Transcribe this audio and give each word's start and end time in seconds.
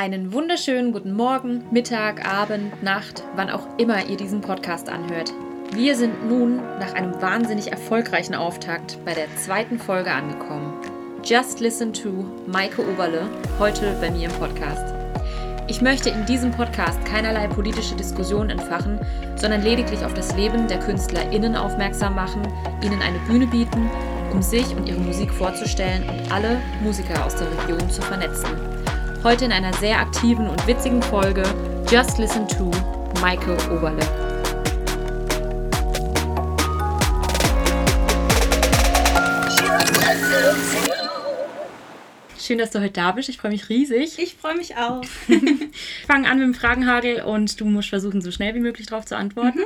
Einen 0.00 0.32
wunderschönen 0.32 0.92
guten 0.92 1.12
Morgen, 1.12 1.64
Mittag, 1.72 2.24
Abend, 2.24 2.84
Nacht, 2.84 3.24
wann 3.34 3.50
auch 3.50 3.66
immer 3.78 4.06
ihr 4.06 4.16
diesen 4.16 4.40
Podcast 4.40 4.88
anhört. 4.88 5.32
Wir 5.72 5.96
sind 5.96 6.28
nun 6.28 6.58
nach 6.78 6.94
einem 6.94 7.20
wahnsinnig 7.20 7.72
erfolgreichen 7.72 8.36
Auftakt 8.36 8.96
bei 9.04 9.12
der 9.12 9.26
zweiten 9.34 9.76
Folge 9.76 10.12
angekommen. 10.12 10.72
Just 11.24 11.58
Listen 11.58 11.92
to 11.92 12.24
Maike 12.46 12.80
Oberle, 12.80 13.28
heute 13.58 13.96
bei 14.00 14.08
mir 14.12 14.28
im 14.28 14.34
Podcast. 14.36 14.94
Ich 15.66 15.82
möchte 15.82 16.10
in 16.10 16.24
diesem 16.26 16.52
Podcast 16.52 17.04
keinerlei 17.04 17.48
politische 17.48 17.96
Diskussionen 17.96 18.50
entfachen, 18.50 19.00
sondern 19.34 19.62
lediglich 19.62 20.04
auf 20.04 20.14
das 20.14 20.32
Leben 20.36 20.68
der 20.68 20.78
KünstlerInnen 20.78 21.56
aufmerksam 21.56 22.14
machen, 22.14 22.42
ihnen 22.84 23.02
eine 23.02 23.18
Bühne 23.26 23.48
bieten, 23.48 23.90
um 24.32 24.42
sich 24.42 24.76
und 24.76 24.88
ihre 24.88 25.00
Musik 25.00 25.32
vorzustellen 25.32 26.08
und 26.08 26.32
alle 26.32 26.60
Musiker 26.84 27.26
aus 27.26 27.34
der 27.34 27.50
Region 27.50 27.90
zu 27.90 28.00
vernetzen. 28.00 28.67
Heute 29.24 29.46
in 29.46 29.52
einer 29.52 29.72
sehr 29.74 29.98
aktiven 29.98 30.48
und 30.48 30.64
witzigen 30.68 31.02
Folge 31.02 31.42
Just 31.90 32.18
Listen 32.18 32.46
to 32.46 32.70
Maike 33.20 33.52
Oberle. 33.68 33.98
Schön, 42.38 42.58
dass 42.58 42.70
du 42.70 42.80
heute 42.80 42.92
da 42.92 43.10
bist. 43.10 43.28
Ich 43.28 43.38
freue 43.38 43.50
mich 43.50 43.68
riesig. 43.68 44.20
Ich 44.20 44.36
freue 44.36 44.56
mich 44.56 44.76
auch. 44.76 45.04
Fangen 46.06 46.24
an 46.24 46.38
mit 46.38 46.46
dem 46.46 46.54
Fragenhagel 46.54 47.22
und 47.22 47.60
du 47.60 47.64
musst 47.64 47.88
versuchen, 47.88 48.22
so 48.22 48.30
schnell 48.30 48.54
wie 48.54 48.60
möglich 48.60 48.86
darauf 48.86 49.04
zu 49.04 49.16
antworten. 49.16 49.58
Mhm. 49.58 49.64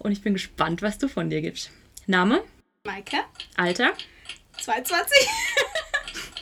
Und 0.00 0.10
ich 0.10 0.20
bin 0.20 0.32
gespannt, 0.32 0.82
was 0.82 0.98
du 0.98 1.06
von 1.06 1.30
dir 1.30 1.42
gibst. 1.42 1.70
Name? 2.06 2.42
Maike. 2.84 3.18
Alter? 3.56 3.92
22. 4.60 5.28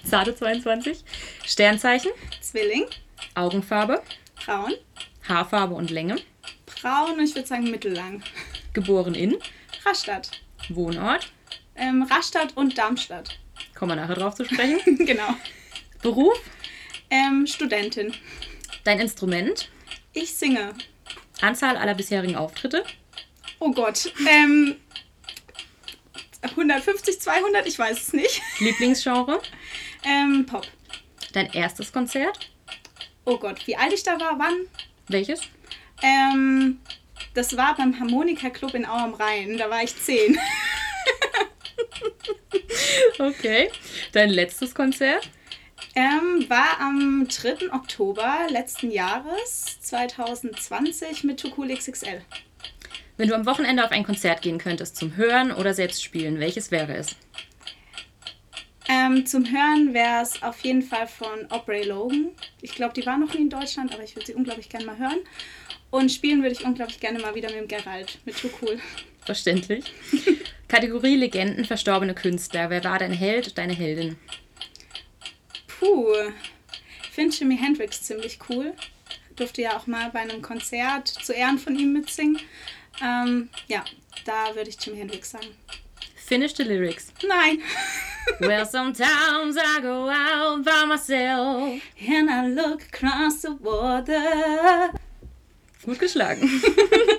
Zarte 0.04 0.34
22. 0.34 1.04
Sternzeichen? 1.44 2.10
Zwilling. 2.40 2.86
Augenfarbe? 3.34 4.02
Braun. 4.44 4.74
Haarfarbe 5.28 5.74
und 5.74 5.90
Länge? 5.90 6.16
Braun 6.66 7.18
und 7.18 7.24
ich 7.24 7.34
würde 7.34 7.48
sagen 7.48 7.70
mittellang. 7.70 8.22
Geboren 8.72 9.14
in? 9.14 9.36
Rastatt. 9.84 10.30
Wohnort? 10.68 11.32
Ähm, 11.76 12.02
Rastatt 12.02 12.56
und 12.56 12.76
Darmstadt. 12.76 13.38
Kommen 13.74 13.92
wir 13.92 13.96
nachher 13.96 14.14
drauf 14.16 14.34
zu 14.34 14.44
sprechen. 14.44 14.96
genau. 15.06 15.34
Beruf? 16.02 16.38
Ähm, 17.10 17.46
Studentin. 17.46 18.14
Dein 18.84 19.00
Instrument? 19.00 19.68
Ich 20.12 20.34
singe. 20.34 20.74
Anzahl 21.40 21.76
aller 21.76 21.94
bisherigen 21.94 22.36
Auftritte? 22.36 22.84
Oh 23.58 23.70
Gott. 23.72 24.12
Ähm, 24.28 24.76
150, 26.42 27.20
200, 27.20 27.66
ich 27.66 27.78
weiß 27.78 28.00
es 28.00 28.12
nicht. 28.12 28.42
Lieblingsgenre? 28.58 29.40
Ähm, 30.04 30.46
Pop. 30.46 30.66
Dein 31.32 31.52
erstes 31.52 31.92
Konzert? 31.92 32.50
Oh 33.24 33.38
Gott, 33.38 33.66
wie 33.66 33.76
alt 33.76 33.92
ich 33.92 34.02
da 34.02 34.18
war, 34.18 34.38
wann? 34.38 34.54
Welches? 35.08 35.40
Ähm, 36.02 36.80
das 37.34 37.56
war 37.56 37.76
beim 37.76 37.98
Harmonika 37.98 38.50
Club 38.50 38.74
in 38.74 38.84
Au 38.84 38.96
am 38.96 39.14
Rhein. 39.14 39.56
Da 39.56 39.70
war 39.70 39.82
ich 39.82 39.96
zehn. 39.96 40.38
okay. 43.18 43.70
Dein 44.12 44.30
letztes 44.30 44.74
Konzert? 44.74 45.28
Ähm, 45.94 46.48
war 46.48 46.80
am 46.80 47.28
3. 47.28 47.72
Oktober 47.72 48.46
letzten 48.50 48.90
Jahres, 48.90 49.78
2020, 49.82 51.24
mit 51.24 51.44
Cool 51.56 51.74
XXL. 51.74 52.22
Wenn 53.16 53.28
du 53.28 53.34
am 53.34 53.46
Wochenende 53.46 53.84
auf 53.84 53.90
ein 53.90 54.04
Konzert 54.04 54.42
gehen 54.42 54.58
könntest, 54.58 54.96
zum 54.96 55.16
Hören 55.16 55.52
oder 55.52 55.74
selbst 55.74 56.02
spielen, 56.02 56.40
welches 56.40 56.70
wäre 56.70 56.94
es? 56.96 57.14
Ähm, 58.92 59.24
zum 59.24 59.50
Hören 59.50 59.94
wäre 59.94 60.22
es 60.22 60.42
auf 60.42 60.60
jeden 60.60 60.82
Fall 60.82 61.06
von 61.06 61.50
Aubrey 61.50 61.84
Logan. 61.84 62.28
Ich 62.60 62.74
glaube, 62.74 62.92
die 62.92 63.06
war 63.06 63.16
noch 63.16 63.32
nie 63.32 63.40
in 63.40 63.48
Deutschland, 63.48 63.94
aber 63.94 64.02
ich 64.02 64.14
würde 64.14 64.26
sie 64.26 64.34
unglaublich 64.34 64.68
gerne 64.68 64.84
mal 64.84 64.98
hören. 64.98 65.20
Und 65.90 66.12
spielen 66.12 66.42
würde 66.42 66.54
ich 66.54 66.64
unglaublich 66.64 67.00
gerne 67.00 67.18
mal 67.18 67.34
wieder 67.34 67.48
mit 67.50 67.58
dem 67.58 67.68
Gerald, 67.68 68.18
mit 68.26 68.36
Too 68.36 68.50
Cool. 68.60 68.78
Verständlich. 69.24 69.84
Kategorie 70.68 71.16
Legenden, 71.16 71.64
verstorbene 71.64 72.14
Künstler. 72.14 72.68
Wer 72.68 72.84
war 72.84 72.98
dein 72.98 73.12
Held 73.12 73.48
und 73.48 73.56
deine 73.56 73.72
Heldin? 73.72 74.18
Puh. 75.68 76.12
Ich 77.04 77.10
finde 77.10 77.34
Jimi 77.34 77.56
Hendrix 77.56 78.02
ziemlich 78.02 78.40
cool. 78.50 78.74
Durfte 79.36 79.62
ja 79.62 79.78
auch 79.78 79.86
mal 79.86 80.10
bei 80.10 80.20
einem 80.20 80.42
Konzert 80.42 81.08
zu 81.08 81.32
Ehren 81.32 81.58
von 81.58 81.78
ihm 81.78 81.94
mitsingen. 81.94 82.38
Ähm, 83.02 83.48
ja, 83.68 83.84
da 84.26 84.54
würde 84.54 84.68
ich 84.68 84.76
Jimi 84.84 84.98
Hendrix 84.98 85.30
sagen. 85.30 85.46
Finish 86.24 86.54
the 86.54 86.64
lyrics. 86.64 87.12
Nein. 87.24 87.60
well, 88.40 88.64
sometimes 88.64 89.56
I 89.56 89.80
go 89.82 90.08
out 90.08 90.64
by 90.64 90.84
myself 90.86 91.82
and 92.08 92.30
I 92.30 92.46
look 92.46 92.82
across 92.82 93.42
the 93.42 93.52
water. 93.60 94.92
Gut 95.84 95.98
geschlagen. 95.98 96.48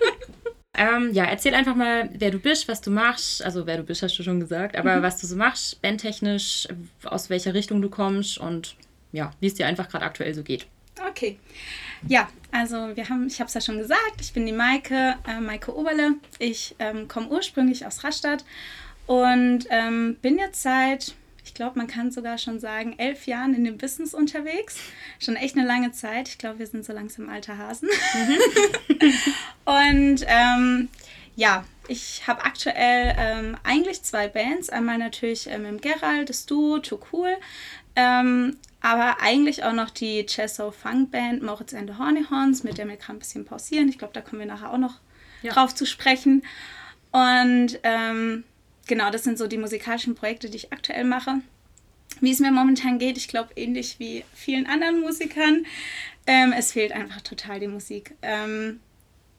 ähm, 0.73 1.13
ja, 1.13 1.25
erzähl 1.25 1.53
einfach 1.53 1.75
mal, 1.75 2.09
wer 2.13 2.31
du 2.31 2.39
bist, 2.39 2.67
was 2.67 2.79
du 2.79 2.91
machst. 2.91 3.43
Also, 3.43 3.67
wer 3.67 3.77
du 3.77 3.83
bist, 3.83 4.01
hast 4.01 4.17
du 4.17 4.23
schon 4.23 4.39
gesagt, 4.39 4.77
aber 4.77 4.97
mhm. 4.97 5.03
was 5.03 5.19
du 5.19 5.27
so 5.27 5.35
machst, 5.35 5.81
bandtechnisch, 5.81 6.67
aus 7.03 7.29
welcher 7.29 7.53
Richtung 7.53 7.81
du 7.81 7.89
kommst 7.89 8.37
und 8.37 8.75
ja, 9.11 9.31
wie 9.41 9.47
es 9.47 9.53
dir 9.53 9.67
einfach 9.67 9.89
gerade 9.89 10.05
aktuell 10.05 10.33
so 10.33 10.43
geht. 10.43 10.65
Okay. 11.09 11.37
Ja, 12.07 12.29
also 12.51 12.95
wir 12.95 13.09
haben, 13.09 13.27
ich 13.27 13.39
habe 13.39 13.47
es 13.47 13.53
ja 13.53 13.61
schon 13.61 13.77
gesagt, 13.77 14.21
ich 14.21 14.31
bin 14.31 14.45
die 14.45 14.53
Maike, 14.53 15.15
äh, 15.27 15.41
Maike 15.41 15.75
Oberle. 15.75 16.15
Ich 16.39 16.75
ähm, 16.79 17.07
komme 17.07 17.27
ursprünglich 17.27 17.85
aus 17.85 18.03
Rastatt 18.03 18.45
und 19.05 19.65
ähm, 19.69 20.17
bin 20.21 20.37
jetzt 20.37 20.61
seit, 20.61 21.15
ich 21.43 21.53
glaube, 21.53 21.77
man 21.77 21.87
kann 21.87 22.11
sogar 22.11 22.37
schon 22.37 22.59
sagen, 22.59 22.95
elf 22.97 23.27
Jahren 23.27 23.53
in 23.53 23.63
dem 23.63 23.77
Business 23.77 24.13
unterwegs. 24.13 24.77
Schon 25.19 25.35
echt 25.35 25.57
eine 25.57 25.67
lange 25.67 25.91
Zeit. 25.91 26.29
Ich 26.29 26.37
glaube, 26.37 26.59
wir 26.59 26.67
sind 26.67 26.85
so 26.85 26.93
langsam 26.93 27.29
alter 27.29 27.57
Hasen. 27.57 27.89
Mhm. 28.13 29.11
und 29.65 30.25
ähm, 30.27 30.89
ja, 31.35 31.65
ich 31.87 32.25
habe 32.27 32.45
aktuell 32.45 33.15
ähm, 33.17 33.57
eigentlich 33.63 34.03
zwei 34.03 34.27
Bands. 34.27 34.69
Einmal 34.69 34.97
natürlich 34.97 35.47
ähm, 35.49 35.65
im 35.65 35.81
Gerald, 35.81 36.29
das 36.29 36.45
Duo, 36.45 36.79
Too 36.79 36.99
Cool. 37.11 37.35
Ähm, 37.95 38.57
aber 38.81 39.21
eigentlich 39.21 39.63
auch 39.63 39.73
noch 39.73 39.89
die 39.89 40.25
Chesso 40.25 40.71
Funk 40.71 41.11
Band 41.11 41.43
Moritz 41.43 41.73
and 41.73 41.89
the 41.89 41.97
Horns, 41.97 42.63
mit 42.63 42.77
der 42.77 42.87
wir 42.87 42.97
gerade 42.97 43.13
ein 43.13 43.19
bisschen 43.19 43.45
pausieren. 43.45 43.89
Ich 43.89 43.97
glaube, 43.97 44.13
da 44.13 44.21
kommen 44.21 44.39
wir 44.39 44.45
nachher 44.45 44.71
auch 44.71 44.77
noch 44.77 44.99
ja. 45.41 45.53
drauf 45.53 45.75
zu 45.75 45.85
sprechen. 45.85 46.43
Und 47.11 47.79
ähm, 47.83 48.43
genau, 48.87 49.09
das 49.11 49.23
sind 49.23 49.37
so 49.37 49.47
die 49.47 49.57
musikalischen 49.57 50.15
Projekte, 50.15 50.49
die 50.49 50.57
ich 50.57 50.73
aktuell 50.73 51.03
mache. 51.03 51.41
Wie 52.21 52.31
es 52.31 52.39
mir 52.39 52.51
momentan 52.51 52.99
geht, 52.99 53.17
ich 53.17 53.27
glaube, 53.27 53.51
ähnlich 53.55 53.95
wie 53.99 54.23
vielen 54.33 54.67
anderen 54.67 55.01
Musikern, 55.01 55.65
ähm, 56.27 56.53
es 56.53 56.71
fehlt 56.71 56.91
einfach 56.91 57.21
total 57.21 57.59
die 57.59 57.67
Musik. 57.67 58.15
Ähm, 58.21 58.79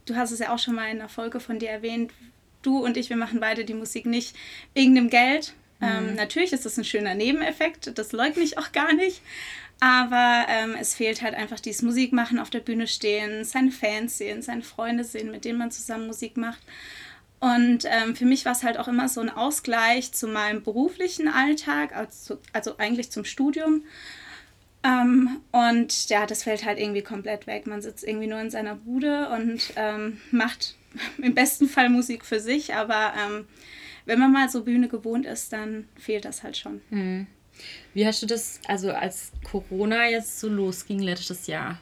du 0.07 0.17
hast 0.17 0.33
es 0.33 0.41
ja 0.41 0.53
auch 0.53 0.59
schon 0.59 0.75
mal 0.75 0.91
in 0.91 1.01
einer 1.01 1.09
Folge 1.09 1.41
von 1.41 1.59
dir 1.59 1.71
erwähnt. 1.71 2.13
Du 2.63 2.85
und 2.85 2.97
ich, 2.97 3.11
wir 3.11 3.17
machen 3.17 3.41
beide 3.41 3.65
die 3.65 3.75
Musik 3.75 4.07
nicht 4.07 4.35
wegen 4.75 4.95
dem 4.95 5.09
Geld. 5.09 5.55
Ähm, 5.81 6.11
mhm. 6.11 6.15
natürlich 6.15 6.53
ist 6.53 6.65
das 6.65 6.79
ein 6.79 6.85
schöner 6.85 7.15
Nebeneffekt, 7.15 7.99
das 7.99 8.13
leugne 8.13 8.43
ich 8.43 8.59
auch 8.59 8.73
gar 8.73 8.93
nicht. 8.93 9.23
Aber 9.81 10.47
ähm, 10.49 10.77
es 10.81 10.95
fehlt 10.95 11.21
halt 11.21 11.35
einfach 11.35 11.61
dieses 11.61 11.83
Musikmachen, 11.83 12.39
auf 12.39 12.49
der 12.49 12.61
Bühne 12.61 12.87
stehen, 12.87 13.45
seine 13.45 13.71
Fans 13.71 14.19
sehen, 14.19 14.41
seine 14.41 14.63
Freunde 14.63 15.05
sehen, 15.05 15.31
mit 15.31 15.45
denen 15.45 15.59
man 15.59 15.71
zusammen 15.73 16.07
Musik 16.07 16.37
macht. 16.37 16.63
Und 17.45 17.85
ähm, 17.85 18.17
für 18.17 18.25
mich 18.25 18.47
war 18.47 18.53
es 18.53 18.63
halt 18.63 18.79
auch 18.79 18.89
immer 18.89 19.07
so 19.07 19.21
ein 19.21 19.29
Ausgleich 19.29 20.13
zu 20.13 20.29
meinem 20.29 20.63
beruflichen 20.63 21.29
Alltag, 21.29 21.95
also, 21.95 22.39
also 22.55 22.79
eigentlich 22.79 23.11
zum 23.11 23.27
Studium. 23.27 23.85
Ähm, 24.83 25.43
und 25.53 26.09
ja, 26.09 26.25
das 26.25 26.45
fällt 26.45 26.65
halt 26.65 26.79
irgendwie 26.79 27.03
komplett 27.03 27.47
weg. 27.47 27.67
Man 27.67 27.83
sitzt 27.83 28.03
irgendwie 28.03 28.29
nur 28.29 28.41
in 28.41 28.49
seiner 28.49 28.77
Bude 28.77 29.29
und 29.29 29.61
ähm, 29.77 30.23
macht 30.31 30.77
im 31.19 31.35
besten 31.35 31.69
Fall 31.69 31.91
Musik 31.91 32.25
für 32.25 32.41
sich, 32.41 32.73
aber 32.73 33.13
ähm, 33.15 33.47
wenn 34.07 34.19
man 34.19 34.33
mal 34.33 34.49
so 34.49 34.65
Bühne 34.65 34.89
gewohnt 34.89 35.27
ist, 35.27 35.53
dann 35.53 35.87
fehlt 35.97 36.25
das 36.25 36.45
halt 36.45 36.57
schon. 36.57 36.81
Hm. 36.89 37.27
Wie 37.93 38.07
hast 38.07 38.23
du 38.23 38.27
das, 38.27 38.59
also 38.69 38.91
als 38.91 39.33
Corona 39.45 40.09
jetzt 40.09 40.41
so 40.41 40.49
losging 40.49 41.01
letztes 41.01 41.47
Jahr, 41.47 41.79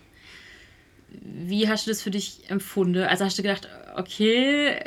wie 1.08 1.68
hast 1.68 1.86
du 1.86 1.92
das 1.92 2.02
für 2.02 2.10
dich 2.10 2.50
empfunden? 2.50 3.04
Also 3.04 3.24
hast 3.24 3.38
du 3.38 3.42
gedacht, 3.42 3.68
okay, 3.94 4.80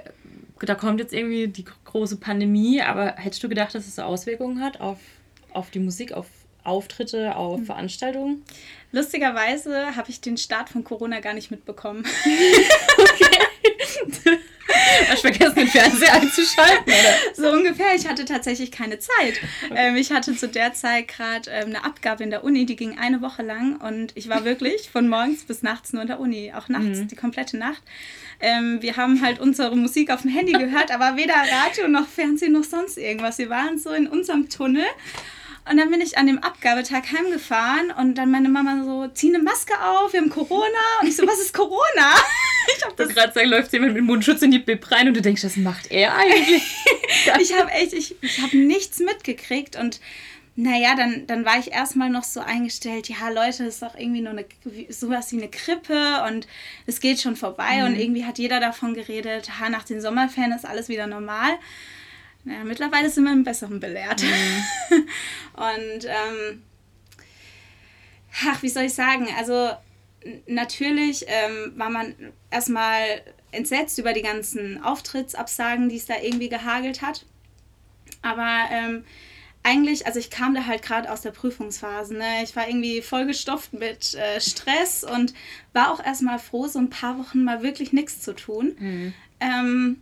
da 0.60 0.76
kommt 0.76 1.00
jetzt 1.00 1.14
irgendwie 1.14 1.48
die 1.48 1.66
große 1.86 2.18
Pandemie, 2.18 2.82
aber 2.82 3.16
hättest 3.18 3.44
du 3.44 3.50
gedacht, 3.50 3.76
dass 3.76 3.88
es 3.88 4.00
Auswirkungen 4.00 4.62
hat 4.62 4.80
auf, 4.80 5.00
auf 5.52 5.70
die 5.72 5.80
Musik, 5.80 6.14
auf 6.14 6.28
Auftritte, 6.64 7.36
auf 7.36 7.60
mhm. 7.60 7.66
Veranstaltungen? 7.66 8.44
Lustigerweise 8.92 9.96
habe 9.96 10.10
ich 10.10 10.22
den 10.22 10.38
Start 10.38 10.70
von 10.70 10.84
Corona 10.84 11.20
gar 11.20 11.34
nicht 11.34 11.52
mitbekommen. 11.52 12.06
okay. 12.98 14.40
Hast 15.10 15.22
vergessen, 15.22 15.56
den 15.56 15.68
Fernseher 15.68 16.14
einzuschalten, 16.14 16.86
oder? 16.86 17.34
So 17.36 17.52
ungefähr. 17.52 17.96
Ich 17.96 18.08
hatte 18.08 18.26
tatsächlich 18.26 18.72
keine 18.72 19.00
Zeit. 19.00 19.40
Ähm, 19.76 19.96
ich 19.96 20.12
hatte 20.12 20.36
zu 20.36 20.48
der 20.48 20.74
Zeit 20.74 21.08
gerade 21.08 21.50
ähm, 21.52 21.68
eine 21.68 21.84
Abgabe 21.84 22.24
in 22.24 22.30
der 22.30 22.44
Uni, 22.44 22.66
die 22.66 22.76
ging 22.76 22.98
eine 22.98 23.22
Woche 23.22 23.44
lang 23.44 23.78
und 23.78 24.12
ich 24.16 24.30
war 24.30 24.46
wirklich 24.46 24.90
von 24.90 25.08
morgens 25.08 25.44
bis 25.44 25.62
nachts 25.62 25.94
nur 25.94 26.02
in 26.02 26.08
der 26.08 26.20
Uni. 26.20 26.54
Auch 26.56 26.70
nachts, 26.70 27.00
mhm. 27.00 27.08
die 27.08 27.16
komplette 27.16 27.58
Nacht. 27.58 27.82
Ähm, 28.40 28.82
wir 28.82 28.98
haben 28.98 29.22
halt 29.22 29.40
unsere 29.40 29.76
Musik 29.76 30.12
auf 30.12 30.22
dem 30.24 30.32
Handy 30.32 30.54
gehört, 30.54 30.92
aber 30.92 31.16
weder 31.16 31.36
Radio 31.36 31.88
noch 31.88 32.08
Fernsehen 32.08 32.54
noch 32.54 32.64
sonst 32.64 32.98
irgendwas. 32.98 33.38
Wir 33.38 33.50
waren 33.50 33.78
so 33.78 33.92
in 33.92 34.08
unserem 34.08 34.50
Tunnel. 34.50 34.86
Und 35.70 35.78
dann 35.78 35.90
bin 35.90 36.00
ich 36.00 36.18
an 36.18 36.28
dem 36.28 36.38
Abgabetag 36.40 37.12
heimgefahren 37.12 37.92
und 37.92 38.16
dann 38.16 38.30
meine 38.30 38.50
Mama 38.50 38.84
so, 38.84 39.08
zieh 39.08 39.34
eine 39.34 39.44
Maske 39.44 39.74
auf, 39.82 40.14
wir 40.14 40.22
haben 40.22 40.30
Corona. 40.30 40.66
Und 41.02 41.08
ich 41.08 41.16
so, 41.16 41.26
was 41.26 41.40
ist 41.40 41.54
Corona? 41.54 41.80
Ich 42.78 42.84
habe 42.84 42.96
das 42.98 43.10
gerade 43.10 43.32
sagen, 43.32 43.50
läuft 43.50 43.72
jemand 43.74 43.94
mit 43.94 44.04
Mundschutz 44.04 44.42
in 44.42 44.50
die 44.50 44.58
Bib 44.58 44.90
rein 44.92 45.08
und 45.08 45.16
du 45.16 45.22
denkst, 45.22 45.44
was 45.44 45.56
macht 45.56 45.92
er 45.92 46.16
eigentlich? 46.16 46.64
ich 47.40 47.56
habe 47.56 47.70
echt, 47.70 47.94
ich, 47.94 48.16
ich 48.24 48.42
habe 48.42 48.58
nichts 48.58 49.00
mitgekriegt 49.00 49.76
und 49.76 50.00
naja, 50.56 50.96
dann, 50.96 51.28
dann 51.28 51.46
war 51.46 51.60
ich 51.60 51.74
erstmal 51.74 52.10
noch 52.10 52.24
so 52.24 52.40
eingestellt, 52.40 53.08
ja, 53.08 53.30
Leute, 53.30 53.66
das 53.66 53.76
ist 53.76 53.82
doch 53.84 53.96
irgendwie 53.96 54.22
nur 54.22 54.32
eine, 54.32 54.46
sowas 54.90 55.32
wie 55.32 55.38
eine 55.38 55.50
Krippe 55.50 56.24
und 56.28 56.48
es 56.88 57.02
geht 57.02 57.22
schon 57.22 57.36
vorbei 57.36 57.80
mhm. 57.80 57.86
und 57.86 58.00
irgendwie 58.00 58.26
hat 58.26 58.40
jeder 58.40 58.60
davon 58.60 58.96
geredet, 58.96 59.60
ha, 59.60 59.70
nach 59.70 59.84
den 59.84 60.02
Sommerferien 60.02 60.54
ist 60.54 60.66
alles 60.66 60.90
wieder 60.90 61.08
normal. 61.08 61.60
Naja, 62.46 62.64
mittlerweile 62.64 63.10
sind 63.10 63.26
wir 63.26 63.34
im 63.34 63.44
Besseren 63.44 63.80
belehrt. 63.80 64.24
Mhm. 64.24 65.08
und, 65.74 66.06
ähm, 66.06 66.64
ach, 68.48 68.62
wie 68.62 68.70
soll 68.70 68.84
ich 68.84 68.94
sagen, 68.94 69.28
also 69.38 69.72
natürlich 70.48 71.26
ähm, 71.28 71.74
war 71.76 71.90
man 71.90 72.16
erstmal 72.52 73.22
entsetzt 73.52 73.98
über 73.98 74.14
die 74.14 74.22
ganzen 74.22 74.84
Auftrittsabsagen, 74.84 75.90
die 75.90 75.98
es 75.98 76.06
da 76.06 76.16
irgendwie 76.22 76.50
gehagelt 76.50 77.02
hat. 77.02 77.26
Aber 78.22 78.66
ähm, 78.72 79.06
eigentlich, 79.64 80.06
also 80.06 80.20
ich 80.20 80.30
kam 80.30 80.54
da 80.54 80.66
halt 80.66 80.82
gerade 80.82 81.12
aus 81.12 81.22
der 81.22 81.32
Prüfungsphase. 81.32 82.16
Ne? 82.16 82.44
Ich 82.44 82.56
war 82.56 82.68
irgendwie 82.68 83.02
vollgestopft 83.02 83.74
mit 83.74 84.14
äh, 84.16 84.40
Stress 84.42 85.04
und 85.04 85.34
war 85.74 85.92
auch 85.92 86.04
erstmal 86.04 86.40
froh, 86.40 86.68
so 86.68 86.80
ein 86.80 86.90
paar 86.90 87.18
Wochen 87.18 87.44
mal 87.44 87.64
wirklich 87.64 87.94
nichts 87.94 88.22
zu 88.22 88.34
tun. 88.34 88.76
Mhm. 88.78 89.14
Ähm, 89.40 90.02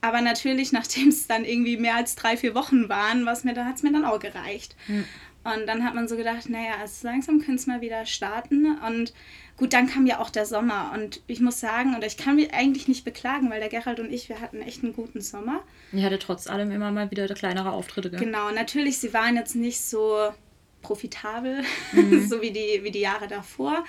aber 0.00 0.20
natürlich, 0.20 0.72
nachdem 0.72 1.08
es 1.08 1.26
dann 1.26 1.44
irgendwie 1.44 1.76
mehr 1.76 1.96
als 1.96 2.16
drei, 2.16 2.36
vier 2.36 2.54
Wochen 2.54 2.88
waren, 2.88 3.24
mir, 3.24 3.54
da 3.54 3.64
hat 3.64 3.76
es 3.76 3.82
mir 3.82 3.92
dann 3.92 4.04
auch 4.04 4.18
gereicht. 4.18 4.76
Mhm. 4.86 5.04
Und 5.44 5.66
dann 5.66 5.84
hat 5.84 5.94
man 5.94 6.08
so 6.08 6.16
gedacht, 6.16 6.50
naja, 6.50 6.72
also 6.80 7.06
langsam 7.06 7.40
können 7.40 7.56
es 7.56 7.66
mal 7.66 7.80
wieder 7.80 8.04
starten. 8.04 8.78
Und 8.86 9.14
Gut, 9.58 9.72
dann 9.72 9.88
kam 9.88 10.06
ja 10.06 10.20
auch 10.20 10.30
der 10.30 10.46
Sommer 10.46 10.92
und 10.94 11.20
ich 11.26 11.40
muss 11.40 11.58
sagen, 11.58 11.96
und 11.96 12.04
ich 12.04 12.16
kann 12.16 12.36
mich 12.36 12.54
eigentlich 12.54 12.86
nicht 12.86 13.04
beklagen, 13.04 13.50
weil 13.50 13.58
der 13.58 13.68
Gerald 13.68 13.98
und 13.98 14.12
ich, 14.12 14.28
wir 14.28 14.40
hatten 14.40 14.62
echt 14.62 14.84
einen 14.84 14.92
guten 14.92 15.20
Sommer. 15.20 15.64
Ich 15.90 16.04
hatte 16.04 16.20
trotz 16.20 16.46
allem 16.46 16.70
immer 16.70 16.92
mal 16.92 17.10
wieder 17.10 17.26
kleinere 17.34 17.72
Auftritte. 17.72 18.08
Gell? 18.08 18.20
Genau, 18.20 18.52
natürlich, 18.52 18.98
sie 18.98 19.12
waren 19.12 19.34
jetzt 19.34 19.56
nicht 19.56 19.80
so 19.80 20.32
profitabel, 20.80 21.64
mhm. 21.92 22.24
so 22.28 22.40
wie 22.40 22.52
die, 22.52 22.84
wie 22.84 22.92
die 22.92 23.00
Jahre 23.00 23.26
davor. 23.26 23.84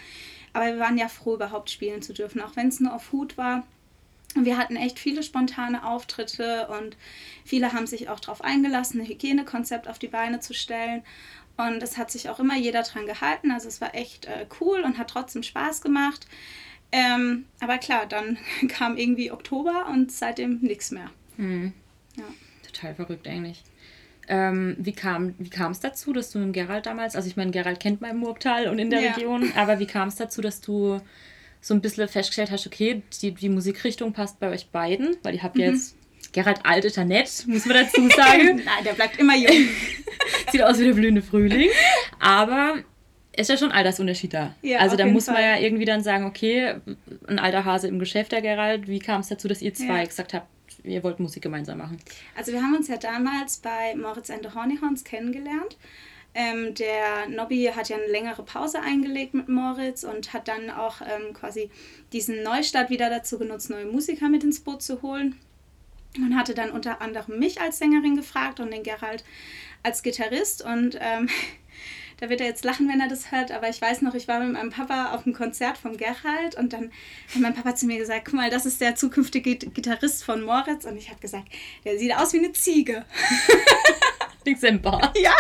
Aber 0.54 0.66
wir 0.66 0.80
waren 0.80 0.98
ja 0.98 1.08
froh, 1.08 1.36
überhaupt 1.36 1.70
spielen 1.70 2.02
zu 2.02 2.14
dürfen, 2.14 2.42
auch 2.42 2.56
wenn 2.56 2.70
es 2.70 2.80
nur 2.80 2.96
auf 2.96 3.12
Hut 3.12 3.38
war. 3.38 3.68
Und 4.36 4.46
wir 4.46 4.58
hatten 4.58 4.76
echt 4.76 5.00
viele 5.00 5.24
spontane 5.24 5.86
Auftritte 5.86 6.68
und 6.68 6.98
viele 7.44 7.74
haben 7.74 7.88
sich 7.88 8.10
auch 8.10 8.20
darauf 8.20 8.44
eingelassen, 8.44 9.02
ein 9.02 9.08
Hygienekonzept 9.08 9.88
auf 9.88 9.98
die 9.98 10.08
Beine 10.08 10.40
zu 10.40 10.54
stellen. 10.54 11.04
Und 11.58 11.84
es 11.84 11.98
hat 11.98 12.12
sich 12.12 12.30
auch 12.30 12.40
immer 12.40 12.56
jeder 12.56 12.84
dran 12.84 13.06
gehalten. 13.06 13.52
Also 13.52 13.68
es 13.68 13.82
war 13.82 13.96
echt 13.96 14.26
äh, 14.26 14.46
cool 14.62 14.82
und 14.82 14.98
hat 14.98 15.10
trotzdem 15.10 15.44
Spaß 15.44 15.82
gemacht. 15.82 16.28
Ähm, 16.92 17.46
aber 17.60 17.78
klar, 17.78 18.06
dann 18.06 18.38
kam 18.68 18.98
irgendwie 18.98 19.32
Oktober 19.32 19.88
und 19.92 20.12
seitdem 20.12 20.60
nichts 20.60 20.92
mehr. 20.92 21.10
Mhm. 21.38 21.74
Ja. 22.18 22.24
Total 22.66 22.96
verrückt 22.96 23.28
eigentlich. 23.28 23.64
Ähm, 24.28 24.76
wie 24.78 24.94
kam 24.94 25.34
wie 25.40 25.50
es 25.50 25.80
dazu, 25.80 26.14
dass 26.14 26.30
du 26.30 26.38
mit 26.38 26.54
Gerald 26.54 26.86
damals, 26.86 27.16
also 27.16 27.28
ich 27.28 27.36
meine, 27.36 27.50
Gerald 27.50 27.80
kennt 27.80 28.00
man 28.00 28.12
im 28.12 28.18
Murgtal 28.18 28.68
und 28.68 28.78
in 28.78 28.92
der 28.92 29.02
ja. 29.02 29.12
Region, 29.14 29.52
aber 29.56 29.80
wie 29.80 29.88
kam 29.88 30.08
es 30.08 30.18
dazu, 30.18 30.42
dass 30.42 30.62
du 30.62 31.02
so 31.62 31.74
ein 31.74 31.82
bisschen 31.82 32.08
festgestellt 32.08 32.52
hast, 32.52 32.66
okay, 32.66 33.04
die, 33.22 33.32
die 33.32 33.50
Musikrichtung 33.50 34.14
passt 34.14 34.40
bei 34.40 34.50
euch 34.50 34.70
beiden, 34.70 35.18
weil 35.24 35.36
ihr 35.36 35.44
habt 35.44 35.56
mhm. 35.56 35.64
jetzt 35.64 35.96
Gerald 36.32 36.60
alt 36.64 36.86
ist 36.86 36.98
er 36.98 37.06
nett, 37.06 37.46
muss 37.48 37.66
man 37.66 37.78
dazu 37.78 38.08
sagen. 38.10 38.56
Nein, 38.66 38.84
der 38.86 38.94
bleibt 38.94 39.20
immer 39.20 39.36
jung. 39.36 39.68
Sieht 40.52 40.62
aus 40.62 40.80
wie 40.80 40.86
der 40.86 40.94
blühende 40.94 41.22
Frühling. 41.22 41.70
Aber 42.20 42.84
ist 43.36 43.50
ja 43.50 43.58
schon 43.58 43.72
ein 43.72 43.78
Altersunterschied 43.78 44.34
da. 44.34 44.56
Ja, 44.62 44.80
also 44.80 44.96
da 44.96 45.06
muss 45.06 45.28
man 45.28 45.42
ja 45.42 45.58
irgendwie 45.58 45.86
dann 45.86 46.04
sagen, 46.04 46.26
okay, 46.26 46.76
ein 47.28 47.40
alter 47.40 47.66
Hase 47.66 47.88
im 47.88 48.00
Geschäft, 48.00 48.32
der 48.32 48.42
Gerald, 48.42 48.88
wie 48.88 49.00
kam 49.00 49.22
es 49.22 49.30
dazu, 49.30 49.48
dass 49.48 49.62
ihr 49.62 49.74
zwei 49.74 50.00
ja. 50.00 50.04
gesagt 50.04 50.34
habt, 50.34 50.48
ihr 50.84 51.04
wollt 51.04 51.20
Musik 51.20 51.44
gemeinsam 51.44 51.78
machen? 51.78 51.98
Also 52.36 52.52
wir 52.52 52.62
haben 52.62 52.76
uns 52.76 52.88
ja 52.90 52.98
damals 52.98 53.58
bei 53.58 53.96
Moritz 53.96 54.30
and 54.30 54.44
the 54.44 54.54
Hornyhorns 54.54 55.04
kennengelernt. 55.04 55.78
Ähm, 56.36 56.76
der 56.76 57.28
Nobby 57.28 57.72
hat 57.76 57.90
ja 57.90 57.98
eine 57.98 58.06
längere 58.06 58.44
Pause 58.44 58.82
eingelegt 58.82 59.34
mit 59.34 59.50
Moritz 59.50 60.04
und 60.04 60.32
hat 60.32 60.48
dann 60.48 60.70
auch 60.70 61.02
ähm, 61.02 61.34
quasi 61.34 61.72
diesen 62.14 62.44
Neustart 62.44 62.90
wieder 62.90 63.10
dazu 63.10 63.40
genutzt, 63.40 63.70
neue 63.70 63.86
Musiker 63.86 64.30
mit 64.30 64.44
ins 64.44 64.60
Boot 64.60 64.84
zu 64.84 65.02
holen. 65.02 65.36
Man 66.18 66.36
hatte 66.36 66.54
dann 66.54 66.72
unter 66.72 67.02
anderem 67.02 67.40
mich 67.40 67.62
als 67.62 67.80
Sängerin 67.80 68.16
gefragt 68.16 68.60
und 68.60 68.72
den 68.72 68.84
Gerald 68.84 69.24
als 69.84 70.04
Gitarrist. 70.04 70.64
Und 70.64 70.98
ähm, 71.00 71.30
da 72.20 72.30
wird 72.30 72.42
er 72.42 72.48
jetzt 72.48 72.64
lachen, 72.64 72.88
wenn 72.88 73.00
er 73.00 73.08
das 73.08 73.32
hört, 73.32 73.52
aber 73.52 73.70
ich 73.70 73.82
weiß 73.82 74.02
noch, 74.02 74.14
ich 74.14 74.28
war 74.28 74.40
mit 74.40 74.54
meinem 74.54 74.72
Papa 74.72 75.14
auf 75.14 75.26
einem 75.26 75.36
Konzert 75.36 75.78
vom 75.78 75.98
Gerald 75.98 76.56
und 76.58 76.74
dann 76.74 76.92
hat 77.34 77.42
mein 77.42 77.54
Papa 77.54 77.76
zu 77.76 77.86
mir 77.86 77.98
gesagt, 77.98 78.26
guck 78.26 78.36
mal, 78.36 78.50
das 78.50 78.66
ist 78.66 78.82
der 78.82 78.96
zukünftige 78.96 79.56
Gitarrist 79.56 80.24
von 80.24 80.42
Moritz. 80.42 80.86
Und 80.86 80.98
ich 80.98 81.10
habe 81.10 81.20
gesagt, 81.20 81.48
der 81.86 81.98
sieht 81.98 82.16
aus 82.16 82.34
wie 82.34 82.40
eine 82.40 82.54
Ziege. 82.54 83.06
Liegt 84.46 84.64
im 84.64 84.82
Bart. 84.82 85.18
Ja, 85.18 85.36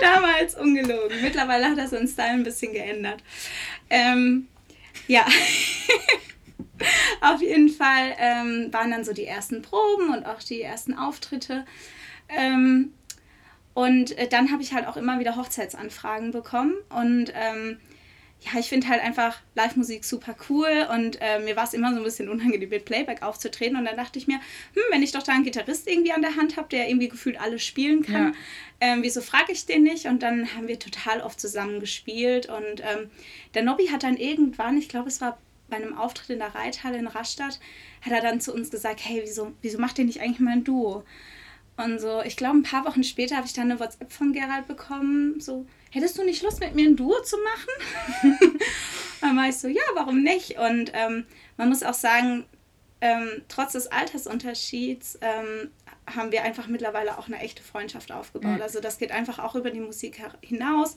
damals 0.00 0.54
ungelogen. 0.54 1.20
Mittlerweile 1.22 1.70
hat 1.70 1.78
er 1.78 1.88
seinen 1.88 2.08
Style 2.08 2.30
ein 2.30 2.44
bisschen 2.44 2.72
geändert. 2.72 3.22
Ähm, 3.88 4.48
ja. 5.06 5.26
Auf 7.20 7.42
jeden 7.42 7.68
Fall 7.68 8.14
ähm, 8.18 8.72
waren 8.72 8.90
dann 8.90 9.04
so 9.04 9.12
die 9.12 9.26
ersten 9.26 9.60
Proben 9.60 10.14
und 10.14 10.24
auch 10.24 10.42
die 10.42 10.62
ersten 10.62 10.94
Auftritte. 10.94 11.66
Ähm, 12.28 12.94
und 13.74 14.16
äh, 14.18 14.28
dann 14.28 14.50
habe 14.50 14.62
ich 14.62 14.72
halt 14.72 14.86
auch 14.86 14.96
immer 14.96 15.18
wieder 15.20 15.36
Hochzeitsanfragen 15.36 16.30
bekommen. 16.30 16.74
Und 16.88 17.32
ähm, 17.34 17.78
ja, 18.42 18.58
ich 18.58 18.68
finde 18.68 18.88
halt 18.88 19.02
einfach 19.02 19.38
Live-Musik 19.54 20.04
super 20.04 20.34
cool 20.48 20.86
und 20.94 21.18
äh, 21.20 21.40
mir 21.40 21.56
war 21.56 21.64
es 21.64 21.74
immer 21.74 21.92
so 21.92 21.98
ein 21.98 22.04
bisschen 22.04 22.28
unangenehm, 22.30 22.70
mit 22.70 22.86
Playback 22.86 23.22
aufzutreten. 23.22 23.76
Und 23.76 23.84
dann 23.84 23.96
dachte 23.96 24.18
ich 24.18 24.26
mir, 24.26 24.36
hm, 24.36 24.82
wenn 24.90 25.02
ich 25.02 25.12
doch 25.12 25.22
da 25.22 25.32
einen 25.32 25.44
Gitarrist 25.44 25.86
irgendwie 25.86 26.12
an 26.12 26.22
der 26.22 26.36
Hand 26.36 26.56
habe, 26.56 26.68
der 26.68 26.88
irgendwie 26.88 27.08
gefühlt 27.08 27.38
alles 27.38 27.62
spielen 27.62 28.02
kann, 28.02 28.32
ja. 28.32 28.32
ähm, 28.80 29.02
wieso 29.02 29.20
frage 29.20 29.52
ich 29.52 29.66
den 29.66 29.82
nicht? 29.82 30.06
Und 30.06 30.22
dann 30.22 30.54
haben 30.54 30.68
wir 30.68 30.78
total 30.78 31.20
oft 31.20 31.38
zusammen 31.38 31.80
gespielt. 31.80 32.48
Und 32.48 32.80
ähm, 32.80 33.10
der 33.52 33.62
Nobby 33.62 33.88
hat 33.88 34.04
dann 34.04 34.16
irgendwann, 34.16 34.78
ich 34.78 34.88
glaube, 34.88 35.08
es 35.08 35.20
war 35.20 35.38
bei 35.68 35.76
einem 35.76 35.96
Auftritt 35.96 36.30
in 36.30 36.38
der 36.38 36.54
Reithalle 36.54 36.98
in 36.98 37.06
Rastatt, 37.06 37.60
hat 38.00 38.12
er 38.12 38.22
dann 38.22 38.40
zu 38.40 38.54
uns 38.54 38.70
gesagt, 38.70 39.00
hey, 39.04 39.20
wieso, 39.22 39.52
wieso 39.60 39.78
macht 39.78 39.98
ihr 39.98 40.04
nicht 40.06 40.20
eigentlich 40.20 40.40
mal 40.40 40.52
ein 40.52 40.64
Duo? 40.64 41.04
Und 41.76 42.00
so, 42.00 42.22
ich 42.22 42.36
glaube, 42.36 42.58
ein 42.58 42.62
paar 42.62 42.84
Wochen 42.84 43.04
später 43.04 43.36
habe 43.36 43.46
ich 43.46 43.52
dann 43.52 43.70
eine 43.70 43.80
WhatsApp 43.80 44.10
von 44.10 44.32
Gerald 44.32 44.66
bekommen, 44.66 45.40
so, 45.40 45.66
hättest 45.90 46.18
du 46.18 46.24
nicht 46.24 46.42
Lust, 46.42 46.60
mit 46.60 46.74
mir 46.74 46.88
ein 46.88 46.96
Duo 46.96 47.20
zu 47.22 47.36
machen? 47.38 48.40
dann 49.20 49.36
war 49.36 49.48
ich 49.48 49.56
so, 49.56 49.68
ja, 49.68 49.82
warum 49.94 50.22
nicht? 50.22 50.58
Und 50.58 50.92
ähm, 50.94 51.26
man 51.56 51.68
muss 51.68 51.82
auch 51.82 51.94
sagen, 51.94 52.46
ähm, 53.00 53.42
trotz 53.48 53.72
des 53.72 53.86
Altersunterschieds 53.86 55.18
ähm, 55.22 55.70
haben 56.14 56.32
wir 56.32 56.42
einfach 56.42 56.66
mittlerweile 56.66 57.18
auch 57.18 57.28
eine 57.28 57.38
echte 57.38 57.62
Freundschaft 57.62 58.12
aufgebaut. 58.12 58.56
Mhm. 58.56 58.62
Also 58.62 58.80
das 58.80 58.98
geht 58.98 59.10
einfach 59.10 59.38
auch 59.38 59.54
über 59.54 59.70
die 59.70 59.80
Musik 59.80 60.20
hinaus. 60.42 60.96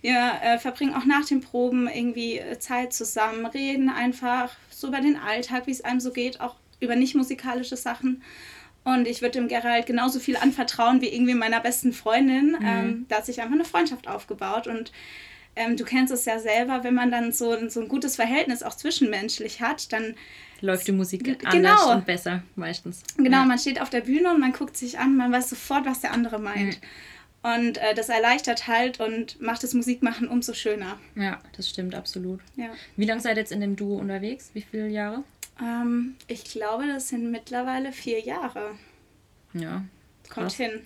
Wir 0.00 0.32
äh, 0.42 0.58
verbringen 0.58 0.94
auch 0.94 1.04
nach 1.04 1.24
den 1.24 1.40
Proben 1.40 1.88
irgendwie 1.88 2.38
äh, 2.38 2.58
Zeit 2.58 2.92
zusammen, 2.92 3.46
reden 3.46 3.88
einfach 3.88 4.54
so 4.70 4.88
über 4.88 5.00
den 5.00 5.16
Alltag, 5.16 5.66
wie 5.66 5.72
es 5.72 5.82
einem 5.82 6.00
so 6.00 6.12
geht, 6.12 6.40
auch 6.40 6.56
über 6.80 6.96
nicht 6.96 7.14
musikalische 7.14 7.76
Sachen. 7.76 8.22
Und 8.94 9.06
ich 9.06 9.22
würde 9.22 9.38
dem 9.38 9.48
Gerald 9.48 9.86
genauso 9.86 10.20
viel 10.20 10.36
anvertrauen 10.36 11.00
wie 11.00 11.08
irgendwie 11.08 11.34
meiner 11.34 11.60
besten 11.60 11.92
Freundin. 11.92 12.56
Mhm. 12.58 12.66
Ähm, 12.66 13.06
da 13.08 13.16
hat 13.16 13.26
sich 13.26 13.40
einfach 13.40 13.54
eine 13.54 13.64
Freundschaft 13.64 14.08
aufgebaut. 14.08 14.66
Und 14.66 14.92
ähm, 15.56 15.76
du 15.76 15.84
kennst 15.84 16.12
es 16.12 16.24
ja 16.24 16.38
selber, 16.38 16.84
wenn 16.84 16.94
man 16.94 17.10
dann 17.10 17.32
so, 17.32 17.68
so 17.68 17.80
ein 17.80 17.88
gutes 17.88 18.16
Verhältnis 18.16 18.62
auch 18.62 18.74
zwischenmenschlich 18.74 19.60
hat, 19.60 19.92
dann 19.92 20.14
läuft 20.60 20.86
die 20.86 20.92
Musik 20.92 21.24
genau. 21.24 21.50
anders 21.50 21.86
und 21.86 22.06
besser 22.06 22.42
meistens. 22.56 23.02
Genau, 23.16 23.38
ja. 23.38 23.44
man 23.44 23.58
steht 23.58 23.80
auf 23.80 23.90
der 23.90 24.00
Bühne 24.00 24.32
und 24.32 24.40
man 24.40 24.52
guckt 24.52 24.76
sich 24.76 24.98
an, 24.98 25.16
man 25.16 25.30
weiß 25.32 25.50
sofort, 25.50 25.86
was 25.86 26.00
der 26.00 26.12
andere 26.12 26.38
meint. 26.38 26.80
Mhm. 26.80 26.86
Und 27.42 27.78
äh, 27.78 27.94
das 27.94 28.08
erleichtert 28.08 28.66
halt 28.66 29.00
und 29.00 29.40
macht 29.40 29.62
das 29.62 29.72
Musikmachen 29.72 30.28
umso 30.28 30.54
schöner. 30.54 30.98
Ja, 31.14 31.38
das 31.56 31.68
stimmt 31.68 31.94
absolut. 31.94 32.40
Ja. 32.56 32.70
Wie 32.96 33.04
lange 33.04 33.20
seid 33.20 33.36
ihr 33.36 33.42
jetzt 33.42 33.52
in 33.52 33.60
dem 33.60 33.76
Duo 33.76 33.96
unterwegs? 33.96 34.50
Wie 34.54 34.62
viele 34.62 34.88
Jahre? 34.88 35.22
Ähm, 35.60 36.16
ich 36.26 36.44
glaube, 36.44 36.86
das 36.86 37.08
sind 37.08 37.30
mittlerweile 37.30 37.92
vier 37.92 38.20
Jahre. 38.20 38.72
Ja. 39.54 39.84
Kommt 40.28 40.52
hin. 40.52 40.82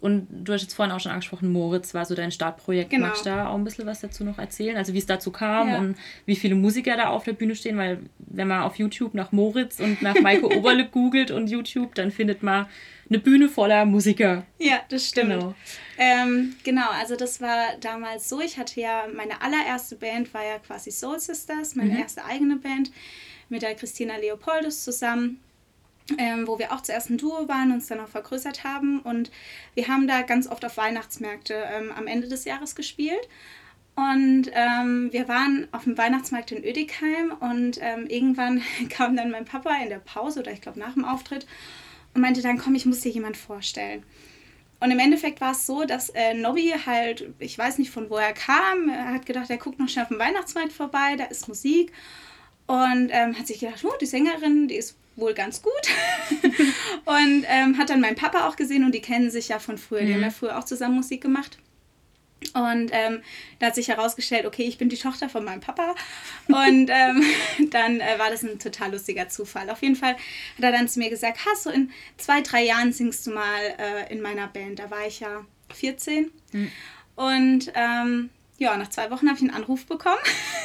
Und 0.00 0.26
du 0.30 0.52
hast 0.52 0.62
jetzt 0.62 0.74
vorhin 0.74 0.94
auch 0.94 1.00
schon 1.00 1.12
angesprochen, 1.12 1.52
Moritz 1.52 1.92
war 1.92 2.06
so 2.06 2.14
dein 2.14 2.32
Startprojekt. 2.32 2.90
Genau. 2.90 3.08
Magst 3.08 3.26
du 3.26 3.30
da 3.30 3.48
auch 3.48 3.54
ein 3.54 3.64
bisschen 3.64 3.86
was 3.86 4.00
dazu 4.00 4.24
noch 4.24 4.38
erzählen? 4.38 4.76
Also 4.76 4.94
wie 4.94 4.98
es 4.98 5.06
dazu 5.06 5.30
kam 5.30 5.68
ja. 5.68 5.78
und 5.78 5.96
wie 6.24 6.36
viele 6.36 6.54
Musiker 6.54 6.96
da 6.96 7.08
auf 7.08 7.24
der 7.24 7.34
Bühne 7.34 7.54
stehen? 7.54 7.76
Weil 7.76 8.00
wenn 8.18 8.48
man 8.48 8.62
auf 8.62 8.76
YouTube 8.76 9.14
nach 9.14 9.30
Moritz 9.30 9.78
und 9.78 10.00
nach 10.00 10.18
Maike 10.20 10.46
Oberle 10.56 10.88
googelt 10.88 11.30
und 11.30 11.50
YouTube, 11.50 11.94
dann 11.94 12.10
findet 12.10 12.42
man 12.42 12.66
eine 13.10 13.18
Bühne 13.18 13.48
voller 13.48 13.84
Musiker. 13.84 14.44
Ja, 14.58 14.80
das 14.88 15.08
stimmt. 15.08 15.30
Genau. 15.30 15.54
Ähm, 15.98 16.54
genau, 16.64 16.88
also 16.98 17.16
das 17.16 17.40
war 17.42 17.76
damals 17.80 18.28
so. 18.28 18.40
Ich 18.40 18.56
hatte 18.56 18.80
ja, 18.80 19.04
meine 19.14 19.42
allererste 19.42 19.96
Band 19.96 20.32
war 20.32 20.44
ja 20.44 20.58
quasi 20.60 20.90
Soul 20.90 21.20
Sisters, 21.20 21.74
meine 21.74 21.90
mhm. 21.90 21.98
erste 21.98 22.24
eigene 22.24 22.56
Band 22.56 22.90
mit 23.50 23.62
der 23.62 23.74
Christina 23.74 24.16
Leopoldus 24.16 24.84
zusammen. 24.84 25.40
ähm, 26.18 26.48
wo 26.48 26.58
wir 26.58 26.72
auch 26.72 26.80
zuerst 26.80 27.08
ein 27.10 27.18
Duo 27.18 27.46
waren, 27.46 27.70
uns 27.70 27.86
dann 27.86 28.00
auch 28.00 28.08
vergrößert 28.08 28.64
haben. 28.64 28.98
Und 29.00 29.30
wir 29.74 29.86
haben 29.86 30.08
da 30.08 30.22
ganz 30.22 30.48
oft 30.48 30.64
auf 30.64 30.76
Weihnachtsmärkte 30.76 31.54
ähm, 31.54 31.92
am 31.92 32.08
Ende 32.08 32.26
des 32.26 32.44
Jahres 32.44 32.74
gespielt. 32.74 33.28
Und 33.94 34.50
ähm, 34.54 35.12
wir 35.12 35.28
waren 35.28 35.68
auf 35.72 35.84
dem 35.84 35.98
Weihnachtsmarkt 35.98 36.52
in 36.52 36.64
Ödigheim 36.64 37.32
und 37.38 37.78
ähm, 37.82 38.06
irgendwann 38.06 38.62
kam 38.88 39.16
dann 39.16 39.30
mein 39.30 39.44
Papa 39.44 39.76
in 39.82 39.90
der 39.90 39.98
Pause 39.98 40.40
oder 40.40 40.52
ich 40.52 40.60
glaube 40.60 40.78
nach 40.78 40.94
dem 40.94 41.04
Auftritt 41.04 41.46
und 42.14 42.22
meinte 42.22 42.42
dann, 42.42 42.58
komm, 42.58 42.74
ich 42.74 42.86
muss 42.86 43.00
dir 43.00 43.10
jemand 43.12 43.36
vorstellen. 43.36 44.02
Und 44.80 44.90
im 44.90 44.98
Endeffekt 44.98 45.42
war 45.42 45.52
es 45.52 45.66
so, 45.66 45.84
dass 45.84 46.08
äh, 46.10 46.32
Nobby 46.32 46.72
halt, 46.86 47.34
ich 47.38 47.58
weiß 47.58 47.76
nicht 47.76 47.90
von 47.90 48.08
wo 48.08 48.16
er 48.16 48.32
kam, 48.32 48.88
er 48.88 49.12
hat 49.12 49.26
gedacht, 49.26 49.50
er 49.50 49.58
guckt 49.58 49.78
noch 49.78 49.88
schnell 49.88 50.04
auf 50.04 50.08
dem 50.08 50.18
Weihnachtsmarkt 50.18 50.72
vorbei, 50.72 51.16
da 51.18 51.24
ist 51.24 51.48
Musik. 51.48 51.92
Und 52.70 53.10
ähm, 53.10 53.36
hat 53.36 53.48
sich 53.48 53.58
gedacht, 53.58 53.84
oh, 53.84 53.96
die 54.00 54.06
Sängerin, 54.06 54.68
die 54.68 54.76
ist 54.76 54.96
wohl 55.16 55.34
ganz 55.34 55.60
gut. 55.60 55.72
und 57.04 57.44
ähm, 57.48 57.76
hat 57.76 57.90
dann 57.90 58.00
meinen 58.00 58.14
Papa 58.14 58.46
auch 58.46 58.54
gesehen 58.54 58.84
und 58.84 58.94
die 58.94 59.00
kennen 59.00 59.28
sich 59.32 59.48
ja 59.48 59.58
von 59.58 59.76
früher. 59.76 60.02
Mhm. 60.02 60.06
Die 60.06 60.12
haben 60.12 60.20
mhm. 60.20 60.26
ja 60.26 60.30
früher 60.30 60.56
auch 60.56 60.62
zusammen 60.62 60.94
Musik 60.94 61.20
gemacht. 61.20 61.58
Und 62.54 62.90
ähm, 62.92 63.22
da 63.58 63.66
hat 63.66 63.74
sich 63.74 63.88
herausgestellt, 63.88 64.46
okay, 64.46 64.62
ich 64.62 64.78
bin 64.78 64.88
die 64.88 64.96
Tochter 64.96 65.28
von 65.28 65.42
meinem 65.42 65.60
Papa. 65.60 65.96
Und 66.46 66.90
ähm, 66.92 67.24
dann 67.70 67.98
äh, 67.98 68.20
war 68.20 68.30
das 68.30 68.44
ein 68.44 68.60
total 68.60 68.92
lustiger 68.92 69.28
Zufall. 69.28 69.68
Auf 69.68 69.82
jeden 69.82 69.96
Fall 69.96 70.12
hat 70.12 70.62
er 70.62 70.70
dann 70.70 70.86
zu 70.86 71.00
mir 71.00 71.10
gesagt, 71.10 71.40
hast 71.50 71.66
du 71.66 71.70
in 71.70 71.90
zwei, 72.18 72.40
drei 72.40 72.62
Jahren 72.62 72.92
singst 72.92 73.26
du 73.26 73.32
mal 73.32 73.60
äh, 73.78 74.12
in 74.12 74.20
meiner 74.20 74.46
Band. 74.46 74.78
Da 74.78 74.88
war 74.92 75.04
ich 75.08 75.18
ja 75.18 75.44
14. 75.74 76.30
Mhm. 76.52 76.70
Und 77.16 77.72
ähm, 77.74 78.30
ja, 78.60 78.76
nach 78.76 78.90
zwei 78.90 79.10
Wochen 79.10 79.26
habe 79.26 79.36
ich 79.36 79.42
einen 79.42 79.54
Anruf 79.54 79.86
bekommen, 79.86 80.20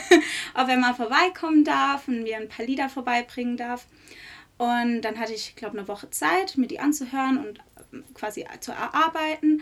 ob 0.53 0.67
er 0.67 0.77
mal 0.77 0.93
vorbeikommen 0.93 1.63
darf 1.63 2.09
und 2.09 2.23
mir 2.23 2.35
ein 2.35 2.49
paar 2.49 2.65
Lieder 2.65 2.89
vorbeibringen 2.89 3.55
darf. 3.55 3.87
Und 4.57 5.01
dann 5.01 5.17
hatte 5.17 5.33
ich, 5.33 5.55
glaube 5.55 5.77
eine 5.77 5.87
Woche 5.87 6.09
Zeit, 6.09 6.57
mir 6.57 6.67
die 6.67 6.79
anzuhören 6.79 7.37
und 7.37 7.59
ähm, 7.93 8.03
quasi 8.13 8.45
zu 8.59 8.73
erarbeiten. 8.73 9.61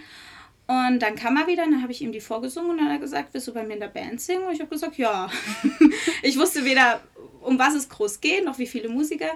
Und 0.66 1.00
dann 1.00 1.16
kam 1.16 1.38
er 1.38 1.46
wieder, 1.46 1.64
und 1.64 1.74
dann 1.74 1.82
habe 1.84 1.92
ich 1.92 2.02
ihm 2.02 2.12
die 2.12 2.22
vorgesungen 2.22 2.72
und 2.72 2.78
dann 2.78 2.88
hat 2.88 2.94
er 2.94 3.00
gesagt, 3.00 3.34
willst 3.34 3.48
du 3.48 3.54
bei 3.54 3.64
mir 3.64 3.76
in 3.76 3.80
der 3.80 3.88
Band 3.88 4.20
singen? 4.20 4.46
Und 4.46 4.54
ich 4.54 4.62
habe 4.62 4.70
gesagt, 4.70 4.98
ja. 4.98 5.30
ich 6.24 6.38
wusste 6.40 6.66
weder, 6.66 7.02
um 7.42 7.60
was 7.60 7.76
es 7.76 7.88
groß 7.88 8.20
geht, 8.20 8.46
noch 8.46 8.58
wie 8.58 8.68
viele 8.68 8.90
Musiker. 8.90 9.32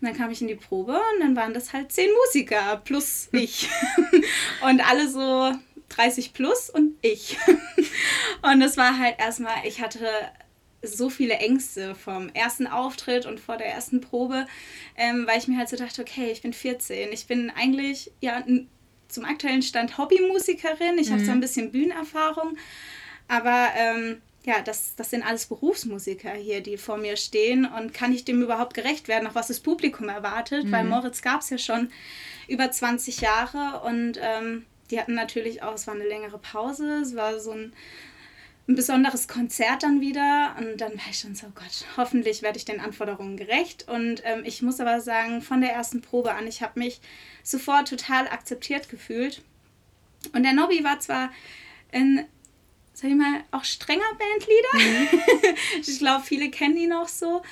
Und 0.00 0.08
dann 0.08 0.16
kam 0.16 0.30
ich 0.30 0.40
in 0.40 0.48
die 0.48 0.56
Probe 0.56 0.94
und 0.94 1.20
dann 1.20 1.36
waren 1.36 1.54
das 1.54 1.72
halt 1.72 1.92
zehn 1.92 2.10
Musiker 2.26 2.80
plus 2.84 3.28
ich. 3.30 3.68
und 4.62 4.80
alle 4.88 5.08
so 5.08 5.52
30 5.90 6.32
plus 6.32 6.70
und 6.70 6.96
ich. 7.02 7.36
und 8.42 8.62
es 8.62 8.76
war 8.76 8.98
halt 8.98 9.16
erstmal, 9.18 9.66
ich 9.66 9.80
hatte 9.80 10.06
so 10.82 11.10
viele 11.10 11.34
Ängste 11.34 11.94
vom 11.94 12.30
ersten 12.30 12.66
Auftritt 12.66 13.26
und 13.26 13.38
vor 13.38 13.56
der 13.56 13.66
ersten 13.66 14.00
Probe, 14.00 14.46
ähm, 14.96 15.26
weil 15.26 15.38
ich 15.38 15.46
mir 15.46 15.58
halt 15.58 15.68
so 15.68 15.76
dachte, 15.76 16.00
okay, 16.00 16.30
ich 16.30 16.42
bin 16.42 16.52
14, 16.52 17.12
ich 17.12 17.26
bin 17.26 17.50
eigentlich 17.50 18.12
ja 18.20 18.42
zum 19.08 19.24
aktuellen 19.24 19.62
Stand 19.62 19.98
Hobbymusikerin, 19.98 20.98
ich 20.98 21.08
mhm. 21.08 21.14
habe 21.14 21.24
so 21.24 21.32
ein 21.32 21.40
bisschen 21.40 21.72
Bühnenerfahrung, 21.72 22.56
aber 23.28 23.68
ähm, 23.76 24.22
ja, 24.44 24.62
das, 24.62 24.94
das 24.96 25.10
sind 25.10 25.22
alles 25.22 25.46
Berufsmusiker 25.46 26.32
hier, 26.32 26.62
die 26.62 26.78
vor 26.78 26.96
mir 26.96 27.16
stehen 27.16 27.66
und 27.66 27.92
kann 27.92 28.14
ich 28.14 28.24
dem 28.24 28.40
überhaupt 28.40 28.72
gerecht 28.72 29.06
werden, 29.06 29.24
nach 29.24 29.34
was 29.34 29.48
das 29.48 29.60
Publikum 29.60 30.08
erwartet, 30.08 30.64
mhm. 30.64 30.72
weil 30.72 30.84
Moritz 30.84 31.20
gab 31.20 31.42
es 31.42 31.50
ja 31.50 31.58
schon 31.58 31.90
über 32.48 32.70
20 32.70 33.20
Jahre 33.20 33.82
und 33.84 34.18
ähm, 34.20 34.64
die 34.90 34.98
hatten 34.98 35.14
natürlich 35.14 35.62
auch, 35.62 35.74
es 35.74 35.86
war 35.86 35.94
eine 35.94 36.06
längere 36.06 36.38
Pause, 36.38 37.00
es 37.02 37.14
war 37.14 37.38
so 37.40 37.52
ein 37.52 37.72
ein 38.70 38.76
besonderes 38.76 39.26
Konzert 39.26 39.82
dann 39.82 40.00
wieder 40.00 40.54
und 40.58 40.80
dann 40.80 40.92
war 40.92 41.10
ich 41.10 41.18
schon 41.18 41.34
so, 41.34 41.46
oh 41.48 41.52
Gott, 41.54 41.86
hoffentlich 41.96 42.42
werde 42.42 42.56
ich 42.56 42.64
den 42.64 42.80
Anforderungen 42.80 43.36
gerecht. 43.36 43.88
Und 43.88 44.22
ähm, 44.24 44.42
ich 44.44 44.62
muss 44.62 44.80
aber 44.80 45.00
sagen, 45.00 45.42
von 45.42 45.60
der 45.60 45.72
ersten 45.72 46.00
Probe 46.00 46.34
an, 46.34 46.46
ich 46.46 46.62
habe 46.62 46.78
mich 46.78 47.00
sofort 47.42 47.88
total 47.88 48.28
akzeptiert 48.28 48.88
gefühlt. 48.88 49.42
Und 50.32 50.44
der 50.44 50.52
Nobby 50.52 50.84
war 50.84 51.00
zwar 51.00 51.30
ein, 51.92 52.26
sag 52.92 53.10
ich 53.10 53.16
mal, 53.16 53.42
auch 53.50 53.64
strenger 53.64 54.02
Bandleader. 54.18 55.08
Mhm. 55.08 55.56
ich 55.80 55.98
glaube, 55.98 56.24
viele 56.24 56.50
kennen 56.50 56.76
ihn 56.76 56.92
auch 56.92 57.08
so. 57.08 57.42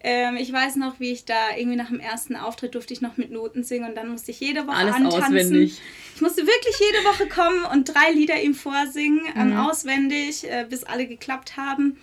Ähm, 0.00 0.36
ich 0.36 0.52
weiß 0.52 0.76
noch, 0.76 1.00
wie 1.00 1.10
ich 1.10 1.24
da 1.24 1.56
irgendwie 1.56 1.76
nach 1.76 1.88
dem 1.88 1.98
ersten 1.98 2.36
Auftritt 2.36 2.74
durfte 2.74 2.94
ich 2.94 3.00
noch 3.00 3.16
mit 3.16 3.30
Noten 3.32 3.64
singen 3.64 3.88
und 3.88 3.96
dann 3.96 4.08
musste 4.08 4.30
ich 4.30 4.38
jede 4.38 4.66
Woche 4.66 4.76
Alles 4.76 4.94
antanzen. 4.94 5.24
Auswendig. 5.24 5.80
Ich 6.14 6.20
musste 6.20 6.42
wirklich 6.42 6.74
jede 6.78 7.04
Woche 7.04 7.28
kommen 7.28 7.64
und 7.64 7.84
drei 7.92 8.12
Lieder 8.12 8.40
ihm 8.40 8.54
vorsingen, 8.54 9.20
ähm, 9.36 9.50
mhm. 9.50 9.56
auswendig, 9.58 10.48
äh, 10.48 10.66
bis 10.68 10.84
alle 10.84 11.06
geklappt 11.06 11.56
haben. 11.56 11.98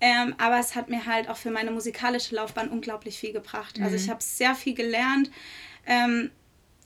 Ähm, 0.00 0.34
aber 0.38 0.58
es 0.58 0.74
hat 0.74 0.90
mir 0.90 1.06
halt 1.06 1.28
auch 1.28 1.36
für 1.36 1.50
meine 1.50 1.70
musikalische 1.70 2.34
Laufbahn 2.34 2.68
unglaublich 2.68 3.18
viel 3.18 3.32
gebracht. 3.32 3.76
Also 3.76 3.80
mhm. 3.80 3.84
Also 3.84 3.96
ich 3.96 4.10
habe 4.10 4.22
sehr 4.22 4.54
viel 4.54 4.74
gelernt. 4.74 5.30
Ähm, 5.86 6.30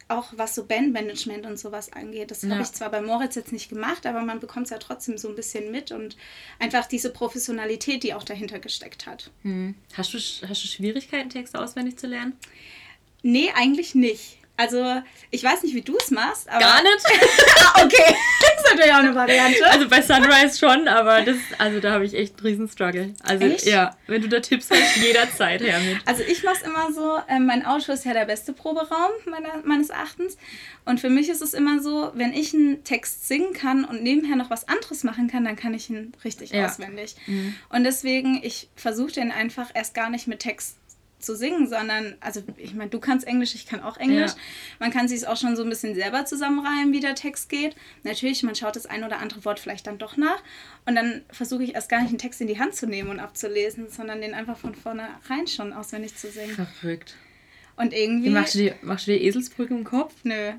auch 0.09 0.27
was 0.33 0.55
so 0.55 0.65
Bandmanagement 0.65 1.47
und 1.47 1.59
sowas 1.59 1.93
angeht. 1.93 2.31
Das 2.31 2.43
ja. 2.43 2.51
habe 2.51 2.63
ich 2.63 2.73
zwar 2.73 2.91
bei 2.91 3.01
Moritz 3.01 3.35
jetzt 3.35 3.53
nicht 3.53 3.69
gemacht, 3.69 4.07
aber 4.07 4.23
man 4.23 4.41
bekommt 4.41 4.67
es 4.67 4.71
ja 4.71 4.79
trotzdem 4.79 5.19
so 5.19 5.29
ein 5.29 5.35
bisschen 5.35 5.71
mit 5.71 5.93
und 5.93 6.17
einfach 6.59 6.87
diese 6.87 7.11
Professionalität, 7.11 8.03
die 8.03 8.15
auch 8.15 8.25
dahinter 8.25 8.59
gesteckt 8.59 9.07
hat. 9.07 9.31
Hm. 9.43 9.75
Hast, 9.95 10.15
du, 10.15 10.19
hast 10.19 10.65
du 10.65 10.69
Schwierigkeiten, 10.69 11.31
Texte 11.31 11.61
auswendig 11.61 11.99
zu 11.99 12.07
lernen? 12.07 12.33
Nee, 13.23 13.53
eigentlich 13.55 13.95
nicht. 13.95 14.39
Also, 14.57 15.03
ich 15.31 15.45
weiß 15.45 15.63
nicht, 15.63 15.77
wie 15.77 15.83
du 15.83 15.97
es 15.99 16.11
machst, 16.11 16.49
aber. 16.49 16.59
Gar 16.59 16.83
nicht? 16.83 17.05
okay. 17.85 18.08
Auch 18.99 19.05
eine 19.05 19.15
Variante. 19.15 19.67
Also 19.71 19.89
bei 19.89 20.03
Sunrise 20.03 20.59
schon, 20.59 20.89
aber 20.89 21.23
das, 21.23 21.37
also 21.59 21.81
da 21.81 21.93
habe 21.93 22.05
ich 22.05 22.15
echt 22.15 22.39
einen 22.39 22.47
riesen 22.47 22.69
Struggle. 22.69 23.15
Also 23.23 23.45
echt? 23.45 23.67
ja, 23.67 23.97
wenn 24.07 24.23
du 24.23 24.29
da 24.29 24.41
Tipps 24.41 24.71
hast, 24.71 24.97
jederzeit 24.97 25.61
her 25.61 25.79
mit. 25.81 25.99
Also 26.07 26.23
ich 26.23 26.43
mache 26.43 26.57
es 26.57 26.63
immer 26.63 26.93
so, 26.93 27.19
äh, 27.29 27.39
mein 27.39 27.65
Auto 27.65 27.93
ist 27.93 28.05
ja 28.05 28.13
der 28.13 28.25
beste 28.25 28.53
Proberaum 28.53 29.11
meiner, 29.27 29.63
meines 29.65 29.91
Erachtens. 29.91 30.37
Und 30.85 31.01
für 31.01 31.11
mich 31.11 31.29
ist 31.29 31.43
es 31.43 31.55
immer 31.55 31.81
so, 31.81 32.11
wenn 32.15 32.33
ich 32.33 32.55
einen 32.55 32.85
Text 32.85 33.29
singen 33.29 33.53
kann 33.53 33.85
und 33.85 34.03
nebenher 34.03 34.37
noch 34.37 34.51
was 34.51 34.69
anderes 34.69 35.05
machen 35.05 35.29
kann, 35.29 35.45
dann 35.45 35.57
kann 35.57 35.75
ich 35.75 35.91
ihn 35.91 36.13
richtig 36.25 36.51
ja. 36.51 36.67
auswendig. 36.67 37.17
Mhm. 37.27 37.55
Und 37.69 37.85
deswegen, 37.85 38.41
ich 38.43 38.69
versuche 38.75 39.13
den 39.13 39.31
einfach 39.31 39.71
erst 39.75 39.95
gar 39.95 40.11
nicht 40.11 40.27
mit 40.27 40.41
Text 40.41 40.77
zu 41.19 41.37
singen, 41.37 41.69
sondern, 41.69 42.17
also 42.21 42.43
ich 42.57 42.75
meine, 42.75 42.91
du 42.91 43.01
kannst 43.01 43.27
Englisch, 43.27 43.55
ich 43.55 43.67
kann 43.67 43.83
auch 43.83 43.97
Englisch. 43.97 44.33
Ja. 44.33 44.39
Man 44.79 44.91
kann 44.91 45.09
sich 45.09 45.19
es 45.19 45.25
auch 45.25 45.37
schon 45.37 45.57
so 45.57 45.63
ein 45.63 45.69
bisschen 45.69 45.95
selber 45.95 46.25
zusammenreihen, 46.25 46.93
wie 46.93 47.01
der 47.01 47.15
Text 47.15 47.49
geht. 47.49 47.75
Natürlich, 48.05 48.43
man 48.43 48.55
schaut 48.55 48.77
das 48.77 48.87
ein 48.87 49.05
oder 49.05 49.19
andere 49.19 49.45
Wort 49.45 49.61
vielleicht 49.61 49.87
dann 49.87 49.99
doch 49.99 50.17
nach. 50.17 50.43
Und 50.87 50.95
dann 50.95 51.23
versuche 51.31 51.65
ich 51.65 51.75
erst 51.75 51.89
gar 51.89 52.01
nicht 52.01 52.11
einen 52.11 52.19
Text 52.19 52.41
in 52.41 52.47
die 52.47 52.59
Hand 52.59 52.75
zu 52.75 52.87
nehmen 52.87 53.11
und 53.11 53.21
abzulesen, 53.21 53.89
sondern 53.89 54.21
den 54.21 54.35
einfach 54.35 54.57
von 54.57 54.75
vornherein 54.75 55.47
schon 55.47 55.73
auswendig 55.73 56.17
zu 56.17 56.31
singen. 56.31 56.69
Verrückt. 56.81 57.17
Und 57.77 57.93
irgendwie. 57.93 58.31
machst, 58.31 58.55
du 58.55 58.59
dir, 58.59 58.75
machst 58.83 59.07
du 59.07 59.13
dir 59.13 59.21
Eselsbrücken 59.21 59.79
im 59.79 59.85
Kopf? 59.85 60.15
Nö. 60.23 60.53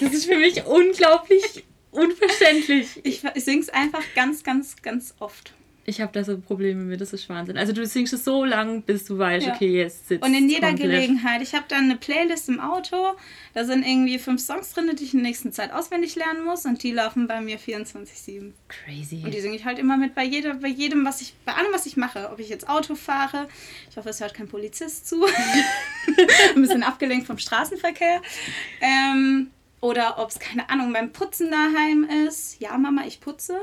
Das 0.00 0.14
ist 0.14 0.26
für 0.26 0.38
mich 0.38 0.64
unglaublich 0.64 1.64
unverständlich. 1.90 3.00
Ich, 3.04 3.22
ich 3.34 3.44
singe 3.44 3.60
es 3.60 3.68
einfach 3.68 4.02
ganz, 4.14 4.42
ganz, 4.42 4.80
ganz 4.82 5.14
oft. 5.18 5.54
Ich 5.86 6.00
habe 6.00 6.12
da 6.12 6.22
so 6.22 6.38
Probleme 6.38 6.82
mit, 6.82 7.00
das 7.00 7.12
ist 7.12 7.28
Wahnsinn. 7.28 7.56
Also 7.56 7.72
du 7.72 7.84
singst 7.86 8.12
es 8.12 8.24
so 8.24 8.44
lang, 8.44 8.82
bis 8.82 9.06
du 9.06 9.18
weißt, 9.18 9.46
ja. 9.46 9.54
okay, 9.54 9.78
jetzt 9.78 10.08
sitzt 10.08 10.24
Und 10.24 10.34
in 10.34 10.48
jeder 10.48 10.68
komplett. 10.68 10.90
Gelegenheit. 10.90 11.42
Ich 11.42 11.54
habe 11.54 11.64
dann 11.68 11.84
eine 11.84 11.96
Playlist 11.96 12.48
im 12.48 12.60
Auto, 12.60 12.96
da 13.54 13.64
sind 13.64 13.86
irgendwie 13.86 14.18
fünf 14.18 14.40
Songs 14.40 14.72
drin, 14.72 14.90
die 14.94 15.04
ich 15.04 15.14
in 15.14 15.20
der 15.20 15.28
nächsten 15.28 15.52
Zeit 15.52 15.72
auswendig 15.72 16.16
lernen 16.16 16.44
muss 16.44 16.66
und 16.66 16.82
die 16.82 16.92
laufen 16.92 17.26
bei 17.26 17.40
mir 17.40 17.58
24-7. 17.58 18.52
Crazy. 18.68 19.22
Und 19.24 19.32
die 19.32 19.40
singe 19.40 19.56
ich 19.56 19.64
halt 19.64 19.78
immer 19.78 19.96
mit 19.96 20.14
bei, 20.14 20.24
jeder, 20.24 20.54
bei 20.54 20.68
jedem, 20.68 21.04
was 21.04 21.22
ich, 21.22 21.34
bei 21.44 21.54
allem, 21.54 21.72
was 21.72 21.86
ich 21.86 21.96
mache. 21.96 22.30
Ob 22.30 22.38
ich 22.38 22.48
jetzt 22.48 22.68
Auto 22.68 22.94
fahre, 22.94 23.48
ich 23.90 23.96
hoffe, 23.96 24.10
es 24.10 24.20
hört 24.20 24.34
kein 24.34 24.48
Polizist 24.48 25.08
zu. 25.08 25.24
Ein 26.54 26.60
bisschen 26.62 26.82
abgelenkt 26.82 27.26
vom 27.26 27.38
Straßenverkehr. 27.38 28.20
Ähm, 28.80 29.50
oder 29.80 30.18
ob 30.18 30.30
es, 30.30 30.38
keine 30.38 30.68
Ahnung, 30.68 30.92
beim 30.92 31.12
Putzen 31.12 31.50
daheim 31.50 32.06
ist. 32.26 32.60
Ja, 32.60 32.76
Mama, 32.76 33.02
ich 33.06 33.20
putze. 33.20 33.60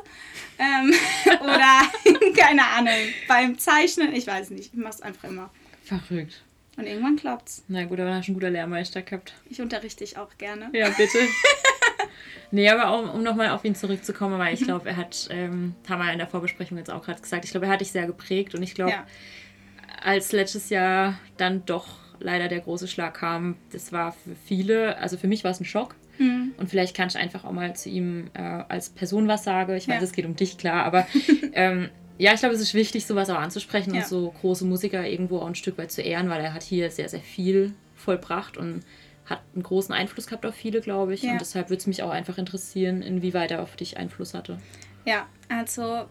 Ähm, 0.58 0.94
oder, 1.42 1.82
keine 2.36 2.66
Ahnung, 2.68 2.94
beim 3.28 3.58
Zeichnen. 3.60 4.14
Ich 4.14 4.26
weiß 4.26 4.50
nicht. 4.50 4.74
Ich 4.74 4.80
mache 4.80 4.96
es 4.96 5.02
einfach 5.02 5.26
immer. 5.26 5.52
Verrückt. 5.84 6.42
Und 6.76 6.86
irgendwann 6.86 7.16
klappt's. 7.16 7.64
Na 7.68 7.86
gut, 7.86 8.00
aber 8.00 8.10
dann 8.10 8.20
hast 8.20 8.28
du 8.28 8.32
einen 8.32 8.40
guten 8.40 8.54
Lehrmeister 8.54 9.02
gehabt. 9.02 9.34
Ich 9.50 9.62
unterrichte 9.62 10.04
dich 10.04 10.18
auch 10.18 10.38
gerne. 10.38 10.70
Ja, 10.74 10.90
bitte. 10.90 11.18
nee, 12.52 12.70
aber 12.70 13.00
um, 13.00 13.10
um 13.10 13.24
nochmal 13.24 13.50
auf 13.50 13.66
ihn 13.66 13.74
zurückzukommen, 13.74 14.38
weil 14.38 14.54
ich 14.54 14.64
glaube, 14.64 14.90
er 14.90 14.98
hat, 14.98 15.28
ähm, 15.32 15.76
haben 15.90 16.04
wir 16.04 16.12
in 16.12 16.20
der 16.20 16.28
Vorbesprechung 16.28 16.78
jetzt 16.78 16.92
auch 16.92 17.04
gerade 17.04 17.20
gesagt, 17.20 17.46
ich 17.46 17.52
glaube, 17.52 17.66
er 17.66 17.72
hat 17.72 17.82
dich 17.82 17.92
sehr 17.92 18.06
geprägt 18.06 18.54
und 18.54 18.62
ich 18.62 18.76
glaube, 18.76 18.92
ja. 18.92 19.08
als 20.04 20.32
letztes 20.32 20.70
Jahr 20.70 21.20
dann 21.38 21.66
doch 21.66 21.88
leider 22.20 22.48
der 22.48 22.60
große 22.60 22.88
Schlag 22.88 23.16
kam, 23.16 23.58
das 23.72 23.92
war 23.92 24.12
für 24.12 24.36
viele, 24.46 24.98
also 24.98 25.18
für 25.18 25.28
mich 25.28 25.44
war 25.44 25.52
es 25.52 25.60
ein 25.60 25.66
Schock. 25.66 25.96
Mhm. 26.18 26.54
Und 26.58 26.70
vielleicht 26.70 26.96
kannst 26.96 27.16
du 27.16 27.20
einfach 27.20 27.46
auch 27.46 27.52
mal 27.52 27.76
zu 27.76 27.90
ihm 27.90 28.30
äh, 28.34 28.42
als 28.42 28.90
Person 28.90 29.28
was 29.28 29.44
sagen. 29.44 29.76
Ich 29.76 29.88
weiß, 29.88 29.96
ja. 29.96 30.02
es 30.02 30.12
geht 30.12 30.26
um 30.26 30.36
dich, 30.36 30.58
klar, 30.58 30.84
aber 30.86 31.08
ähm, 31.54 31.90
ja, 32.18 32.34
ich 32.34 32.40
glaube, 32.40 32.56
es 32.56 32.62
ist 32.62 32.74
wichtig, 32.74 33.06
sowas 33.06 33.30
auch 33.30 33.38
anzusprechen 33.38 33.94
ja. 33.94 34.02
und 34.02 34.08
so 34.08 34.34
große 34.42 34.66
Musiker 34.66 35.06
irgendwo 35.08 35.40
auch 35.40 35.48
ein 35.48 35.56
Stück 35.56 35.78
weit 35.78 35.92
zu 35.92 36.02
ehren, 36.02 36.30
weil 36.30 36.42
er 36.42 36.54
hat 36.54 36.64
hier 36.64 36.90
sehr, 36.90 37.10
sehr 37.10 37.22
viel 37.22 37.74
vollbracht 37.96 38.58
und 38.58 38.82
hat 39.26 39.42
einen 39.54 39.64
großen 39.64 39.94
Einfluss 39.94 40.28
gehabt 40.28 40.46
auf 40.46 40.56
viele, 40.56 40.82
glaube 40.82 41.14
ich. 41.14 41.24
Ja. 41.24 41.34
Und 41.34 41.42
deshalb 41.42 41.70
würde 41.70 41.80
es 41.80 41.88
mich 41.88 42.02
auch 42.02 42.10
einfach 42.10 42.38
interessieren, 42.38 43.02
inwieweit 43.02 43.52
er 43.52 43.62
auf 43.62 43.76
dich 43.76 43.98
Einfluss 43.98 44.34
hatte. 44.34 44.58
Ja, 45.06 45.28
also, 45.50 46.06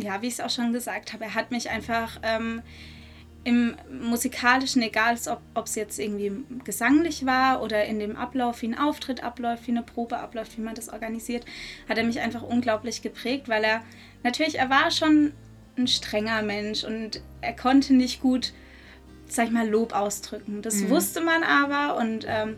ja, 0.00 0.22
wie 0.22 0.28
ich 0.28 0.34
es 0.34 0.40
auch 0.40 0.50
schon 0.50 0.72
gesagt 0.72 1.12
habe, 1.12 1.24
er 1.24 1.34
hat 1.34 1.50
mich 1.50 1.70
einfach 1.70 2.20
ähm, 2.22 2.62
im 3.44 3.74
musikalischen, 3.90 4.82
egal 4.82 5.16
ob 5.54 5.66
es 5.66 5.74
jetzt 5.74 5.98
irgendwie 5.98 6.32
gesanglich 6.64 7.26
war 7.26 7.62
oder 7.62 7.84
in 7.84 7.98
dem 7.98 8.16
Ablauf, 8.16 8.62
wie 8.62 8.68
ein 8.68 8.78
Auftritt 8.78 9.24
abläuft, 9.24 9.66
wie 9.66 9.72
eine 9.72 9.82
Probe 9.82 10.18
abläuft, 10.18 10.56
wie 10.56 10.62
man 10.62 10.74
das 10.74 10.88
organisiert, 10.88 11.44
hat 11.88 11.98
er 11.98 12.04
mich 12.04 12.20
einfach 12.20 12.42
unglaublich 12.42 13.02
geprägt, 13.02 13.48
weil 13.48 13.64
er 13.64 13.82
natürlich, 14.22 14.58
er 14.58 14.70
war 14.70 14.90
schon 14.90 15.32
ein 15.76 15.88
strenger 15.88 16.42
Mensch 16.42 16.84
und 16.84 17.20
er 17.40 17.54
konnte 17.54 17.94
nicht 17.94 18.20
gut, 18.20 18.52
sag 19.26 19.46
ich 19.46 19.52
mal, 19.52 19.68
Lob 19.68 19.92
ausdrücken. 19.92 20.62
Das 20.62 20.76
mhm. 20.76 20.90
wusste 20.90 21.20
man 21.20 21.42
aber 21.42 21.96
und 21.96 22.24
ähm, 22.28 22.56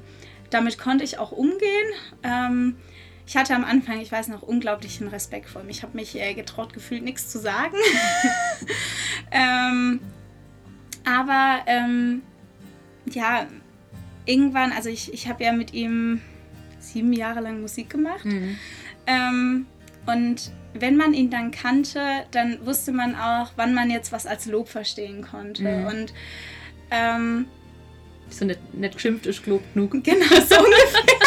damit 0.50 0.79
konnte 0.79 1.05
ich 1.05 1.19
auch 1.19 1.33
umgehen. 1.33 1.93
Ähm, 2.23 2.76
ich 3.26 3.37
hatte 3.37 3.55
am 3.55 3.64
Anfang, 3.64 4.00
ich 4.00 4.12
weiß 4.12 4.29
noch, 4.29 4.43
unglaublichen 4.43 5.09
Respekt 5.09 5.49
vor 5.49 5.62
ihm. 5.62 5.71
Ich 5.71 5.83
habe 5.83 5.97
mich 5.97 6.21
äh, 6.21 6.35
getraut 6.35 6.75
gefühlt, 6.75 7.03
nichts 7.03 7.31
zu 7.31 7.38
sagen. 7.38 7.76
ähm, 9.31 10.00
aber 11.04 11.61
ähm, 11.66 12.23
ja, 13.11 13.46
irgendwann, 14.26 14.73
also 14.73 14.88
ich, 14.88 15.12
ich 15.12 15.28
habe 15.28 15.44
ja 15.44 15.52
mit 15.52 15.75
ihm 15.75 16.20
sieben 16.78 17.12
Jahre 17.12 17.40
lang 17.40 17.61
Musik 17.61 17.90
gemacht. 17.90 18.25
Mhm. 18.25 18.56
Ähm, 19.06 19.66
und 20.06 20.50
wenn 20.75 20.96
man 20.96 21.14
ihn 21.14 21.30
dann 21.30 21.50
kannte, 21.50 22.00
dann 22.30 22.64
wusste 22.64 22.92
man 22.92 23.14
auch, 23.14 23.52
wann 23.56 23.75
man 23.75 23.90
jetzt 23.90 24.12
was 24.12 24.26
als 24.26 24.46
Lob 24.46 24.68
verstehen 24.68 25.23
konnte. 25.23 25.62
Mhm. 25.62 25.87
Und 25.87 26.14
ähm, 26.90 27.46
so 28.28 28.44
nicht, 28.44 28.75
nicht 28.75 28.94
geschimpft 28.94 29.26
ist 29.26 29.46
Lob 29.46 29.62
genug. 29.75 29.92
Genau, 30.02 30.26
so 30.26 30.56
ungefähr. 30.58 31.24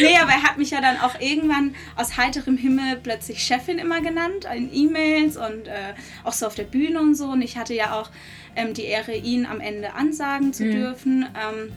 Nee, 0.00 0.16
aber 0.18 0.32
er 0.32 0.42
hat 0.42 0.58
mich 0.58 0.70
ja 0.70 0.80
dann 0.80 0.98
auch 1.00 1.20
irgendwann 1.20 1.74
aus 1.96 2.16
heiterem 2.16 2.56
Himmel 2.56 2.96
plötzlich 3.02 3.42
Chefin 3.42 3.78
immer 3.78 4.00
genannt, 4.00 4.46
in 4.54 4.72
E-Mails 4.72 5.36
und 5.36 5.68
äh, 5.68 5.94
auch 6.24 6.32
so 6.32 6.46
auf 6.46 6.54
der 6.54 6.64
Bühne 6.64 7.00
und 7.00 7.14
so. 7.14 7.26
Und 7.26 7.42
ich 7.42 7.56
hatte 7.56 7.74
ja 7.74 8.00
auch 8.00 8.10
ähm, 8.56 8.74
die 8.74 8.84
Ehre, 8.84 9.14
ihn 9.14 9.46
am 9.46 9.60
Ende 9.60 9.94
ansagen 9.94 10.52
zu 10.52 10.64
mhm. 10.64 10.72
dürfen. 10.72 11.26
Ähm, 11.34 11.72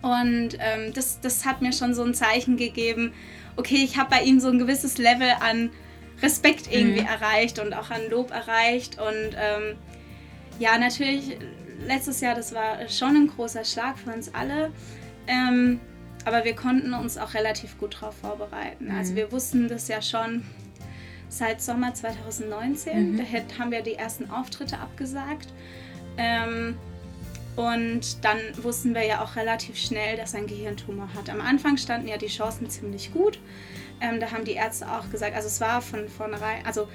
und 0.00 0.58
ähm, 0.60 0.92
das, 0.94 1.20
das 1.20 1.44
hat 1.44 1.62
mir 1.62 1.72
schon 1.72 1.94
so 1.94 2.04
ein 2.04 2.14
Zeichen 2.14 2.56
gegeben, 2.56 3.12
okay, 3.56 3.82
ich 3.82 3.98
habe 3.98 4.10
bei 4.10 4.22
ihm 4.22 4.38
so 4.40 4.48
ein 4.48 4.58
gewisses 4.58 4.98
Level 4.98 5.28
an 5.40 5.70
Respekt 6.22 6.72
irgendwie 6.72 7.00
mhm. 7.00 7.06
erreicht 7.06 7.58
und 7.58 7.74
auch 7.74 7.90
an 7.90 8.02
Lob 8.10 8.30
erreicht. 8.30 8.98
Und 8.98 9.36
ähm, 9.36 9.76
ja, 10.58 10.78
natürlich, 10.78 11.36
letztes 11.86 12.20
Jahr, 12.20 12.34
das 12.34 12.54
war 12.54 12.88
schon 12.88 13.16
ein 13.16 13.26
großer 13.28 13.64
Schlag 13.64 13.98
für 13.98 14.10
uns 14.10 14.32
alle. 14.34 14.72
Ähm, 15.26 15.80
aber 16.28 16.44
wir 16.44 16.54
konnten 16.54 16.94
uns 16.94 17.18
auch 17.18 17.34
relativ 17.34 17.78
gut 17.78 17.94
darauf 17.94 18.16
vorbereiten. 18.16 18.84
Also 18.84 18.92
mhm. 18.92 18.98
Also 18.98 19.16
wir 19.16 19.32
wussten 19.32 19.68
das 19.68 19.88
ja 19.88 20.02
schon 20.02 20.44
seit 21.28 21.60
Sommer 21.60 21.94
2019. 21.94 23.12
Mhm. 23.12 23.16
Da 23.18 23.24
haben 23.58 23.70
wir 23.70 23.82
die 23.82 23.94
ersten 23.94 24.30
Auftritte 24.30 24.78
abgesagt. 24.78 25.48
Ähm, 26.16 26.76
und 27.56 28.24
dann 28.24 28.38
wussten 28.62 28.94
wir 28.94 29.04
ja 29.04 29.22
auch 29.22 29.34
relativ 29.34 29.76
schnell, 29.76 30.16
dass 30.16 30.32
er 30.32 30.38
einen 30.38 30.46
Gehirntumor 30.46 31.08
hat. 31.14 31.28
Am 31.28 31.40
Anfang 31.40 31.76
standen 31.76 32.06
ja 32.06 32.16
die 32.16 32.28
Chancen 32.28 32.70
ziemlich 32.70 33.12
gut. 33.12 33.40
Ähm, 34.00 34.20
da 34.20 34.30
haben 34.30 34.44
die 34.44 34.52
Ärzte 34.52 34.88
auch 34.88 35.10
gesagt, 35.10 35.34
also 35.34 35.48
es 35.48 35.60
war 35.60 35.82
von 35.82 36.08
vornherein, 36.08 36.64
also 36.64 36.86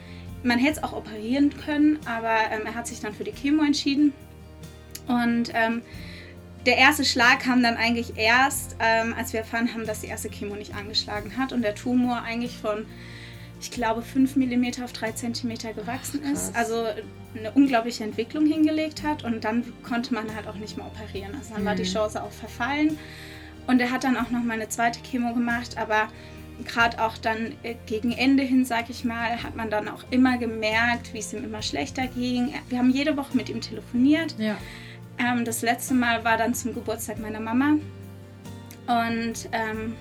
man 0.41 0.59
hätte 0.59 0.79
es 0.79 0.83
auch 0.83 0.93
operieren 0.93 1.53
können, 1.65 1.99
aber 2.05 2.35
ähm, 2.51 2.65
er 2.65 2.75
hat 2.75 2.87
sich 2.87 3.01
dann 3.01 3.13
für 3.13 3.25
die 3.25 3.33
Chemo 3.33 3.63
entschieden. 3.63 4.13
Und 5.07 5.51
ähm, 5.53 5.81
der 6.65 6.77
erste 6.77 7.03
Schlag 7.03 7.39
kam 7.39 7.61
dann 7.61 7.75
eigentlich 7.75 8.17
erst, 8.17 8.75
ähm, 8.79 9.13
als 9.17 9.33
wir 9.33 9.41
erfahren 9.41 9.73
haben, 9.73 9.85
dass 9.85 10.01
die 10.01 10.07
erste 10.07 10.29
Chemo 10.29 10.55
nicht 10.55 10.75
angeschlagen 10.75 11.37
hat 11.37 11.51
und 11.51 11.61
der 11.61 11.75
Tumor 11.75 12.21
eigentlich 12.21 12.57
von 12.57 12.85
ich 13.63 13.71
glaube, 13.71 14.01
5 14.01 14.35
mm 14.35 14.83
auf 14.83 14.91
3 14.91 15.13
cm 15.13 15.53
gewachsen 15.75 16.21
Ach, 16.25 16.33
ist. 16.33 16.55
Also 16.55 16.85
eine 17.35 17.51
unglaubliche 17.51 18.03
Entwicklung 18.03 18.45
hingelegt 18.45 19.03
hat 19.03 19.23
und 19.23 19.45
dann 19.45 19.63
konnte 19.83 20.13
man 20.13 20.35
halt 20.35 20.47
auch 20.47 20.55
nicht 20.55 20.75
mehr 20.75 20.85
operieren. 20.85 21.33
Also 21.35 21.53
dann 21.53 21.63
mhm. 21.63 21.67
war 21.67 21.75
die 21.75 21.83
mhm. 21.83 21.93
Chance 21.93 22.21
auch 22.21 22.31
verfallen. 22.31 22.97
Und 23.65 23.79
er 23.79 23.91
hat 23.91 24.03
dann 24.03 24.17
auch 24.17 24.29
noch 24.29 24.43
mal 24.43 24.55
eine 24.55 24.67
zweite 24.67 24.99
Chemo 25.01 25.33
gemacht, 25.33 25.77
aber 25.77 26.09
gerade 26.65 27.01
auch 27.01 27.17
dann 27.17 27.53
äh, 27.63 27.75
gegen 27.85 28.11
Ende 28.11 28.43
hin, 28.43 28.65
sag 28.65 28.89
ich 28.89 29.05
mal, 29.05 29.41
hat 29.41 29.55
man 29.55 29.69
dann 29.69 29.87
auch 29.87 30.03
immer 30.11 30.37
gemerkt, 30.37 31.13
wie 31.13 31.19
es 31.19 31.31
ihm 31.33 31.43
immer 31.43 31.61
schlechter 31.61 32.07
ging. 32.07 32.53
Wir 32.67 32.77
haben 32.77 32.89
jede 32.89 33.15
Woche 33.15 33.37
mit 33.37 33.49
ihm 33.49 33.61
telefoniert. 33.61 34.35
Ja. 34.37 34.57
Ähm, 35.17 35.45
das 35.45 35.61
letzte 35.61 35.93
Mal 35.93 36.23
war 36.23 36.37
dann 36.37 36.53
zum 36.53 36.73
Geburtstag 36.73 37.19
meiner 37.19 37.39
Mama. 37.39 37.77
Und 38.87 39.49
ähm, 39.51 39.95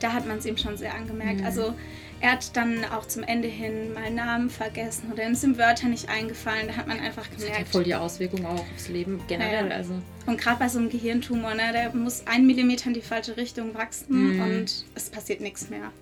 da 0.00 0.12
hat 0.12 0.26
man 0.26 0.38
es 0.38 0.46
ihm 0.46 0.56
schon 0.56 0.76
sehr 0.76 0.94
angemerkt. 0.94 1.40
Mhm. 1.40 1.46
Also 1.46 1.74
er 2.20 2.32
hat 2.32 2.54
dann 2.54 2.84
auch 2.84 3.06
zum 3.06 3.22
Ende 3.22 3.48
hin 3.48 3.94
mal 3.94 4.10
Namen 4.10 4.50
vergessen 4.50 5.10
oder 5.12 5.26
ihm 5.26 5.34
sind 5.34 5.56
Wörter 5.56 5.88
nicht 5.88 6.08
eingefallen. 6.10 6.68
Da 6.68 6.76
hat 6.76 6.86
man 6.86 7.00
einfach 7.00 7.24
gemerkt. 7.24 7.42
Das 7.42 7.50
hat 7.50 7.58
ja 7.58 7.64
voll 7.72 7.84
die 7.84 7.94
Auswirkung 7.94 8.44
auch 8.44 8.64
aufs 8.74 8.88
Leben 8.88 9.22
generell. 9.26 9.68
Ja. 9.68 9.76
Also. 9.76 9.94
Und 10.26 10.38
gerade 10.38 10.58
bei 10.58 10.68
so 10.68 10.78
einem 10.78 10.90
Gehirntumor, 10.90 11.54
ne, 11.54 11.72
der 11.72 11.94
muss 11.94 12.26
ein 12.26 12.46
Millimeter 12.46 12.88
in 12.88 12.94
die 12.94 13.00
falsche 13.00 13.36
Richtung 13.36 13.74
wachsen 13.74 14.36
mhm. 14.36 14.42
und 14.42 14.84
es 14.94 15.08
passiert 15.08 15.40
nichts 15.40 15.70
mehr. 15.70 15.92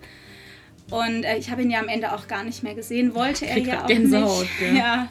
Und 0.91 1.25
äh, 1.25 1.37
ich 1.37 1.51
habe 1.51 1.63
ihn 1.63 1.71
ja 1.71 1.79
am 1.79 1.89
Ende 1.89 2.13
auch 2.13 2.27
gar 2.27 2.43
nicht 2.43 2.63
mehr 2.63 2.75
gesehen. 2.75 3.15
Wollte 3.15 3.47
er 3.47 3.59
ja 3.59 3.83
auch 3.83 3.87
Gänsehaut, 3.87 4.47
nicht. 4.61 4.77
Ja. 4.77 5.09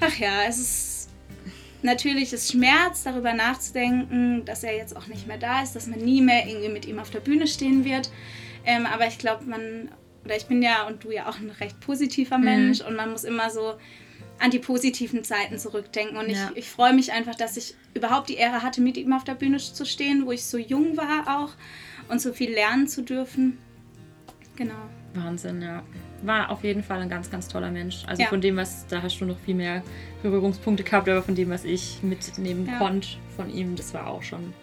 Ach 0.00 0.16
ja, 0.18 0.44
es 0.48 0.58
ist 0.58 0.95
natürlich 1.86 2.32
es 2.32 2.50
schmerzt, 2.50 3.06
darüber 3.06 3.32
nachzudenken, 3.32 4.44
dass 4.44 4.62
er 4.62 4.76
jetzt 4.76 4.94
auch 4.94 5.06
nicht 5.06 5.26
mehr 5.26 5.38
da 5.38 5.62
ist, 5.62 5.74
dass 5.74 5.86
man 5.86 6.00
nie 6.00 6.20
mehr 6.20 6.46
irgendwie 6.46 6.68
mit 6.68 6.84
ihm 6.86 6.98
auf 6.98 7.10
der 7.10 7.20
Bühne 7.20 7.46
stehen 7.46 7.84
wird. 7.84 8.10
Ähm, 8.66 8.84
aber 8.84 9.06
ich 9.06 9.18
glaube, 9.18 9.44
man 9.44 9.90
oder 10.24 10.36
ich 10.36 10.46
bin 10.46 10.60
ja 10.60 10.86
und 10.86 11.04
du 11.04 11.12
ja 11.12 11.28
auch 11.28 11.38
ein 11.38 11.50
recht 11.50 11.78
positiver 11.80 12.36
Mensch 12.36 12.80
mhm. 12.80 12.86
und 12.88 12.96
man 12.96 13.12
muss 13.12 13.22
immer 13.22 13.48
so 13.48 13.74
an 14.38 14.50
die 14.50 14.58
positiven 14.58 15.24
Zeiten 15.24 15.58
zurückdenken. 15.58 16.16
Und 16.16 16.28
ja. 16.28 16.50
ich, 16.50 16.58
ich 16.58 16.68
freue 16.68 16.92
mich 16.92 17.12
einfach, 17.12 17.36
dass 17.36 17.56
ich 17.56 17.74
überhaupt 17.94 18.28
die 18.28 18.34
Ehre 18.34 18.62
hatte, 18.62 18.80
mit 18.80 18.96
ihm 18.96 19.12
auf 19.12 19.24
der 19.24 19.34
Bühne 19.34 19.58
zu 19.58 19.86
stehen, 19.86 20.26
wo 20.26 20.32
ich 20.32 20.44
so 20.44 20.58
jung 20.58 20.96
war 20.96 21.40
auch 21.40 21.52
und 22.08 22.20
so 22.20 22.32
viel 22.32 22.52
lernen 22.52 22.88
zu 22.88 23.02
dürfen. 23.02 23.56
Genau. 24.56 24.74
Wahnsinn, 25.14 25.62
ja. 25.62 25.82
War 26.22 26.50
auf 26.50 26.64
jeden 26.64 26.82
Fall 26.82 27.00
ein 27.00 27.08
ganz, 27.08 27.30
ganz 27.30 27.48
toller 27.48 27.70
Mensch. 27.70 28.04
Also 28.06 28.22
ja. 28.22 28.28
von 28.28 28.40
dem, 28.40 28.56
was, 28.56 28.86
da 28.86 29.02
hast 29.02 29.18
du 29.20 29.24
noch 29.26 29.38
viel 29.38 29.54
mehr 29.54 29.82
Berührungspunkte 30.22 30.82
gehabt, 30.82 31.08
aber 31.08 31.22
von 31.22 31.34
dem, 31.34 31.50
was 31.50 31.64
ich 31.64 32.02
mitnehmen 32.02 32.66
ja. 32.66 32.78
konnte 32.78 33.08
von 33.36 33.52
ihm, 33.52 33.76
das 33.76 33.92
war 33.92 34.06
auch 34.06 34.22
schon, 34.22 34.54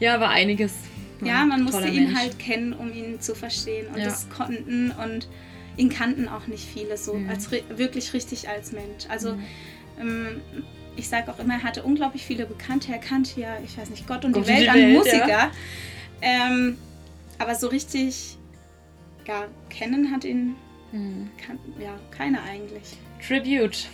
ja, 0.00 0.20
war 0.20 0.30
einiges 0.30 0.74
ja, 1.20 1.44
man 1.44 1.62
musste 1.62 1.86
ihn 1.88 2.04
Mensch. 2.04 2.18
halt 2.18 2.38
kennen, 2.38 2.72
um 2.72 2.92
ihn 2.92 3.20
zu 3.20 3.34
verstehen. 3.34 3.86
Und 3.88 3.98
ja. 3.98 4.04
das 4.04 4.28
konnten 4.28 4.90
und 4.90 5.28
ihn 5.76 5.88
kannten 5.88 6.28
auch 6.28 6.46
nicht 6.46 6.64
viele 6.64 6.96
so, 6.96 7.14
mhm. 7.14 7.30
als 7.30 7.50
wirklich 7.50 8.12
richtig 8.12 8.48
als 8.48 8.72
Mensch. 8.72 9.06
Also 9.08 9.34
mhm. 9.34 9.42
ähm, 10.00 10.40
ich 10.96 11.08
sage 11.08 11.32
auch 11.32 11.38
immer, 11.38 11.54
er 11.54 11.62
hatte 11.62 11.82
unglaublich 11.82 12.24
viele 12.24 12.46
Bekannte. 12.46 12.92
Er 12.92 12.98
kannte 12.98 13.40
ja, 13.40 13.56
ich 13.64 13.76
weiß 13.76 13.90
nicht, 13.90 14.06
Gott 14.06 14.24
und 14.24 14.32
Gott 14.32 14.44
die 14.44 14.48
Welt 14.48 14.68
an 14.68 14.76
Welt, 14.76 14.96
Musiker. 14.96 15.28
Ja. 15.28 15.50
Ähm, 16.20 16.78
aber 17.38 17.54
so 17.54 17.66
richtig, 17.68 18.36
ja, 19.26 19.46
kennen 19.70 20.12
hat 20.12 20.24
ihn 20.24 20.54
mhm. 20.94 21.30
kann, 21.44 21.58
ja, 21.78 21.98
keiner 22.10 22.42
eigentlich. 22.42 22.96
Tribute. 23.26 23.88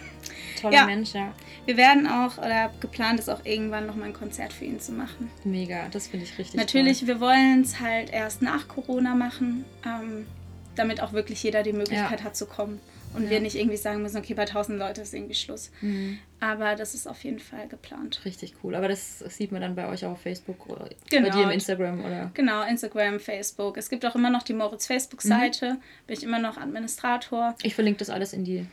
Toller 0.60 0.74
ja. 0.74 0.86
Mensch, 0.86 1.12
ja. 1.12 1.34
Wir 1.66 1.76
werden 1.76 2.06
auch, 2.06 2.38
oder 2.38 2.70
geplant 2.80 3.18
ist 3.18 3.30
auch 3.30 3.44
irgendwann 3.44 3.86
noch 3.86 3.94
mal 3.96 4.06
ein 4.06 4.12
Konzert 4.12 4.52
für 4.52 4.64
ihn 4.64 4.80
zu 4.80 4.92
machen. 4.92 5.30
Mega, 5.44 5.88
das 5.90 6.08
finde 6.08 6.26
ich 6.26 6.38
richtig 6.38 6.54
Natürlich, 6.54 7.00
toll. 7.00 7.08
wir 7.08 7.20
wollen 7.20 7.62
es 7.62 7.80
halt 7.80 8.10
erst 8.10 8.42
nach 8.42 8.68
Corona 8.68 9.14
machen, 9.14 9.64
ähm, 9.86 10.26
damit 10.74 11.00
auch 11.00 11.12
wirklich 11.12 11.42
jeder 11.42 11.62
die 11.62 11.72
Möglichkeit 11.72 12.20
ja. 12.20 12.26
hat 12.26 12.36
zu 12.36 12.46
kommen. 12.46 12.80
Und 13.14 13.24
ja. 13.24 13.30
wir 13.30 13.40
nicht 13.40 13.54
irgendwie 13.54 13.76
sagen 13.76 14.02
müssen, 14.02 14.18
okay, 14.18 14.34
bei 14.34 14.42
1000 14.42 14.78
Leuten 14.78 15.00
ist 15.00 15.14
irgendwie 15.14 15.34
Schluss. 15.34 15.70
Mhm. 15.80 16.18
Aber 16.40 16.74
das 16.74 16.94
ist 16.94 17.06
auf 17.06 17.22
jeden 17.24 17.38
Fall 17.38 17.68
geplant. 17.68 18.20
Richtig 18.24 18.54
cool. 18.62 18.74
Aber 18.74 18.88
das 18.88 19.20
sieht 19.20 19.52
man 19.52 19.62
dann 19.62 19.74
bei 19.74 19.88
euch 19.88 20.04
auch 20.04 20.12
auf 20.12 20.20
Facebook 20.20 20.68
oder 20.68 20.88
genau. 21.08 21.28
bei 21.28 21.36
dir 21.36 21.44
im 21.44 21.50
Instagram, 21.50 22.04
oder? 22.04 22.30
Genau, 22.34 22.62
Instagram, 22.64 23.20
Facebook. 23.20 23.76
Es 23.76 23.88
gibt 23.88 24.04
auch 24.04 24.14
immer 24.14 24.30
noch 24.30 24.42
die 24.42 24.52
Moritz 24.52 24.86
Facebook-Seite. 24.86 25.74
Mhm. 25.74 25.80
Bin 26.06 26.16
ich 26.16 26.24
immer 26.24 26.38
noch 26.38 26.56
Administrator. 26.56 27.54
Ich 27.62 27.74
verlinke 27.74 28.00
das 28.00 28.10
alles 28.10 28.32
in 28.32 28.44
die 28.44 28.66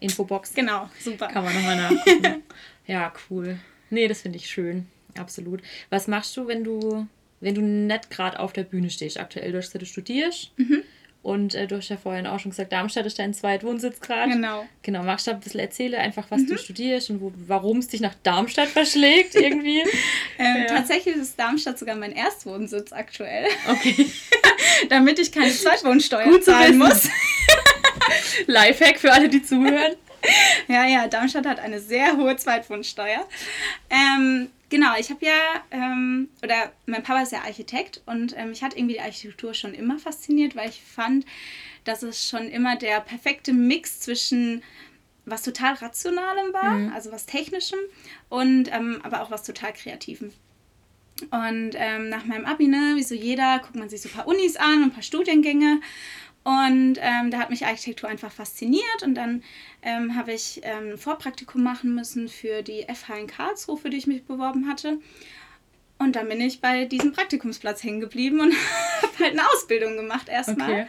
Infobox. 0.00 0.54
Genau, 0.54 0.90
super. 1.00 1.28
Kann 1.28 1.44
man 1.44 1.54
nochmal 1.54 1.76
nachgucken. 1.76 2.42
ja, 2.86 3.12
cool. 3.30 3.58
Nee, 3.90 4.08
das 4.08 4.22
finde 4.22 4.38
ich 4.38 4.50
schön. 4.50 4.86
Absolut. 5.16 5.62
Was 5.90 6.08
machst 6.08 6.36
du, 6.36 6.48
wenn 6.48 6.64
du, 6.64 7.06
wenn 7.40 7.54
du 7.54 7.62
nicht 7.62 8.10
gerade 8.10 8.40
auf 8.40 8.52
der 8.52 8.64
Bühne 8.64 8.90
stehst 8.90 9.18
aktuell? 9.18 9.52
Du 9.52 9.58
hast 9.58 9.72
du 9.72 9.86
studierst. 9.86 10.52
Mhm. 10.56 10.82
Und 11.24 11.54
äh, 11.54 11.66
du 11.66 11.78
hast 11.78 11.88
ja 11.88 11.96
vorhin 11.96 12.26
auch 12.26 12.38
schon 12.38 12.50
gesagt, 12.50 12.70
Darmstadt 12.70 13.06
ist 13.06 13.18
dein 13.18 13.32
Zweitwohnsitz 13.32 13.98
gerade. 14.00 14.30
Genau. 14.30 14.66
Genau, 14.82 15.02
magst 15.02 15.26
du 15.26 15.30
ein 15.30 15.40
bisschen 15.40 15.60
erzählen, 15.60 15.94
einfach 15.94 16.26
was 16.28 16.42
mhm. 16.42 16.48
du 16.48 16.58
studierst 16.58 17.08
und 17.08 17.32
warum 17.48 17.78
es 17.78 17.88
dich 17.88 18.02
nach 18.02 18.12
Darmstadt 18.22 18.68
verschlägt 18.68 19.34
irgendwie? 19.34 19.80
ähm, 20.38 20.56
ja. 20.58 20.66
Tatsächlich 20.66 21.16
ist 21.16 21.40
Darmstadt 21.40 21.78
sogar 21.78 21.96
mein 21.96 22.12
Erstwohnsitz 22.12 22.92
aktuell. 22.92 23.46
Okay. 23.70 24.06
Damit 24.90 25.18
ich 25.18 25.32
keine 25.32 25.50
Zweitwohnsteuer 25.50 26.24
Gut 26.26 26.44
zahlen 26.44 26.76
muss. 26.76 27.08
Lifehack 28.46 29.00
für 29.00 29.10
alle, 29.10 29.30
die 29.30 29.42
zuhören. 29.42 29.94
ja, 30.68 30.86
ja, 30.86 31.08
Darmstadt 31.08 31.46
hat 31.46 31.58
eine 31.58 31.80
sehr 31.80 32.18
hohe 32.18 32.36
Zweitwohnsteuer. 32.36 33.26
Ähm, 33.88 34.50
genau, 34.74 34.96
ich 34.98 35.08
habe 35.10 35.24
ja, 35.24 35.62
ähm, 35.70 36.28
oder 36.42 36.72
mein 36.86 37.04
Papa 37.04 37.22
ist 37.22 37.30
ja 37.30 37.42
Architekt 37.42 38.02
und 38.06 38.36
ähm, 38.36 38.48
mich 38.48 38.60
hat 38.60 38.76
irgendwie 38.76 38.94
die 38.94 39.00
Architektur 39.00 39.54
schon 39.54 39.72
immer 39.72 40.00
fasziniert, 40.00 40.56
weil 40.56 40.68
ich 40.68 40.82
fand, 40.82 41.24
dass 41.84 42.02
es 42.02 42.28
schon 42.28 42.48
immer 42.48 42.74
der 42.74 43.00
perfekte 43.00 43.52
Mix 43.52 44.00
zwischen 44.00 44.64
was 45.26 45.42
total 45.42 45.74
Rationalem 45.74 46.52
war, 46.52 46.74
mhm. 46.74 46.92
also 46.92 47.12
was 47.12 47.24
Technischem 47.24 47.78
und 48.28 48.68
ähm, 48.72 49.00
aber 49.04 49.22
auch 49.22 49.30
was 49.30 49.44
total 49.44 49.72
Kreativem. 49.72 50.32
Und 51.30 51.70
ähm, 51.74 52.08
nach 52.08 52.24
meinem 52.24 52.44
Abi, 52.44 52.66
ne, 52.66 52.94
wie 52.96 53.04
so 53.04 53.14
jeder, 53.14 53.60
guckt 53.60 53.76
man 53.76 53.88
sich 53.88 54.02
so 54.02 54.08
ein 54.08 54.12
paar 54.12 54.26
Unis 54.26 54.56
an 54.56 54.78
und 54.78 54.82
ein 54.82 54.92
paar 54.92 55.04
Studiengänge. 55.04 55.80
Und 56.44 56.98
ähm, 57.00 57.30
da 57.30 57.38
hat 57.38 57.48
mich 57.48 57.64
Architektur 57.64 58.08
einfach 58.08 58.30
fasziniert. 58.30 59.02
Und 59.02 59.14
dann 59.14 59.42
ähm, 59.82 60.14
habe 60.14 60.32
ich 60.32 60.60
ähm, 60.62 60.92
ein 60.92 60.98
Vorpraktikum 60.98 61.62
machen 61.62 61.94
müssen 61.94 62.28
für 62.28 62.62
die 62.62 62.84
FH 62.84 63.16
in 63.16 63.26
Karlsruhe, 63.26 63.78
für 63.78 63.90
die 63.90 63.96
ich 63.96 64.06
mich 64.06 64.24
beworben 64.24 64.68
hatte. 64.68 64.98
Und 65.98 66.16
dann 66.16 66.28
bin 66.28 66.40
ich 66.40 66.60
bei 66.60 66.84
diesem 66.84 67.12
Praktikumsplatz 67.12 67.82
hängen 67.82 68.00
geblieben 68.00 68.40
und 68.40 68.52
habe 69.02 69.18
halt 69.20 69.32
eine 69.32 69.48
Ausbildung 69.48 69.96
gemacht 69.96 70.28
erstmal 70.28 70.70
okay. 70.70 70.86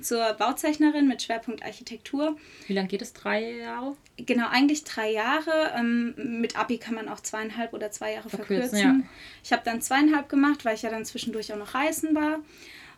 zur 0.00 0.34
Bauzeichnerin 0.34 1.08
mit 1.08 1.22
Schwerpunkt 1.22 1.62
Architektur. 1.64 2.36
Wie 2.66 2.74
lange 2.74 2.88
geht 2.88 3.00
es? 3.00 3.14
Drei 3.14 3.52
Jahre? 3.52 3.96
Genau, 4.16 4.48
eigentlich 4.48 4.84
drei 4.84 5.10
Jahre. 5.10 5.72
Ähm, 5.76 6.14
mit 6.40 6.58
Abi 6.58 6.76
kann 6.78 6.94
man 6.94 7.08
auch 7.08 7.20
zweieinhalb 7.20 7.72
oder 7.72 7.90
zwei 7.92 8.12
Jahre 8.12 8.28
verkürzen. 8.28 8.78
verkürzen. 8.78 9.00
Ja. 9.00 9.08
Ich 9.42 9.52
habe 9.52 9.62
dann 9.64 9.80
zweieinhalb 9.80 10.28
gemacht, 10.28 10.64
weil 10.64 10.74
ich 10.74 10.82
ja 10.82 10.90
dann 10.90 11.04
zwischendurch 11.04 11.52
auch 11.52 11.58
noch 11.58 11.74
reisen 11.74 12.14
war. 12.14 12.40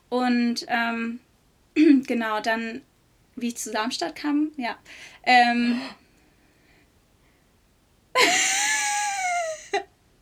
Und 0.09 0.67
ähm, 0.67 1.21
genau, 2.07 2.41
dann, 2.41 2.83
wie 3.37 3.49
ich 3.49 3.57
zu 3.57 3.71
Darmstadt 3.71 4.17
kam, 4.17 4.53
ja. 4.57 4.77
Ähm, 5.25 5.81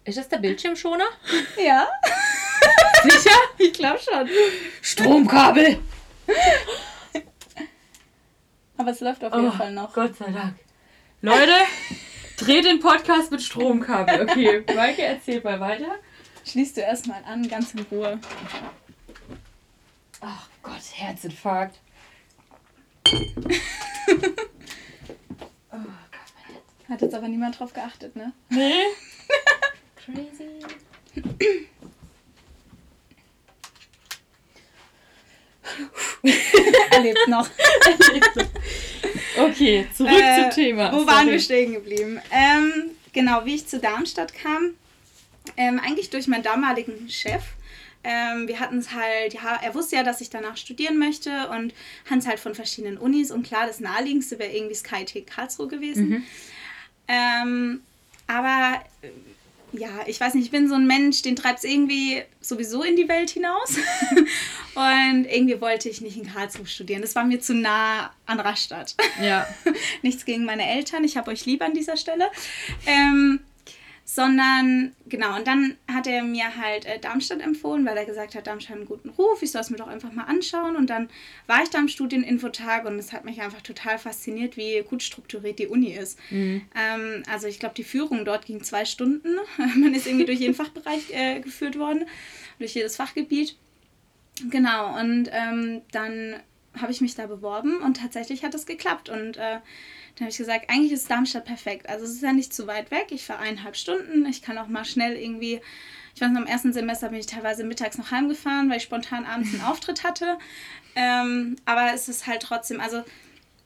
Ist 0.04 0.16
das 0.16 0.28
der 0.28 0.38
Bildschirmschoner? 0.38 1.08
Ja. 1.58 1.86
Sicher? 3.02 3.38
Ich 3.58 3.72
glaube 3.72 3.98
schon. 3.98 4.28
Stromkabel! 4.80 5.78
Aber 8.76 8.90
es 8.90 9.00
läuft 9.00 9.22
auf 9.24 9.34
jeden 9.34 9.48
oh, 9.48 9.52
Fall 9.52 9.72
noch. 9.72 9.92
Gott 9.92 10.16
sei 10.16 10.30
Dank. 10.30 10.54
Leute, 11.20 11.52
dreht 12.36 12.64
den 12.64 12.80
Podcast 12.80 13.30
mit 13.30 13.42
Stromkabel. 13.42 14.22
Okay, 14.22 14.64
Maike, 14.74 15.02
erzähl 15.02 15.42
mal 15.42 15.60
weiter. 15.60 15.96
Schließt 16.44 16.76
du 16.78 16.80
erstmal 16.80 17.22
an, 17.24 17.48
ganz 17.48 17.74
in 17.74 17.80
Ruhe. 17.90 18.18
Ach 20.20 20.48
Gott, 20.68 20.82
Herzinfarkt. 20.94 21.80
oh 23.06 23.14
Gott, 25.72 25.88
Hat 26.88 27.00
jetzt 27.00 27.14
aber 27.14 27.28
niemand 27.28 27.58
drauf 27.58 27.72
geachtet, 27.72 28.14
ne? 28.16 28.32
Nee. 28.50 28.84
Crazy. 30.04 30.60
er 36.90 37.00
lebt 37.00 37.28
noch. 37.28 37.48
okay, 39.38 39.86
zurück 39.96 40.12
äh, 40.12 40.42
zum 40.42 40.50
Thema. 40.50 40.92
Wo 40.92 40.98
Sorry. 40.98 41.06
waren 41.08 41.30
wir 41.30 41.40
stehen 41.40 41.72
geblieben? 41.72 42.20
Ähm, 42.30 42.90
genau, 43.12 43.46
wie 43.46 43.54
ich 43.54 43.66
zu 43.66 43.80
Darmstadt 43.80 44.34
kam. 44.34 44.74
Ähm, 45.56 45.80
eigentlich 45.80 46.10
durch 46.10 46.26
meinen 46.26 46.42
damaligen 46.42 47.08
Chef. 47.08 47.42
Ähm, 48.10 48.48
wir 48.48 48.58
hatten 48.58 48.78
es 48.78 48.92
halt, 48.92 49.34
ja, 49.34 49.60
er 49.62 49.74
wusste 49.74 49.96
ja, 49.96 50.02
dass 50.02 50.22
ich 50.22 50.30
danach 50.30 50.56
studieren 50.56 50.98
möchte 50.98 51.50
und 51.50 51.74
hatten 52.06 52.20
es 52.20 52.26
halt 52.26 52.40
von 52.40 52.54
verschiedenen 52.54 52.96
Unis 52.96 53.30
und 53.30 53.46
klar, 53.46 53.66
das 53.66 53.80
naheliegendste 53.80 54.38
wäre 54.38 54.50
irgendwie 54.50 54.74
SkyTech 54.74 55.26
Karlsruhe 55.26 55.68
gewesen. 55.68 56.08
Mhm. 56.08 56.22
Ähm, 57.06 57.80
aber 58.26 58.82
ja, 59.72 59.90
ich 60.06 60.18
weiß 60.18 60.32
nicht, 60.32 60.46
ich 60.46 60.50
bin 60.50 60.70
so 60.70 60.74
ein 60.74 60.86
Mensch, 60.86 61.20
den 61.20 61.36
treibt 61.36 61.58
es 61.58 61.64
irgendwie 61.64 62.22
sowieso 62.40 62.82
in 62.82 62.96
die 62.96 63.08
Welt 63.08 63.28
hinaus. 63.28 63.76
und 64.74 65.26
irgendwie 65.26 65.60
wollte 65.60 65.90
ich 65.90 66.00
nicht 66.00 66.16
in 66.16 66.32
Karlsruhe 66.32 66.66
studieren. 66.66 67.02
Das 67.02 67.14
war 67.14 67.24
mir 67.24 67.40
zu 67.40 67.52
nah 67.52 68.10
an 68.24 68.40
Rastatt. 68.40 68.94
Ja. 69.22 69.46
Nichts 70.02 70.24
gegen 70.24 70.46
meine 70.46 70.66
Eltern, 70.66 71.04
ich 71.04 71.18
habe 71.18 71.30
euch 71.30 71.44
lieb 71.44 71.60
an 71.60 71.74
dieser 71.74 71.98
Stelle. 71.98 72.30
Ähm, 72.86 73.40
sondern 74.10 74.96
genau, 75.06 75.36
und 75.36 75.46
dann 75.46 75.76
hat 75.86 76.06
er 76.06 76.22
mir 76.22 76.56
halt 76.56 76.86
äh, 76.86 76.98
Darmstadt 76.98 77.42
empfohlen, 77.42 77.84
weil 77.84 77.94
er 77.94 78.06
gesagt 78.06 78.34
hat, 78.34 78.46
Darmstadt 78.46 78.70
hat 78.70 78.78
einen 78.78 78.88
guten 78.88 79.10
Ruf, 79.10 79.42
ich 79.42 79.50
soll 79.50 79.60
es 79.60 79.68
mir 79.68 79.76
doch 79.76 79.86
einfach 79.86 80.10
mal 80.12 80.24
anschauen. 80.24 80.76
Und 80.76 80.88
dann 80.88 81.10
war 81.46 81.62
ich 81.62 81.68
da 81.68 81.76
am 81.76 81.88
Studieninfotag 81.88 82.86
und 82.86 82.98
es 82.98 83.12
hat 83.12 83.26
mich 83.26 83.42
einfach 83.42 83.60
total 83.60 83.98
fasziniert, 83.98 84.56
wie 84.56 84.82
gut 84.88 85.02
strukturiert 85.02 85.58
die 85.58 85.66
Uni 85.66 85.92
ist. 85.92 86.18
Mhm. 86.30 86.62
Ähm, 86.74 87.22
also 87.30 87.48
ich 87.48 87.58
glaube, 87.58 87.74
die 87.74 87.84
Führung 87.84 88.24
dort 88.24 88.46
ging 88.46 88.62
zwei 88.62 88.86
Stunden. 88.86 89.36
Man 89.76 89.92
ist 89.92 90.06
irgendwie 90.06 90.24
durch 90.24 90.40
jeden 90.40 90.54
Fachbereich 90.54 91.10
äh, 91.10 91.40
geführt 91.40 91.78
worden, 91.78 92.06
durch 92.58 92.74
jedes 92.74 92.96
Fachgebiet. 92.96 93.58
Genau, 94.48 94.98
und 94.98 95.28
ähm, 95.32 95.82
dann 95.92 96.36
habe 96.80 96.92
ich 96.92 97.02
mich 97.02 97.14
da 97.14 97.26
beworben 97.26 97.82
und 97.82 97.98
tatsächlich 97.98 98.42
hat 98.42 98.54
es 98.54 98.64
geklappt. 98.64 99.10
Und 99.10 99.36
äh, 99.36 99.58
dann 100.18 100.26
habe 100.26 100.30
ich 100.32 100.38
gesagt, 100.38 100.68
eigentlich 100.68 100.92
ist 100.92 101.08
Darmstadt 101.08 101.44
perfekt. 101.44 101.88
Also 101.88 102.04
es 102.04 102.12
ist 102.12 102.22
ja 102.22 102.32
nicht 102.32 102.52
zu 102.52 102.66
weit 102.66 102.90
weg. 102.90 103.06
Ich 103.10 103.24
fahre 103.24 103.40
eineinhalb 103.40 103.76
Stunden. 103.76 104.26
Ich 104.26 104.42
kann 104.42 104.58
auch 104.58 104.66
mal 104.66 104.84
schnell 104.84 105.16
irgendwie, 105.16 105.60
ich 106.14 106.20
weiß 106.20 106.30
noch, 106.32 106.40
im 106.40 106.46
ersten 106.48 106.72
Semester 106.72 107.08
bin 107.10 107.20
ich 107.20 107.26
teilweise 107.26 107.62
mittags 107.62 107.98
noch 107.98 108.10
heimgefahren, 108.10 108.68
weil 108.68 108.78
ich 108.78 108.82
spontan 108.82 109.24
abends 109.24 109.54
einen 109.54 109.62
Auftritt 109.62 110.02
hatte. 110.02 110.36
Ähm, 110.96 111.54
aber 111.66 111.92
es 111.94 112.08
ist 112.08 112.26
halt 112.26 112.42
trotzdem, 112.42 112.80
also 112.80 113.04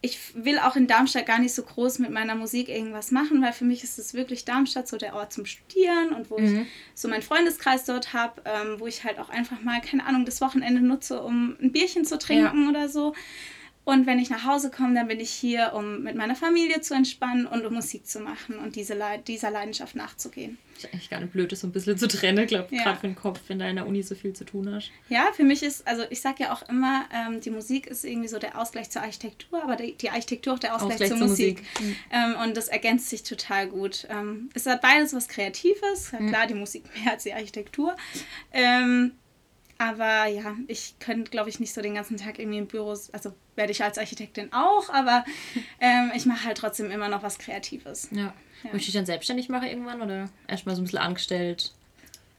ich 0.02 0.18
will 0.34 0.58
auch 0.58 0.76
in 0.76 0.88
Darmstadt 0.88 1.24
gar 1.24 1.38
nicht 1.38 1.54
so 1.54 1.62
groß 1.62 2.00
mit 2.00 2.10
meiner 2.10 2.34
Musik 2.34 2.68
irgendwas 2.68 3.12
machen, 3.12 3.40
weil 3.40 3.52
für 3.52 3.64
mich 3.64 3.82
ist 3.82 3.98
es 3.98 4.12
wirklich 4.12 4.44
Darmstadt 4.44 4.88
so 4.88 4.98
der 4.98 5.14
Ort 5.14 5.32
zum 5.32 5.46
Studieren 5.46 6.10
und 6.10 6.28
wo 6.28 6.38
mhm. 6.38 6.62
ich 6.62 6.66
so 6.94 7.08
meinen 7.08 7.22
Freundeskreis 7.22 7.84
dort 7.84 8.12
habe, 8.12 8.42
ähm, 8.44 8.78
wo 8.80 8.86
ich 8.86 9.04
halt 9.04 9.18
auch 9.20 9.30
einfach 9.30 9.62
mal, 9.62 9.80
keine 9.80 10.04
Ahnung, 10.04 10.26
das 10.26 10.40
Wochenende 10.40 10.82
nutze, 10.82 11.22
um 11.22 11.56
ein 11.62 11.72
Bierchen 11.72 12.04
zu 12.04 12.18
trinken 12.18 12.64
ja. 12.64 12.68
oder 12.68 12.88
so. 12.88 13.14
Und 13.84 14.06
wenn 14.06 14.20
ich 14.20 14.30
nach 14.30 14.46
Hause 14.46 14.70
komme, 14.70 14.94
dann 14.94 15.08
bin 15.08 15.18
ich 15.18 15.30
hier, 15.30 15.72
um 15.74 16.04
mit 16.04 16.14
meiner 16.14 16.36
Familie 16.36 16.80
zu 16.82 16.94
entspannen 16.94 17.46
und 17.46 17.66
um 17.66 17.74
Musik 17.74 18.06
zu 18.06 18.20
machen 18.20 18.58
und 18.58 18.76
diese 18.76 18.94
Le 18.94 19.20
dieser 19.26 19.50
Leidenschaft 19.50 19.96
nachzugehen. 19.96 20.56
Ist 20.76 20.86
eigentlich 20.86 21.10
gar 21.10 21.20
nicht 21.20 21.32
blöd, 21.32 21.50
das 21.50 21.60
so 21.60 21.66
ein 21.66 21.72
bisschen 21.72 21.98
zu 21.98 22.06
trennen, 22.06 22.46
glaube 22.46 22.74
ja. 22.74 22.84
gerade 22.84 23.00
für 23.00 23.08
den 23.08 23.16
Kopf, 23.16 23.40
wenn 23.48 23.58
du 23.58 23.68
in 23.68 23.74
der 23.74 23.86
Uni 23.86 24.04
so 24.04 24.14
viel 24.14 24.34
zu 24.34 24.44
tun 24.44 24.72
hast. 24.72 24.92
Ja, 25.08 25.30
für 25.34 25.42
mich 25.42 25.64
ist, 25.64 25.86
also 25.86 26.04
ich 26.10 26.20
sage 26.20 26.44
ja 26.44 26.52
auch 26.52 26.62
immer, 26.68 27.06
ähm, 27.12 27.40
die 27.40 27.50
Musik 27.50 27.88
ist 27.88 28.04
irgendwie 28.04 28.28
so 28.28 28.38
der 28.38 28.56
Ausgleich 28.56 28.88
zur 28.88 29.02
Architektur, 29.02 29.62
aber 29.62 29.74
die, 29.74 29.94
die 29.94 30.10
Architektur 30.10 30.54
auch 30.54 30.58
der 30.60 30.76
Ausgleich, 30.76 30.92
Ausgleich 30.92 31.08
zur, 31.10 31.18
zur, 31.18 31.26
Musik. 31.28 31.62
Musik. 31.74 31.80
Mhm. 31.80 31.96
Ähm, 32.12 32.36
und 32.44 32.56
das 32.56 32.68
ergänzt 32.68 33.10
sich 33.10 33.24
total 33.24 33.66
gut. 33.66 34.06
Ähm, 34.10 34.48
es 34.54 34.64
hat 34.66 34.80
beides 34.80 35.12
was 35.12 35.26
Kreatives, 35.26 36.12
mhm. 36.12 36.28
klar, 36.28 36.46
die 36.46 36.54
Musik 36.54 36.84
mehr 36.96 37.14
als 37.14 37.24
die 37.24 37.32
Architektur. 37.32 37.96
Ähm, 38.52 39.12
aber 39.78 40.26
ja, 40.26 40.56
ich 40.68 40.94
könnte, 41.00 41.32
glaube 41.32 41.50
ich, 41.50 41.58
nicht 41.58 41.74
so 41.74 41.80
den 41.80 41.96
ganzen 41.96 42.16
Tag 42.16 42.38
irgendwie 42.38 42.58
im 42.58 42.68
Büro, 42.68 42.90
also 42.90 43.34
werde 43.56 43.72
ich 43.72 43.82
als 43.82 43.98
Architektin 43.98 44.52
auch, 44.52 44.88
aber 44.90 45.24
ähm, 45.80 46.12
ich 46.14 46.26
mache 46.26 46.46
halt 46.46 46.58
trotzdem 46.58 46.90
immer 46.90 47.08
noch 47.08 47.22
was 47.22 47.38
Kreatives. 47.38 48.08
Ja. 48.10 48.32
ja. 48.64 48.72
Möchte 48.72 48.88
ich 48.88 48.94
dann 48.94 49.06
selbstständig 49.06 49.48
machen 49.48 49.68
irgendwann 49.68 50.02
oder 50.02 50.28
erstmal 50.46 50.74
so 50.74 50.82
ein 50.82 50.84
bisschen 50.84 51.00
angestellt? 51.00 51.72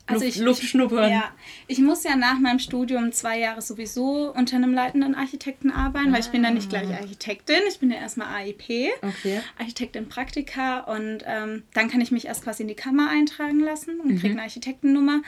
Also 0.06 0.26
Luft, 0.26 0.36
ich, 0.36 0.43
Luft 0.43 0.63
schnuppern. 0.63 1.10
Ja, 1.10 1.32
ich 1.67 1.80
muss 1.80 2.04
ja 2.04 2.17
nach 2.17 2.38
meinem 2.38 2.60
Studium 2.60 3.13
zwei 3.13 3.39
Jahre 3.39 3.62
sowieso 3.62 4.34
unter 4.34 4.58
einem 4.58 4.73
leitenden 4.73 5.15
Architekten 5.15 5.71
arbeiten, 5.71 6.10
ah. 6.10 6.13
weil 6.13 6.19
ich 6.19 6.28
bin 6.28 6.43
dann 6.43 6.56
nicht 6.56 6.69
gleich 6.69 6.89
ah. 6.89 6.97
Architektin, 7.02 7.62
ich 7.69 7.80
bin 7.80 7.89
ja 7.89 7.97
erstmal 7.97 8.28
AIP, 8.36 8.91
okay. 9.02 9.41
Architektin 9.58 10.10
Praktika 10.10 10.82
und 10.82 11.23
ähm, 11.26 11.63
dann 11.73 11.89
kann 11.89 12.02
ich 12.02 12.12
mich 12.12 12.26
erst 12.26 12.43
quasi 12.43 12.63
in 12.63 12.67
die 12.67 12.76
Kammer 12.76 13.10
eintragen 13.10 13.62
lassen 13.62 14.02
und 14.02 14.12
mhm. 14.12 14.19
kriege 14.19 14.34
eine 14.34 14.41
Architektennummer 14.41 15.21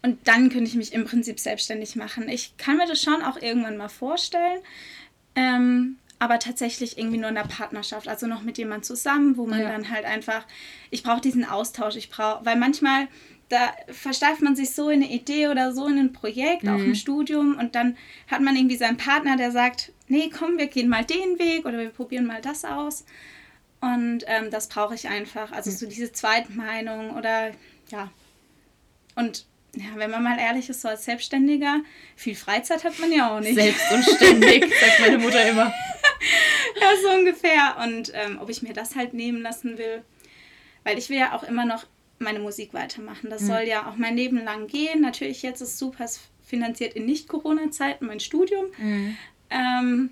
und 0.00 0.26
dann 0.26 0.48
könnte 0.48 0.70
ich 0.70 0.74
mich 0.74 0.94
im 0.94 1.04
Prinzip 1.04 1.38
selbstständig 1.38 1.94
machen. 1.94 2.28
Ich 2.28 2.56
kann 2.56 2.78
mir 2.78 2.86
das 2.86 3.02
schon 3.02 3.22
auch 3.22 3.40
irgendwann 3.40 3.76
mal 3.76 3.88
vorstellen. 3.88 4.60
Ähm, 5.36 5.96
aber 6.18 6.38
tatsächlich 6.38 6.96
irgendwie 6.96 7.18
nur 7.18 7.28
in 7.28 7.34
der 7.34 7.42
Partnerschaft, 7.42 8.08
also 8.08 8.26
noch 8.26 8.42
mit 8.42 8.56
jemand 8.56 8.84
zusammen, 8.84 9.36
wo 9.36 9.46
man 9.46 9.60
ja. 9.60 9.68
dann 9.68 9.90
halt 9.90 10.04
einfach, 10.04 10.46
ich 10.90 11.02
brauche 11.02 11.20
diesen 11.20 11.44
Austausch, 11.44 11.96
ich 11.96 12.08
brauche, 12.08 12.44
weil 12.46 12.56
manchmal, 12.56 13.08
da 13.50 13.74
versteift 13.88 14.40
man 14.40 14.56
sich 14.56 14.70
so 14.70 14.88
in 14.88 15.02
eine 15.02 15.12
Idee 15.12 15.48
oder 15.48 15.74
so 15.74 15.86
in 15.86 15.98
ein 15.98 16.12
Projekt, 16.12 16.62
mhm. 16.62 16.68
auch 16.70 16.78
im 16.78 16.88
mhm. 16.88 16.94
Studium 16.94 17.58
und 17.58 17.74
dann 17.74 17.96
hat 18.28 18.40
man 18.40 18.56
irgendwie 18.56 18.76
seinen 18.76 18.96
Partner, 18.96 19.36
der 19.36 19.50
sagt, 19.50 19.92
nee, 20.08 20.30
komm, 20.30 20.56
wir 20.56 20.66
gehen 20.66 20.88
mal 20.88 21.04
den 21.04 21.38
Weg 21.38 21.66
oder 21.66 21.78
wir 21.78 21.90
probieren 21.90 22.26
mal 22.26 22.40
das 22.40 22.64
aus 22.64 23.04
und 23.80 24.24
ähm, 24.26 24.50
das 24.50 24.68
brauche 24.68 24.94
ich 24.94 25.08
einfach, 25.08 25.52
also 25.52 25.70
mhm. 25.70 25.74
so 25.74 25.86
diese 25.86 26.12
Zweitmeinung 26.12 27.16
oder 27.16 27.50
ja 27.90 28.10
und 29.14 29.46
ja, 29.76 29.86
wenn 29.96 30.10
man 30.10 30.22
mal 30.22 30.38
ehrlich 30.38 30.68
ist, 30.68 30.80
so 30.80 30.88
als 30.88 31.04
Selbstständiger, 31.04 31.80
viel 32.16 32.34
Freizeit 32.34 32.84
hat 32.84 32.98
man 32.98 33.12
ja 33.12 33.34
auch 33.34 33.40
nicht. 33.40 33.54
Selbst 33.54 33.92
und 33.92 34.04
ständig, 34.04 34.62
sagt 34.80 35.00
meine 35.00 35.18
Mutter 35.18 35.48
immer. 35.48 35.72
ja, 36.80 36.88
so 37.02 37.10
ungefähr. 37.10 37.76
Und 37.82 38.12
ähm, 38.14 38.38
ob 38.40 38.50
ich 38.50 38.62
mir 38.62 38.72
das 38.72 38.96
halt 38.96 39.14
nehmen 39.14 39.42
lassen 39.42 39.78
will, 39.78 40.02
weil 40.84 40.98
ich 40.98 41.10
will 41.10 41.18
ja 41.18 41.34
auch 41.34 41.42
immer 41.42 41.64
noch 41.64 41.86
meine 42.18 42.38
Musik 42.38 42.74
weitermachen. 42.74 43.30
Das 43.30 43.42
mhm. 43.42 43.46
soll 43.46 43.62
ja 43.62 43.88
auch 43.88 43.96
mein 43.96 44.16
Leben 44.16 44.42
lang 44.44 44.66
gehen. 44.66 45.00
Natürlich 45.00 45.42
jetzt 45.42 45.60
ist 45.60 45.78
super 45.78 46.06
finanziert 46.42 46.94
in 46.94 47.06
Nicht-Corona-Zeiten 47.06 48.06
mein 48.06 48.20
Studium. 48.20 48.66
Mhm. 48.78 49.16
Ähm, 49.50 50.10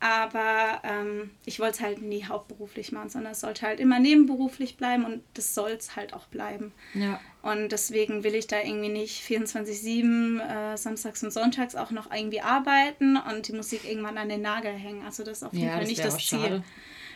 aber 0.00 0.80
ähm, 0.82 1.30
ich 1.44 1.60
wollte 1.60 1.74
es 1.74 1.80
halt 1.80 2.00
nie 2.00 2.24
hauptberuflich 2.24 2.90
machen, 2.90 3.10
sondern 3.10 3.32
es 3.32 3.40
sollte 3.40 3.66
halt 3.66 3.80
immer 3.80 4.00
nebenberuflich 4.00 4.78
bleiben 4.78 5.04
und 5.04 5.22
das 5.34 5.54
soll 5.54 5.72
es 5.72 5.94
halt 5.94 6.14
auch 6.14 6.26
bleiben. 6.26 6.72
Ja. 6.94 7.20
Und 7.42 7.70
deswegen 7.70 8.24
will 8.24 8.34
ich 8.34 8.46
da 8.46 8.60
irgendwie 8.60 8.88
nicht 8.88 9.22
24-7 9.22 10.40
äh, 10.72 10.76
samstags 10.78 11.22
und 11.22 11.32
sonntags 11.32 11.76
auch 11.76 11.90
noch 11.90 12.10
irgendwie 12.10 12.40
arbeiten 12.40 13.18
und 13.18 13.48
die 13.48 13.52
Musik 13.52 13.84
irgendwann 13.84 14.16
an 14.16 14.30
den 14.30 14.40
Nagel 14.40 14.72
hängen. 14.72 15.04
Also 15.04 15.22
das 15.22 15.38
ist 15.38 15.44
auf 15.44 15.52
jeden 15.52 15.66
ja, 15.66 15.74
Fall 15.74 15.84
nicht 15.84 16.02
das 16.02 16.16
Ziel. 16.16 16.38
Schade. 16.38 16.64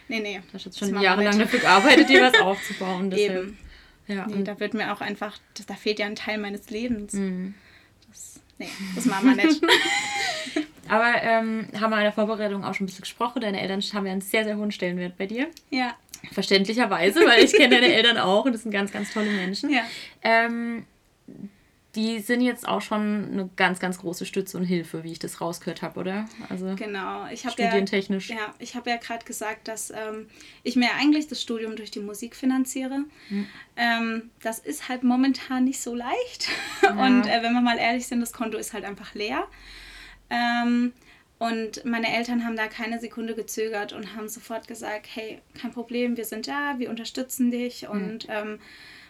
Nee, 0.08 0.20
nee. 0.20 0.42
Du 0.46 0.54
hast 0.54 0.66
jetzt 0.66 0.78
schon 0.78 1.00
jahrelang 1.00 1.38
dafür 1.38 1.60
gearbeitet, 1.60 2.10
dir 2.10 2.20
was 2.20 2.38
aufzubauen. 2.40 3.10
Deshalb. 3.10 3.44
Eben. 3.44 3.58
Ja, 4.06 4.26
nee, 4.26 4.42
da 4.42 4.60
wird 4.60 4.74
mir 4.74 4.92
auch 4.92 5.00
einfach, 5.00 5.38
da 5.66 5.74
fehlt 5.74 5.98
ja 5.98 6.04
ein 6.04 6.16
Teil 6.16 6.36
meines 6.36 6.68
Lebens. 6.68 7.14
Mhm. 7.14 7.54
Das, 8.08 8.40
nee, 8.58 8.68
das 8.94 9.06
machen 9.06 9.34
wir 9.34 9.46
nicht. 9.46 9.62
Aber 10.88 11.22
ähm, 11.22 11.68
haben 11.80 11.90
wir 11.90 11.98
in 11.98 12.04
der 12.04 12.12
Vorbereitung 12.12 12.64
auch 12.64 12.74
schon 12.74 12.84
ein 12.84 12.86
bisschen 12.86 13.02
gesprochen. 13.02 13.40
Deine 13.40 13.60
Eltern 13.60 13.80
haben 13.92 14.06
ja 14.06 14.12
einen 14.12 14.20
sehr, 14.20 14.44
sehr 14.44 14.56
hohen 14.56 14.70
Stellenwert 14.70 15.16
bei 15.16 15.26
dir. 15.26 15.48
Ja. 15.70 15.96
Verständlicherweise, 16.32 17.20
weil 17.26 17.44
ich 17.44 17.52
kenne 17.52 17.80
deine 17.80 17.92
Eltern 17.92 18.18
auch 18.18 18.44
und 18.44 18.52
das 18.52 18.62
sind 18.62 18.72
ganz, 18.72 18.92
ganz 18.92 19.12
tolle 19.12 19.30
Menschen. 19.30 19.70
Ja. 19.70 19.82
Ähm, 20.22 20.86
die 21.94 22.18
sind 22.18 22.40
jetzt 22.40 22.66
auch 22.66 22.80
schon 22.80 23.30
eine 23.32 23.50
ganz, 23.54 23.78
ganz 23.78 23.98
große 23.98 24.26
Stütze 24.26 24.56
und 24.58 24.64
Hilfe, 24.64 25.04
wie 25.04 25.12
ich 25.12 25.20
das 25.20 25.40
rausgehört 25.40 25.82
habe, 25.82 26.00
oder? 26.00 26.26
Also 26.48 26.74
genau. 26.74 27.26
Ich 27.28 27.48
studientechnisch. 27.48 28.30
Ja, 28.30 28.36
ja 28.36 28.54
ich 28.58 28.74
habe 28.74 28.90
ja 28.90 28.96
gerade 28.96 29.24
gesagt, 29.24 29.68
dass 29.68 29.90
ähm, 29.90 30.26
ich 30.64 30.74
mir 30.74 30.88
eigentlich 30.98 31.28
das 31.28 31.40
Studium 31.40 31.76
durch 31.76 31.92
die 31.92 32.00
Musik 32.00 32.34
finanziere. 32.34 33.04
Hm. 33.28 33.46
Ähm, 33.76 34.30
das 34.42 34.58
ist 34.58 34.88
halt 34.88 35.04
momentan 35.04 35.64
nicht 35.64 35.80
so 35.80 35.94
leicht. 35.94 36.48
Ja. 36.82 36.90
Und 36.90 37.26
äh, 37.26 37.42
wenn 37.42 37.52
wir 37.52 37.60
mal 37.60 37.78
ehrlich 37.78 38.06
sind, 38.06 38.20
das 38.20 38.32
Konto 38.32 38.58
ist 38.58 38.72
halt 38.72 38.84
einfach 38.84 39.14
leer. 39.14 39.46
Ähm, 40.30 40.92
und 41.38 41.84
meine 41.84 42.14
Eltern 42.16 42.44
haben 42.44 42.56
da 42.56 42.68
keine 42.68 43.00
Sekunde 43.00 43.34
gezögert 43.34 43.92
und 43.92 44.16
haben 44.16 44.28
sofort 44.28 44.68
gesagt, 44.68 45.06
hey, 45.12 45.40
kein 45.60 45.72
Problem, 45.72 46.16
wir 46.16 46.24
sind 46.24 46.48
da, 46.48 46.78
wir 46.78 46.90
unterstützen 46.90 47.50
dich 47.50 47.88
und 47.88 48.28
mhm. 48.28 48.58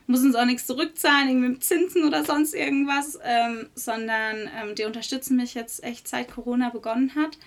muss 0.06 0.24
uns 0.24 0.34
auch 0.34 0.46
nichts 0.46 0.66
zurückzahlen, 0.66 1.28
irgendwie 1.28 1.48
mit 1.50 1.64
Zinsen 1.64 2.04
oder 2.04 2.24
sonst 2.24 2.54
irgendwas, 2.54 3.18
ähm, 3.22 3.68
sondern 3.74 4.50
ähm, 4.58 4.74
die 4.74 4.84
unterstützen 4.84 5.36
mich 5.36 5.54
jetzt 5.54 5.84
echt 5.84 6.08
seit 6.08 6.30
Corona 6.30 6.70
begonnen 6.70 7.14
hat. 7.14 7.38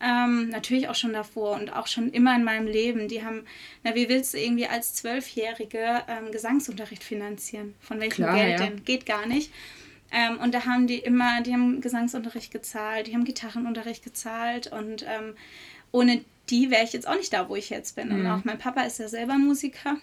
Ähm, 0.00 0.48
natürlich 0.48 0.88
auch 0.88 0.96
schon 0.96 1.12
davor 1.12 1.54
und 1.54 1.72
auch 1.72 1.86
schon 1.86 2.10
immer 2.10 2.34
in 2.34 2.42
meinem 2.42 2.66
Leben. 2.66 3.06
Die 3.06 3.24
haben, 3.24 3.44
na, 3.84 3.94
wie 3.94 4.08
willst 4.08 4.34
du 4.34 4.38
irgendwie 4.38 4.66
als 4.66 4.94
Zwölfjährige 4.94 6.02
ähm, 6.08 6.32
Gesangsunterricht 6.32 7.04
finanzieren? 7.04 7.74
Von 7.80 8.00
welchem 8.00 8.24
Klar, 8.24 8.34
Geld 8.34 8.60
ja. 8.60 8.66
denn? 8.66 8.84
Geht 8.84 9.06
gar 9.06 9.26
nicht. 9.26 9.52
Ähm, 10.12 10.38
und 10.38 10.52
da 10.54 10.66
haben 10.66 10.86
die 10.86 10.98
immer, 10.98 11.40
die 11.40 11.52
haben 11.52 11.80
Gesangsunterricht 11.80 12.52
gezahlt, 12.52 13.06
die 13.06 13.14
haben 13.14 13.24
Gitarrenunterricht 13.24 14.04
gezahlt 14.04 14.70
und 14.70 15.02
ähm, 15.02 15.34
ohne 15.90 16.24
die 16.50 16.70
wäre 16.70 16.84
ich 16.84 16.92
jetzt 16.92 17.08
auch 17.08 17.16
nicht 17.16 17.32
da, 17.32 17.48
wo 17.48 17.56
ich 17.56 17.70
jetzt 17.70 17.96
bin. 17.96 18.08
Mhm. 18.08 18.14
Und 18.14 18.26
auch 18.30 18.44
mein 18.44 18.58
Papa 18.58 18.82
ist 18.82 18.98
ja 18.98 19.08
selber 19.08 19.38
Musiker 19.38 19.96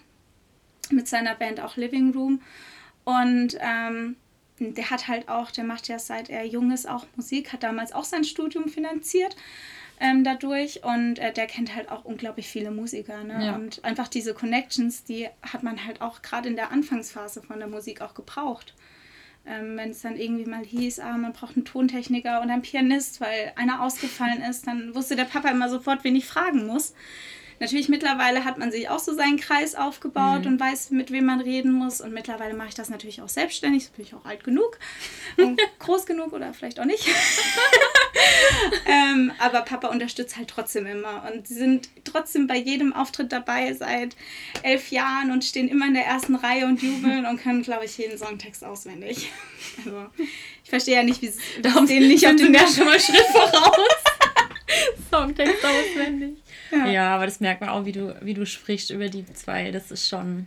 mit 0.90 1.06
seiner 1.06 1.34
Band 1.34 1.60
auch 1.60 1.76
Living 1.76 2.12
Room 2.12 2.42
und 3.04 3.56
ähm, 3.60 4.16
der 4.58 4.90
hat 4.90 5.08
halt 5.08 5.28
auch, 5.28 5.50
der 5.50 5.64
macht 5.64 5.88
ja 5.88 5.98
seit 5.98 6.28
er 6.28 6.44
jung 6.44 6.70
ist 6.72 6.88
auch 6.88 7.06
Musik, 7.16 7.52
hat 7.52 7.62
damals 7.62 7.92
auch 7.92 8.04
sein 8.04 8.24
Studium 8.24 8.68
finanziert 8.68 9.36
ähm, 10.00 10.24
dadurch 10.24 10.82
und 10.82 11.18
äh, 11.18 11.32
der 11.32 11.46
kennt 11.46 11.74
halt 11.74 11.90
auch 11.90 12.04
unglaublich 12.04 12.48
viele 12.48 12.70
Musiker. 12.70 13.22
Ne? 13.22 13.46
Ja. 13.46 13.54
Und 13.54 13.84
einfach 13.84 14.08
diese 14.08 14.34
Connections, 14.34 15.04
die 15.04 15.28
hat 15.42 15.62
man 15.62 15.84
halt 15.86 16.00
auch 16.00 16.22
gerade 16.22 16.48
in 16.48 16.56
der 16.56 16.72
Anfangsphase 16.72 17.42
von 17.42 17.58
der 17.58 17.68
Musik 17.68 18.00
auch 18.00 18.14
gebraucht. 18.14 18.74
Ähm, 19.46 19.76
Wenn 19.76 19.90
es 19.90 20.02
dann 20.02 20.16
irgendwie 20.16 20.48
mal 20.48 20.64
hieß, 20.64 21.00
ah, 21.00 21.16
man 21.16 21.32
braucht 21.32 21.56
einen 21.56 21.64
Tontechniker 21.64 22.40
und 22.42 22.50
einen 22.50 22.62
Pianist, 22.62 23.20
weil 23.20 23.52
einer 23.56 23.82
ausgefallen 23.82 24.42
ist, 24.42 24.66
dann 24.66 24.94
wusste 24.94 25.16
der 25.16 25.24
Papa 25.24 25.48
immer 25.48 25.68
sofort, 25.68 26.04
wen 26.04 26.16
ich 26.16 26.26
fragen 26.26 26.66
muss. 26.66 26.94
Natürlich 27.60 27.90
mittlerweile 27.90 28.46
hat 28.46 28.56
man 28.56 28.72
sich 28.72 28.88
auch 28.88 28.98
so 28.98 29.14
seinen 29.14 29.38
Kreis 29.38 29.74
aufgebaut 29.74 30.46
mhm. 30.46 30.52
und 30.52 30.60
weiß, 30.60 30.92
mit 30.92 31.12
wem 31.12 31.26
man 31.26 31.42
reden 31.42 31.72
muss. 31.72 32.00
Und 32.00 32.14
mittlerweile 32.14 32.54
mache 32.54 32.70
ich 32.70 32.74
das 32.74 32.88
natürlich 32.88 33.20
auch 33.20 33.28
selbstständig. 33.28 33.84
So 33.84 33.90
bin 33.94 34.06
ich 34.06 34.14
auch 34.14 34.24
alt 34.24 34.44
genug 34.44 34.78
und 35.36 35.60
groß 35.78 36.06
genug 36.06 36.32
oder 36.32 36.54
vielleicht 36.54 36.80
auch 36.80 36.86
nicht. 36.86 37.06
ähm, 38.86 39.30
aber 39.38 39.60
Papa 39.60 39.88
unterstützt 39.88 40.38
halt 40.38 40.48
trotzdem 40.48 40.86
immer. 40.86 41.30
Und 41.30 41.46
sie 41.46 41.54
sind 41.54 41.90
trotzdem 42.04 42.46
bei 42.46 42.56
jedem 42.56 42.94
Auftritt 42.94 43.30
dabei 43.30 43.74
seit 43.74 44.16
elf 44.62 44.90
Jahren 44.90 45.30
und 45.30 45.44
stehen 45.44 45.68
immer 45.68 45.86
in 45.86 45.94
der 45.94 46.06
ersten 46.06 46.36
Reihe 46.36 46.64
und 46.64 46.82
jubeln 46.82 47.26
und 47.26 47.42
können, 47.42 47.62
glaube 47.62 47.84
ich, 47.84 47.98
jeden 47.98 48.16
Songtext 48.16 48.64
auswendig. 48.64 49.30
Also, 49.84 50.06
ich 50.64 50.70
verstehe 50.70 50.96
ja 50.96 51.02
nicht, 51.02 51.22
wie 51.22 51.26
es 51.26 51.36
denen 51.62 52.08
nicht 52.08 52.26
auf 52.26 52.34
den 52.34 52.52
ja 52.52 52.66
schon 52.66 52.86
mal 52.86 52.98
Schritt 52.98 53.24
voraus. 53.30 53.78
Songtext 55.10 55.64
auswendig. 55.64 56.38
Ja. 56.70 56.86
ja, 56.86 57.14
aber 57.14 57.26
das 57.26 57.40
merkt 57.40 57.60
man 57.60 57.70
auch, 57.70 57.84
wie 57.84 57.92
du, 57.92 58.16
wie 58.20 58.34
du 58.34 58.46
sprichst 58.46 58.90
über 58.90 59.08
die 59.08 59.26
zwei. 59.32 59.70
Das 59.70 59.90
ist 59.90 60.08
schon, 60.08 60.46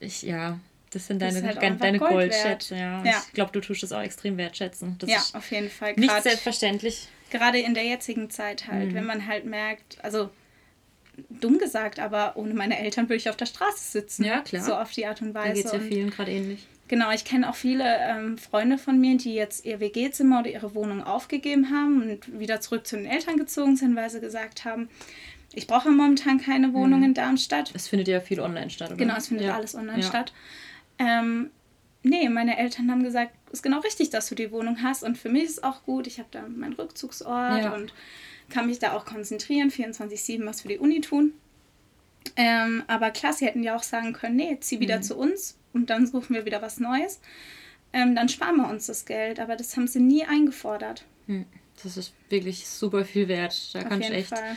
ich, 0.00 0.22
ja, 0.22 0.58
das 0.90 1.06
sind 1.06 1.20
deine, 1.20 1.42
das 1.42 1.56
halt 1.56 1.80
deine 1.80 1.98
Goldschätze. 1.98 2.76
Ja. 2.76 3.04
ja. 3.04 3.22
Ich 3.26 3.32
glaube, 3.34 3.52
du 3.52 3.60
tust 3.60 3.82
das 3.82 3.92
auch 3.92 4.02
extrem 4.02 4.36
wertschätzen. 4.36 4.96
Das 4.98 5.10
ja, 5.10 5.22
auf 5.32 5.50
jeden 5.50 5.70
Fall. 5.70 5.94
Grad, 5.94 5.98
nicht 5.98 6.22
selbstverständlich. 6.22 7.08
Gerade 7.30 7.58
in 7.58 7.74
der 7.74 7.84
jetzigen 7.84 8.30
Zeit 8.30 8.66
halt, 8.68 8.90
mhm. 8.90 8.94
wenn 8.94 9.04
man 9.04 9.26
halt 9.26 9.44
merkt, 9.44 10.02
also 10.02 10.30
dumm 11.28 11.58
gesagt, 11.58 11.98
aber 11.98 12.36
ohne 12.36 12.54
meine 12.54 12.78
Eltern 12.78 13.06
würde 13.06 13.16
ich 13.16 13.28
auf 13.28 13.36
der 13.36 13.46
Straße 13.46 13.90
sitzen. 13.90 14.24
Ja, 14.24 14.40
klar. 14.40 14.62
So 14.62 14.74
auf 14.74 14.92
die 14.92 15.06
Art 15.06 15.20
und 15.20 15.34
Weise. 15.34 15.48
Da 15.48 15.54
geht 15.54 15.66
es 15.66 15.72
ja 15.72 15.80
vielen 15.80 16.10
gerade 16.10 16.30
ähnlich. 16.30 16.66
Genau, 16.88 17.10
ich 17.10 17.24
kenne 17.24 17.50
auch 17.50 17.54
viele 17.54 17.84
ähm, 17.84 18.38
Freunde 18.38 18.78
von 18.78 18.98
mir, 18.98 19.18
die 19.18 19.34
jetzt 19.34 19.66
ihr 19.66 19.78
WG-Zimmer 19.78 20.40
oder 20.40 20.50
ihre 20.50 20.74
Wohnung 20.74 21.04
aufgegeben 21.04 21.70
haben 21.70 22.02
und 22.02 22.40
wieder 22.40 22.62
zurück 22.62 22.86
zu 22.86 22.96
den 22.96 23.04
Eltern 23.04 23.36
gezogen 23.36 23.76
sind, 23.76 23.94
weil 23.94 24.08
sie 24.08 24.20
gesagt 24.20 24.64
haben, 24.64 24.88
ich 25.52 25.66
brauche 25.66 25.90
momentan 25.90 26.38
keine 26.38 26.74
Wohnung 26.74 27.00
mhm. 27.00 27.06
in 27.06 27.14
Darmstadt. 27.14 27.72
Es 27.74 27.88
findet 27.88 28.08
ja 28.08 28.20
viel 28.20 28.40
online 28.40 28.70
statt, 28.70 28.88
oder? 28.88 28.96
Genau, 28.96 29.16
es 29.16 29.28
findet 29.28 29.46
ja. 29.46 29.56
alles 29.56 29.74
online 29.74 30.00
ja. 30.00 30.06
statt. 30.06 30.32
Ähm, 30.98 31.50
nee, 32.02 32.28
meine 32.28 32.58
Eltern 32.58 32.90
haben 32.90 33.02
gesagt, 33.02 33.32
es 33.46 33.54
ist 33.54 33.62
genau 33.62 33.80
richtig, 33.80 34.10
dass 34.10 34.28
du 34.28 34.34
die 34.34 34.50
Wohnung 34.50 34.82
hast. 34.82 35.02
Und 35.02 35.16
für 35.16 35.30
mich 35.30 35.44
ist 35.44 35.50
es 35.52 35.62
auch 35.62 35.84
gut. 35.84 36.06
Ich 36.06 36.18
habe 36.18 36.28
da 36.30 36.42
meinen 36.46 36.74
Rückzugsort 36.74 37.62
ja. 37.62 37.74
und 37.74 37.94
kann 38.50 38.66
mich 38.66 38.78
da 38.78 38.92
auch 38.92 39.04
konzentrieren, 39.04 39.70
24-7 39.70 40.44
was 40.46 40.62
für 40.62 40.68
die 40.68 40.78
Uni 40.78 41.00
tun. 41.00 41.32
Ähm, 42.36 42.82
aber 42.86 43.10
klar, 43.10 43.32
sie 43.32 43.46
hätten 43.46 43.62
ja 43.62 43.74
auch 43.74 43.82
sagen 43.82 44.12
können, 44.12 44.36
nee, 44.36 44.58
zieh 44.60 44.80
wieder 44.80 44.98
mhm. 44.98 45.02
zu 45.02 45.16
uns 45.16 45.58
und 45.72 45.88
dann 45.88 46.06
suchen 46.06 46.34
wir 46.34 46.44
wieder 46.44 46.60
was 46.60 46.78
Neues. 46.78 47.20
Ähm, 47.92 48.14
dann 48.14 48.28
sparen 48.28 48.56
wir 48.56 48.68
uns 48.68 48.86
das 48.86 49.06
Geld. 49.06 49.40
Aber 49.40 49.56
das 49.56 49.76
haben 49.76 49.86
sie 49.86 50.00
nie 50.00 50.24
eingefordert. 50.24 51.04
Mhm. 51.26 51.46
Das 51.82 51.96
ist 51.96 52.12
wirklich 52.28 52.68
super 52.68 53.04
viel 53.04 53.28
wert. 53.28 53.74
Da 53.74 53.80
Auf 53.80 53.88
kann 53.88 54.02
ich 54.02 54.10
echt. 54.10 54.28
Fall 54.28 54.56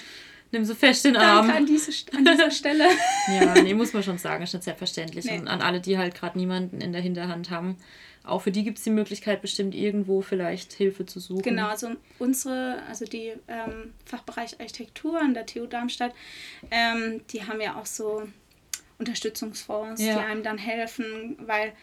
Nimm 0.51 0.65
so 0.65 0.75
fest 0.75 1.05
den 1.05 1.15
Arm. 1.15 1.47
Danke 1.47 1.61
an, 1.61 1.65
diese, 1.65 1.91
an 2.15 2.25
dieser 2.25 2.51
Stelle. 2.51 2.85
ja, 3.27 3.61
nee, 3.61 3.73
muss 3.73 3.93
man 3.93 4.03
schon 4.03 4.17
sagen, 4.17 4.43
ist 4.43 4.53
nicht 4.53 4.63
selbstverständlich. 4.63 5.25
Nee. 5.25 5.39
Und 5.39 5.47
an 5.47 5.61
alle, 5.61 5.79
die 5.79 5.97
halt 5.97 6.13
gerade 6.13 6.37
niemanden 6.37 6.81
in 6.81 6.91
der 6.91 7.01
Hinterhand 7.01 7.49
haben, 7.49 7.77
auch 8.23 8.43
für 8.43 8.51
die 8.51 8.63
gibt 8.63 8.77
es 8.77 8.83
die 8.83 8.91
Möglichkeit, 8.91 9.41
bestimmt 9.41 9.73
irgendwo 9.73 10.21
vielleicht 10.21 10.73
Hilfe 10.73 11.05
zu 11.05 11.19
suchen. 11.19 11.41
Genau, 11.41 11.67
also 11.67 11.91
unsere, 12.19 12.81
also 12.87 13.05
die 13.05 13.33
ähm, 13.47 13.93
Fachbereich 14.05 14.59
Architektur 14.59 15.19
an 15.19 15.33
der 15.33 15.45
TU 15.45 15.65
Darmstadt, 15.65 16.13
ähm, 16.69 17.21
die 17.31 17.43
haben 17.45 17.61
ja 17.61 17.79
auch 17.79 17.87
so 17.87 18.23
Unterstützungsfonds, 18.99 20.01
ja. 20.01 20.13
die 20.13 20.19
einem 20.19 20.43
dann 20.43 20.59
helfen, 20.59 21.35
weil 21.39 21.73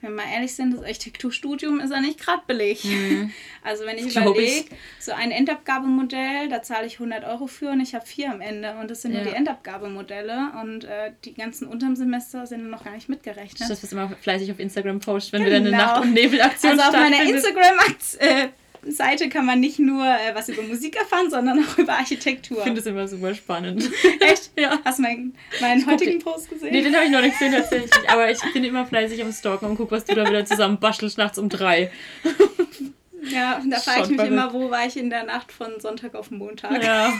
wenn 0.00 0.10
wir 0.10 0.22
mal 0.22 0.32
ehrlich 0.32 0.54
sind, 0.54 0.74
das 0.74 0.82
Architekturstudium 0.82 1.80
ist 1.80 1.90
ja 1.90 2.00
nicht 2.00 2.20
gerade 2.20 2.42
billig. 2.46 2.84
Mhm. 2.84 3.32
Also 3.64 3.84
wenn 3.84 3.98
ich 3.98 4.16
überlege, 4.16 4.70
so 4.98 5.12
ein 5.12 5.30
Endabgabemodell, 5.30 6.48
da 6.48 6.62
zahle 6.62 6.86
ich 6.86 6.94
100 6.94 7.24
Euro 7.24 7.48
für 7.48 7.70
und 7.70 7.80
ich 7.80 7.94
habe 7.94 8.06
vier 8.06 8.30
am 8.30 8.40
Ende 8.40 8.74
und 8.80 8.90
das 8.90 9.02
sind 9.02 9.12
ja. 9.12 9.22
nur 9.22 9.30
die 9.30 9.36
Endabgabemodelle 9.36 10.52
und 10.62 10.84
äh, 10.84 11.12
die 11.26 11.34
ganzen 11.34 11.68
unterm 11.68 11.94
Semester 11.94 12.46
sind 12.46 12.70
noch 12.70 12.84
gar 12.84 12.94
nicht 12.94 13.10
mitgerechnet. 13.10 13.68
Das 13.68 13.82
ist 13.82 13.92
immer 13.92 14.08
fleißig 14.08 14.50
auf 14.52 14.58
Instagram 14.58 15.00
post, 15.00 15.34
wenn 15.34 15.44
genau. 15.44 15.58
du 15.58 15.64
deine 15.64 15.76
Nacht- 15.76 16.00
und 16.00 16.14
Nebelaktion 16.14 16.80
Also 16.80 16.84
auf 16.84 16.92
meiner 16.92 17.22
Instagram-Aktion 17.22 18.20
äh, 18.22 18.48
Seite 18.82 19.28
kann 19.28 19.46
man 19.46 19.60
nicht 19.60 19.78
nur 19.78 20.04
äh, 20.04 20.34
was 20.34 20.48
über 20.48 20.62
Musik 20.62 20.96
erfahren, 20.96 21.30
sondern 21.30 21.64
auch 21.64 21.78
über 21.78 21.94
Architektur. 21.94 22.58
Ich 22.58 22.64
finde 22.64 22.80
es 22.80 22.86
immer 22.86 23.06
super 23.08 23.34
spannend. 23.34 23.90
Echt? 24.20 24.50
ja. 24.58 24.78
Hast 24.84 24.98
du 24.98 25.02
meinen, 25.02 25.34
meinen 25.60 25.86
heutigen 25.86 26.18
Post 26.18 26.50
gesehen? 26.50 26.72
Nee, 26.72 26.82
den 26.82 26.94
habe 26.94 27.06
ich 27.06 27.10
noch 27.10 27.20
nicht 27.20 27.38
gesehen 27.38 27.52
tatsächlich. 27.56 28.10
Aber 28.10 28.30
ich 28.30 28.38
bin 28.52 28.64
immer 28.64 28.86
fleißig 28.86 29.22
am 29.22 29.32
Stalken 29.32 29.66
und 29.66 29.76
gucke, 29.76 29.92
was 29.92 30.04
du 30.04 30.14
da 30.14 30.28
wieder 30.28 30.44
zusammen 30.44 30.78
bastelst 30.78 31.18
nachts 31.18 31.38
um 31.38 31.48
drei. 31.48 31.90
ja, 33.30 33.60
da 33.64 33.78
frage 33.78 34.02
ich 34.04 34.08
mich 34.10 34.26
immer, 34.26 34.52
wo 34.52 34.70
war 34.70 34.86
ich 34.86 34.96
in 34.96 35.10
der 35.10 35.24
Nacht 35.24 35.52
von 35.52 35.80
Sonntag 35.80 36.14
auf 36.14 36.30
Montag? 36.30 36.82
Ja. 36.82 37.12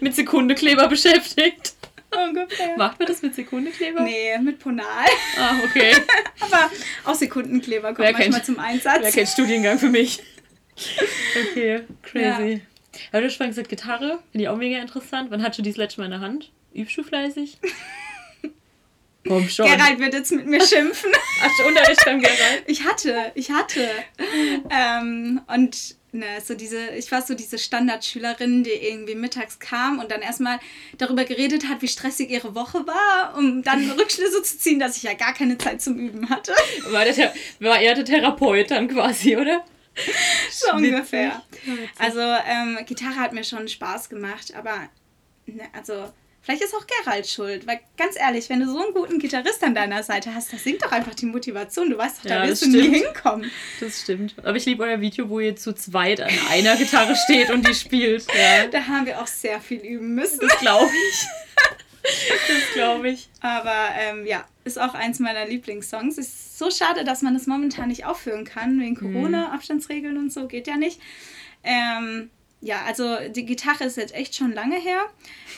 Mit 0.00 0.14
Sekundekleber 0.14 0.88
beschäftigt. 0.88 1.74
Ungefähr. 2.28 2.76
Macht 2.76 2.98
man 2.98 3.08
das 3.08 3.22
mit 3.22 3.34
Sekundekleber? 3.34 4.02
Nee, 4.02 4.38
mit 4.38 4.58
Ponal. 4.58 5.06
Ah, 5.38 5.56
okay. 5.64 5.92
Aber 6.40 6.70
auch 7.04 7.14
Sekundenkleber 7.14 7.88
kommt 7.88 8.00
wer 8.00 8.12
manchmal 8.12 8.32
kennt, 8.32 8.46
zum 8.46 8.58
Einsatz. 8.58 9.02
Wer 9.02 9.12
kennt 9.12 9.28
Studiengang 9.28 9.78
für 9.78 9.88
mich? 9.88 10.22
Okay, 11.50 11.82
crazy. 12.02 12.52
Ja. 12.52 12.60
Aber 13.10 13.20
du 13.22 13.26
hast 13.28 13.36
vorhin 13.36 13.50
gesagt, 13.50 13.68
Gitarre, 13.68 14.18
finde 14.30 14.44
ich 14.44 14.48
auch 14.48 14.56
mega 14.56 14.78
interessant. 14.78 15.30
Wann 15.30 15.42
hast 15.42 15.58
du 15.58 15.62
die 15.62 15.70
das 15.70 15.76
letzte 15.78 16.00
Mal 16.00 16.06
in 16.06 16.10
der 16.12 16.20
Hand? 16.20 16.50
Übst 16.74 16.96
du 16.96 17.02
fleißig? 17.02 17.58
Komm 19.26 19.48
schon. 19.48 19.66
Gerald 19.66 19.98
wird 20.00 20.14
jetzt 20.14 20.32
mit 20.32 20.46
mir 20.46 20.60
schimpfen. 20.60 21.10
Hast 21.40 21.58
du 21.58 21.66
Unterricht 21.68 22.04
beim 22.04 22.20
Gerald? 22.20 22.64
Ich 22.66 22.84
hatte, 22.84 23.32
ich 23.34 23.50
hatte. 23.50 23.88
ähm, 24.70 25.40
und 25.46 25.96
ne, 26.12 26.40
so 26.44 26.54
diese, 26.54 26.90
ich 26.90 27.10
war 27.10 27.22
so 27.22 27.34
diese 27.34 27.58
Standardschülerin, 27.58 28.62
die 28.64 28.70
irgendwie 28.70 29.14
mittags 29.14 29.58
kam 29.58 29.98
und 29.98 30.10
dann 30.10 30.22
erstmal 30.22 30.60
darüber 30.98 31.24
geredet 31.24 31.68
hat, 31.68 31.82
wie 31.82 31.88
stressig 31.88 32.30
ihre 32.30 32.54
Woche 32.54 32.86
war, 32.86 33.36
um 33.36 33.62
dann 33.62 33.90
Rückschlüsse 33.98 34.42
zu 34.42 34.58
ziehen, 34.58 34.78
dass 34.78 34.96
ich 34.96 35.02
ja 35.02 35.14
gar 35.14 35.34
keine 35.34 35.58
Zeit 35.58 35.82
zum 35.82 35.98
Üben 35.98 36.28
hatte. 36.28 36.52
War, 36.90 37.04
der, 37.04 37.34
war 37.60 37.80
er 37.80 37.94
der 37.94 38.04
Therapeut 38.04 38.70
dann 38.70 38.88
quasi, 38.88 39.36
oder? 39.36 39.64
so 40.50 40.72
ungefähr. 40.72 41.42
Also 41.98 42.20
ähm, 42.20 42.78
Gitarre 42.86 43.16
hat 43.16 43.32
mir 43.34 43.44
schon 43.44 43.68
Spaß 43.68 44.08
gemacht, 44.08 44.54
aber 44.54 44.88
ne, 45.46 45.64
also 45.74 46.10
vielleicht 46.42 46.62
ist 46.62 46.74
auch 46.74 46.84
Gerald 47.04 47.26
schuld, 47.26 47.66
weil 47.66 47.80
ganz 47.96 48.16
ehrlich, 48.18 48.48
wenn 48.50 48.60
du 48.60 48.66
so 48.66 48.78
einen 48.82 48.92
guten 48.94 49.18
Gitarrist 49.18 49.62
an 49.62 49.74
deiner 49.74 50.02
Seite 50.02 50.34
hast, 50.34 50.52
das 50.52 50.62
singt 50.64 50.82
doch 50.82 50.92
einfach 50.92 51.14
die 51.14 51.26
Motivation. 51.26 51.88
Du 51.90 51.96
weißt 51.96 52.18
doch, 52.18 52.22
da 52.28 52.42
Ja, 52.44 52.48
wirst 52.50 52.62
du 52.62 52.68
nie 52.68 52.80
stimmt. 52.82 52.96
hinkommen. 52.96 53.50
Das 53.80 54.00
stimmt. 54.02 54.34
Aber 54.38 54.56
ich 54.56 54.66
liebe 54.66 54.82
euer 54.84 55.00
Video, 55.00 55.28
wo 55.28 55.40
ihr 55.40 55.56
zu 55.56 55.72
zweit 55.72 56.20
an 56.20 56.30
einer 56.50 56.76
Gitarre 56.76 57.16
steht 57.16 57.50
und 57.50 57.66
die 57.66 57.74
spielt. 57.74 58.26
Ja, 58.36 58.66
Da 58.66 58.86
haben 58.86 59.06
wir 59.06 59.20
auch 59.22 59.26
sehr 59.26 59.60
viel 59.60 59.80
üben 59.80 60.14
müssen. 60.14 60.40
das 60.40 60.58
glaube 60.60 60.90
ich. 61.10 61.26
Das 62.04 62.74
glaube 62.74 63.10
ich. 63.10 63.28
Aber 63.40 63.72
ähm, 63.96 64.26
ja, 64.26 64.44
ist 64.64 64.76
auch 64.80 64.94
eins 64.94 65.20
meiner 65.20 65.46
Lieblingssongs. 65.46 66.18
Ist 66.18 66.58
so 66.58 66.68
schade, 66.68 67.04
dass 67.04 67.22
man 67.22 67.32
das 67.32 67.46
momentan 67.46 67.88
nicht 67.90 68.04
aufführen 68.06 68.44
kann, 68.44 68.80
wegen 68.80 68.96
Corona, 68.96 69.52
Abstandsregeln 69.52 70.16
und 70.16 70.32
so, 70.32 70.48
geht 70.48 70.66
ja 70.66 70.76
nicht. 70.76 71.00
Ähm, 71.62 72.30
ja, 72.62 72.82
also 72.86 73.18
die 73.28 73.44
Gitarre 73.44 73.84
ist 73.84 73.96
jetzt 73.96 74.14
echt 74.14 74.34
schon 74.34 74.52
lange 74.52 74.78
her. 74.80 75.00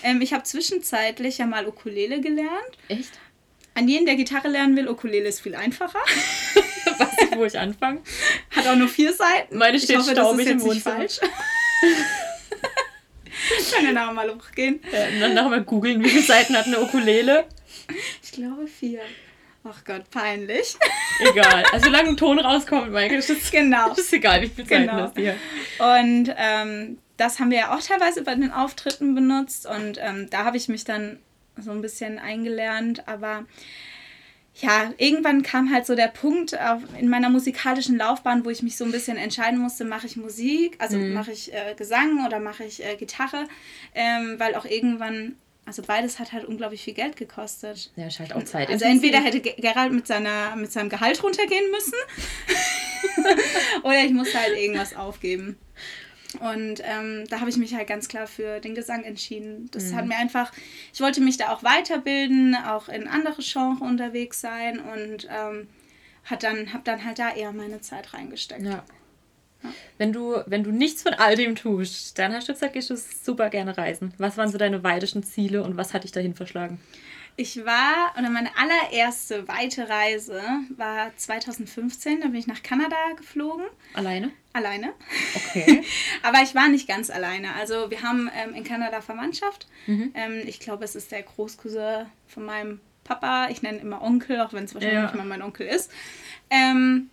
Ähm, 0.03 0.21
ich 0.23 0.33
habe 0.33 0.43
zwischenzeitlich 0.43 1.39
ja 1.39 1.47
mal 1.47 1.67
Ukulele 1.69 2.21
gelernt. 2.21 2.79
Echt? 2.89 3.13
An 3.75 3.89
jeden, 3.89 4.07
der 4.07 4.17
Gitarre 4.17 4.49
lernen 4.49 4.75
will, 4.77 4.89
Ukulele 4.89 5.29
ist 5.29 5.41
viel 5.41 5.55
einfacher. 5.55 5.99
Weiß 6.99 7.09
ich, 7.31 7.37
wo 7.37 7.45
ich 7.45 7.59
anfange. 7.59 8.01
Hat 8.51 8.67
auch 8.67 8.77
nur 8.77 8.89
vier 8.89 9.13
Seiten. 9.13 9.59
Meine 9.59 9.79
steht 9.79 9.91
ich 9.91 9.97
hoffe, 9.97 10.13
staubig 10.13 10.47
das 10.47 10.53
im 10.53 10.59
ist 10.59 10.65
jetzt 10.65 10.75
nicht 10.75 10.87
Wohnzimmer. 10.87 10.97
falsch. 10.97 11.21
Können 13.73 13.87
wir 13.87 13.93
nachher 13.93 14.13
mal 14.13 14.35
hochgehen. 14.35 14.81
Ja, 14.93 15.09
und 15.09 15.21
dann 15.21 15.35
nachher 15.35 15.51
mal 15.51 15.65
googeln, 15.65 16.03
wie 16.03 16.09
viele 16.09 16.23
Seiten 16.23 16.57
hat 16.57 16.67
eine 16.67 16.81
Ukulele. 16.81 17.45
Ich 18.23 18.33
glaube 18.33 18.67
vier. 18.67 19.01
Ach 19.67 19.83
Gott, 19.85 20.11
peinlich. 20.11 20.77
Egal. 21.21 21.65
Also 21.73 21.87
solange 21.87 22.11
ein 22.11 22.17
Ton 22.17 22.39
rauskommt, 22.39 22.91
Michael, 22.93 23.19
ist 23.19 23.31
das, 23.31 23.51
Genau. 23.51 23.89
das 23.89 23.99
ist 24.01 24.13
egal, 24.13 24.43
wie 24.43 24.49
viele 24.49 24.69
Seiten 24.69 24.87
Genau. 24.87 25.13
hier. 25.17 25.37
Und 25.79 26.35
ähm, 26.37 26.99
das 27.17 27.39
haben 27.41 27.51
wir 27.51 27.59
ja 27.59 27.75
auch 27.75 27.81
teilweise 27.81 28.23
bei 28.23 28.35
den 28.35 28.53
Auftritten 28.53 29.15
benutzt 29.15 29.67
und 29.67 29.99
ähm, 30.03 30.29
da 30.31 30.45
habe 30.45 30.57
ich 30.57 30.69
mich 30.69 30.85
dann 30.85 31.19
so 31.57 31.71
ein 31.71 31.81
bisschen 31.81 32.19
eingelernt, 32.19 33.07
aber 33.07 33.45
ja, 34.57 34.93
irgendwann 34.99 35.43
kam 35.43 35.73
halt 35.73 35.87
so 35.87 35.95
der 35.95 36.09
Punkt 36.09 36.59
auf, 36.61 36.81
in 37.01 37.09
meiner 37.09 37.29
musikalischen 37.31 37.97
Laufbahn, 37.97 38.45
wo 38.45 38.51
ich 38.51 38.63
mich 38.63 38.77
so 38.77 38.85
ein 38.85 38.93
bisschen 38.93 39.17
entscheiden 39.17 39.59
musste, 39.59 39.85
mache 39.85 40.07
ich 40.07 40.17
Musik, 40.17 40.77
also 40.79 40.97
mache 40.99 41.33
ich 41.33 41.53
äh, 41.55 41.75
Gesang 41.77 42.25
oder 42.27 42.39
mache 42.41 42.65
ich 42.65 42.85
äh, 42.85 42.97
Gitarre, 42.97 43.47
ähm, 43.95 44.35
weil 44.39 44.55
auch 44.57 44.65
irgendwann, 44.65 45.37
also 45.67 45.83
beides 45.83 46.19
hat 46.19 46.33
halt 46.33 46.45
unglaublich 46.45 46.83
viel 46.83 46.95
Geld 46.95 47.17
gekostet. 47.17 47.91
Ja, 47.97 48.07
ist 48.07 48.19
halt 48.21 48.33
auch 48.35 48.43
Zeit. 48.45 48.69
Also 48.69 48.85
entweder 48.85 49.19
hätte 49.19 49.41
Ge- 49.41 49.55
Gerald 49.59 49.93
mit, 49.93 50.07
seiner, 50.07 50.55
mit 50.57 50.71
seinem 50.73 50.89
Gehalt 50.91 51.23
runtergehen 51.23 51.71
müssen 51.71 51.95
oder 53.83 54.05
ich 54.05 54.13
musste 54.13 54.39
halt 54.39 54.57
irgendwas 54.57 54.95
aufgeben. 54.95 55.57
Und 56.41 56.83
ähm, 56.85 57.25
da 57.31 57.39
habe 57.41 57.49
ich 57.49 57.57
mich 57.57 57.75
halt 57.75 57.87
ganz 57.87 58.09
klar 58.09 58.27
für 58.27 58.59
den 58.59 58.75
Gesang 58.75 59.05
entschieden. 59.05 59.69
Das 59.71 59.85
Mhm. 59.93 59.97
hat 59.97 60.07
mir 60.07 60.17
einfach, 60.17 60.53
ich 60.93 61.01
wollte 61.01 61.21
mich 61.21 61.37
da 61.37 61.51
auch 61.53 61.63
weiterbilden, 61.63 62.57
auch 62.57 62.89
in 62.89 63.07
andere 63.07 63.41
Genres 63.41 63.81
unterwegs 63.81 64.41
sein 64.41 64.81
und 64.81 65.29
ähm, 65.31 65.69
hat 66.25 66.43
dann, 66.43 66.73
habe 66.73 66.83
dann 66.85 67.05
halt 67.05 67.21
da 67.21 67.33
eher 67.33 67.53
meine 67.53 67.81
Zeit 67.83 68.15
reingesteckt. 68.15 68.63
Ja. 68.63 68.85
Wenn 69.99 70.13
du, 70.13 70.37
wenn 70.47 70.63
du 70.65 70.71
nichts 70.71 71.03
von 71.03 71.15
all 71.15 71.37
dem 71.37 71.55
tust, 71.57 72.19
dann 72.19 72.33
hast 72.35 72.49
du 72.49 72.53
gesagt, 72.53 72.73
gehst 72.75 72.91
du 72.91 72.97
super 72.97 73.51
gerne 73.51 73.77
reisen. 73.77 74.13
Was 74.19 74.37
waren 74.37 74.51
so 74.51 74.59
deine 74.59 74.83
weitesten 74.85 75.23
Ziele 75.23 75.63
und 75.63 75.77
was 75.77 75.95
hat 75.95 76.05
dich 76.05 76.13
dahin 76.13 76.35
verschlagen? 76.35 76.81
Ich 77.37 77.65
war, 77.67 78.13
oder 78.17 78.31
meine 78.31 78.51
allererste 78.57 79.49
weite 79.49 79.89
Reise 79.89 80.41
war 80.77 81.11
2015, 81.17 82.21
da 82.21 82.27
bin 82.29 82.37
ich 82.37 82.47
nach 82.47 82.63
Kanada 82.63 82.95
geflogen, 83.17 83.65
Alleine? 83.93 84.31
alleine. 84.53 84.93
Okay. 85.35 85.83
Aber 86.23 86.43
ich 86.43 86.55
war 86.55 86.69
nicht 86.69 86.87
ganz 86.87 87.11
alleine. 87.11 87.55
Also 87.55 87.91
wir 87.91 88.03
haben 88.03 88.31
ähm, 88.37 88.55
in 88.55 88.63
Kanada 88.63 89.01
Verwandtschaft. 89.01 89.67
Ähm, 89.89 90.43
ich 90.47 90.61
glaube, 90.61 90.85
es 90.85 90.95
ist 90.95 91.11
der 91.11 91.23
Großcousin 91.25 92.07
von 92.29 92.45
meinem 92.45 92.81
Papa. 93.03 93.49
Ich 93.51 93.63
nenne 93.63 93.79
ihn 93.79 93.83
immer 93.83 94.01
Onkel, 94.03 94.41
auch 94.41 94.53
wenn 94.53 94.65
es 94.65 94.75
wahrscheinlich 94.75 94.99
Ja. 94.99 95.03
nicht 95.07 95.17
mal 95.17 95.27
mein 95.27 95.43
Onkel 95.43 95.67
ist. 95.67 95.91
Ähm, 96.51 97.11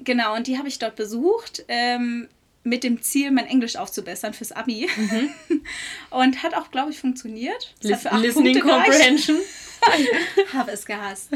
genau, 0.00 0.34
und 0.34 0.46
die 0.46 0.58
habe 0.58 0.68
ich 0.68 0.78
dort 0.78 0.96
besucht. 0.96 1.64
Ähm, 1.68 2.28
mit 2.66 2.82
dem 2.82 3.02
Ziel, 3.02 3.30
mein 3.30 3.46
Englisch 3.46 3.76
aufzubessern 3.76 4.32
fürs 4.32 4.50
Abi. 4.50 4.88
und 6.10 6.42
hat 6.42 6.54
auch, 6.54 6.70
glaube 6.70 6.90
ich, 6.90 6.98
funktioniert. 6.98 7.74
Lis 7.82 8.02
für 8.02 8.10
acht 8.10 8.22
Listening 8.22 8.58
Punkte. 8.60 8.90
Comprehension. 8.90 9.38
Habe 10.54 10.72
es 10.72 10.86
gehasst. 10.86 11.28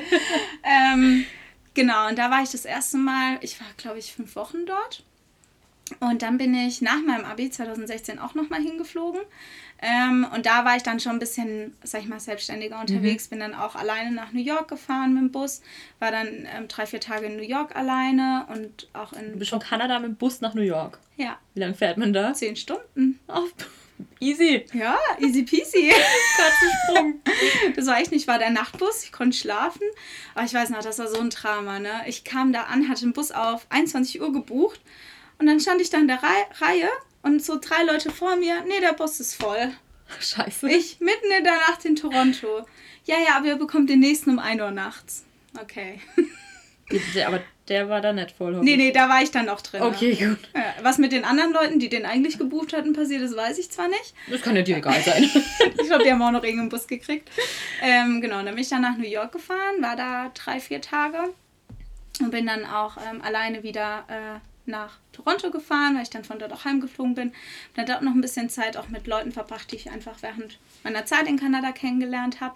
ähm, 0.64 1.26
genau, 1.74 2.08
und 2.08 2.18
da 2.18 2.30
war 2.30 2.42
ich 2.42 2.50
das 2.50 2.64
erste 2.64 2.96
Mal, 2.96 3.38
ich 3.42 3.60
war, 3.60 3.66
glaube 3.76 3.98
ich, 3.98 4.14
fünf 4.14 4.36
Wochen 4.36 4.64
dort. 4.64 5.04
Und 6.00 6.22
dann 6.22 6.38
bin 6.38 6.54
ich 6.54 6.80
nach 6.82 7.00
meinem 7.06 7.24
Abi 7.24 7.50
2016 7.50 8.18
auch 8.18 8.34
nochmal 8.34 8.60
hingeflogen. 8.60 9.20
Ähm, 9.80 10.26
und 10.34 10.44
da 10.46 10.64
war 10.64 10.76
ich 10.76 10.82
dann 10.82 10.98
schon 10.98 11.12
ein 11.12 11.18
bisschen, 11.20 11.76
sag 11.84 12.00
ich 12.02 12.08
mal, 12.08 12.18
selbstständiger 12.18 12.80
unterwegs. 12.80 13.28
Bin 13.28 13.38
dann 13.40 13.54
auch 13.54 13.76
alleine 13.76 14.10
nach 14.10 14.32
New 14.32 14.42
York 14.42 14.68
gefahren 14.68 15.14
mit 15.14 15.22
dem 15.22 15.30
Bus. 15.30 15.62
War 16.00 16.10
dann 16.10 16.26
ähm, 16.56 16.66
drei, 16.68 16.86
vier 16.86 17.00
Tage 17.00 17.26
in 17.26 17.36
New 17.36 17.42
York 17.44 17.76
alleine 17.76 18.46
und 18.52 18.88
auch 18.92 19.12
Du 19.12 19.18
in. 19.20 19.38
bist 19.38 19.50
von 19.50 19.60
Kanada 19.60 19.98
mit 20.00 20.08
dem 20.08 20.16
Bus 20.16 20.40
nach 20.40 20.54
New 20.54 20.62
York. 20.62 20.98
Ja, 21.16 21.38
Wie 21.54 21.60
lange 21.60 21.74
fährt 21.74 21.96
man 21.96 22.12
da? 22.12 22.34
zehn 22.34 22.56
Stunden. 22.56 23.20
Oh, 23.28 23.44
easy. 24.20 24.64
Ja, 24.72 24.96
easy 25.20 25.42
peasy. 25.44 25.92
Katzensprung. 26.36 27.20
Das 27.76 27.86
war 27.86 27.98
echt 28.00 28.10
nicht, 28.12 28.26
war 28.26 28.38
der 28.38 28.50
Nachtbus, 28.50 29.04
ich 29.04 29.12
konnte 29.12 29.36
schlafen. 29.36 29.82
Aber 30.34 30.44
ich 30.44 30.54
weiß 30.54 30.70
noch, 30.70 30.82
das 30.82 30.98
war 30.98 31.08
so 31.08 31.20
ein 31.20 31.30
Drama, 31.30 31.78
ne? 31.78 31.90
Ich 32.06 32.24
kam 32.24 32.52
da 32.52 32.62
an, 32.64 32.88
hatte 32.88 33.02
den 33.02 33.12
Bus 33.12 33.30
auf 33.32 33.66
21 33.70 34.20
Uhr 34.20 34.32
gebucht 34.32 34.80
und 35.38 35.46
dann 35.46 35.60
stand 35.60 35.80
ich 35.80 35.90
da 35.90 35.98
in 35.98 36.08
der 36.08 36.22
Rei 36.22 36.46
Reihe 36.60 36.88
und 37.22 37.42
so 37.42 37.58
drei 37.60 37.84
Leute 37.84 38.10
vor 38.10 38.36
mir, 38.36 38.62
nee, 38.66 38.80
der 38.80 38.92
Bus 38.92 39.20
ist 39.20 39.34
voll. 39.34 39.72
Scheiße. 40.20 40.70
Ich 40.70 41.00
mitten 41.00 41.30
in 41.36 41.44
der 41.44 41.56
Nacht 41.68 41.84
in 41.84 41.96
Toronto. 41.96 42.66
Ja, 43.04 43.16
ja, 43.18 43.36
aber 43.36 43.46
ihr 43.46 43.56
bekommt 43.56 43.90
den 43.90 44.00
nächsten 44.00 44.30
um 44.30 44.38
1 44.38 44.60
Uhr 44.60 44.70
nachts. 44.70 45.24
Okay. 45.60 46.00
Aber 47.26 47.40
der 47.68 47.88
war 47.90 48.00
da 48.00 48.12
nicht 48.14 48.30
voll. 48.30 48.62
Nee, 48.62 48.76
nee, 48.76 48.92
da 48.92 49.08
war 49.08 49.22
ich 49.22 49.30
dann 49.30 49.46
noch 49.46 49.60
drin. 49.60 49.82
Okay, 49.82 50.14
gut. 50.14 50.38
Ja, 50.54 50.74
was 50.82 50.96
mit 50.96 51.12
den 51.12 51.24
anderen 51.24 51.52
Leuten, 51.52 51.78
die 51.78 51.90
den 51.90 52.06
eigentlich 52.06 52.38
gebucht 52.38 52.72
hatten, 52.72 52.94
passiert 52.94 53.20
ist, 53.20 53.36
weiß 53.36 53.58
ich 53.58 53.70
zwar 53.70 53.88
nicht. 53.88 54.14
Das 54.30 54.40
kann 54.40 54.56
ja 54.56 54.62
dir 54.62 54.78
egal 54.78 55.00
sein. 55.02 55.24
Ich 55.80 55.86
glaube, 55.86 56.04
die 56.04 56.10
haben 56.10 56.22
auch 56.22 56.30
noch 56.30 56.42
irgendeinen 56.42 56.70
Bus 56.70 56.86
gekriegt. 56.86 57.30
Ähm, 57.82 58.20
genau, 58.20 58.36
dann 58.36 58.54
bin 58.54 58.58
ich 58.58 58.68
dann 58.68 58.82
nach 58.82 58.96
New 58.96 59.08
York 59.08 59.32
gefahren, 59.32 59.80
war 59.80 59.96
da 59.96 60.30
drei, 60.34 60.60
vier 60.60 60.80
Tage 60.80 61.18
und 62.20 62.30
bin 62.30 62.46
dann 62.46 62.64
auch 62.66 62.96
ähm, 62.96 63.22
alleine 63.22 63.62
wieder 63.62 64.04
äh, 64.08 64.47
nach 64.68 64.98
Toronto 65.12 65.50
gefahren, 65.50 65.96
weil 65.96 66.02
ich 66.02 66.10
dann 66.10 66.24
von 66.24 66.38
dort 66.38 66.52
auch 66.52 66.64
heimgeflogen 66.64 67.14
bin. 67.14 67.30
Bin 67.30 67.36
dann 67.74 67.86
dort 67.86 68.02
noch 68.02 68.12
ein 68.12 68.20
bisschen 68.20 68.50
Zeit 68.50 68.76
auch 68.76 68.88
mit 68.88 69.06
Leuten 69.06 69.32
verbracht, 69.32 69.72
die 69.72 69.76
ich 69.76 69.90
einfach 69.90 70.22
während 70.22 70.58
meiner 70.84 71.06
Zeit 71.06 71.26
in 71.26 71.38
Kanada 71.38 71.72
kennengelernt 71.72 72.40
habe. 72.40 72.54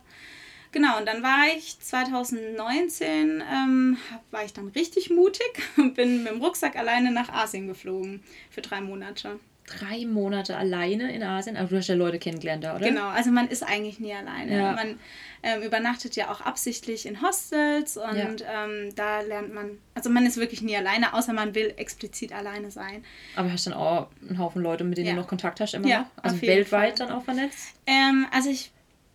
Genau, 0.73 0.99
und 0.99 1.07
dann 1.07 1.23
war 1.23 1.49
ich 1.55 1.79
2019, 1.81 3.43
ähm, 3.53 3.99
war 4.31 4.45
ich 4.45 4.55
dann 4.55 4.69
richtig 4.69 5.11
mutig 5.11 5.63
und 5.77 5.95
bin 5.95 6.23
mit 6.23 6.33
dem 6.33 6.41
Rucksack 6.41 6.77
alleine 6.77 7.11
nach 7.11 7.29
Asien 7.29 7.67
geflogen 7.67 8.23
für 8.51 8.63
drei 8.63 8.81
Monate. 8.81 9.39
Drei 9.67 10.05
Monate 10.07 10.57
alleine 10.57 11.13
in 11.15 11.23
Asien. 11.23 11.57
Aber 11.57 11.69
du 11.69 11.77
hast 11.77 11.89
ja 11.89 11.95
Leute 11.95 12.19
kennengelernt 12.19 12.65
da, 12.65 12.77
oder? 12.77 12.87
Genau, 12.89 13.09
also 13.09 13.31
man 13.31 13.49
ist 13.49 13.63
eigentlich 13.63 14.01
nie 14.01 14.13
alleine. 14.13 14.55
Ja. 14.57 14.73
Man 14.73 14.99
ähm, 15.45 15.63
übernachtet 15.63 16.15
ja 16.17 16.31
auch 16.31 16.41
absichtlich 16.41 17.07
in 17.07 17.23
Hostels 17.23 17.97
und 17.97 18.17
Ja. 18.41 18.65
ähm, 18.65 18.95
da 18.95 19.21
lernt 19.21 19.55
man, 19.55 19.79
also 19.95 20.11
man 20.11 20.27
ist 20.27 20.37
wirklich 20.37 20.63
nie 20.63 20.77
alleine, 20.77 21.15
außer 21.15 21.33
man 21.33 21.55
will 21.55 21.73
explizit 21.77 22.33
alleine 22.33 22.71
sein. 22.71 23.05
Aber 23.37 23.53
hast 23.53 23.67
dann 23.67 23.75
auch 23.75 24.09
einen 24.29 24.39
Haufen 24.39 24.63
Leute, 24.63 24.85
mit 24.85 24.99
denen 24.99 25.09
Ja. 25.09 25.15
du 25.15 25.21
noch 25.21 25.29
Kontakt 25.29 25.61
hast, 25.61 25.75
immer 25.75 25.89
Ja, 25.89 25.99
noch? 26.01 26.25
Also 26.25 26.43
weltweit 26.43 26.99
Fall. 26.99 27.07
dann 27.09 27.17
auch 27.17 27.25
vernetzt? 27.25 27.75
Ähm, 27.87 28.27
also 28.33 28.51
ich, 28.51 28.73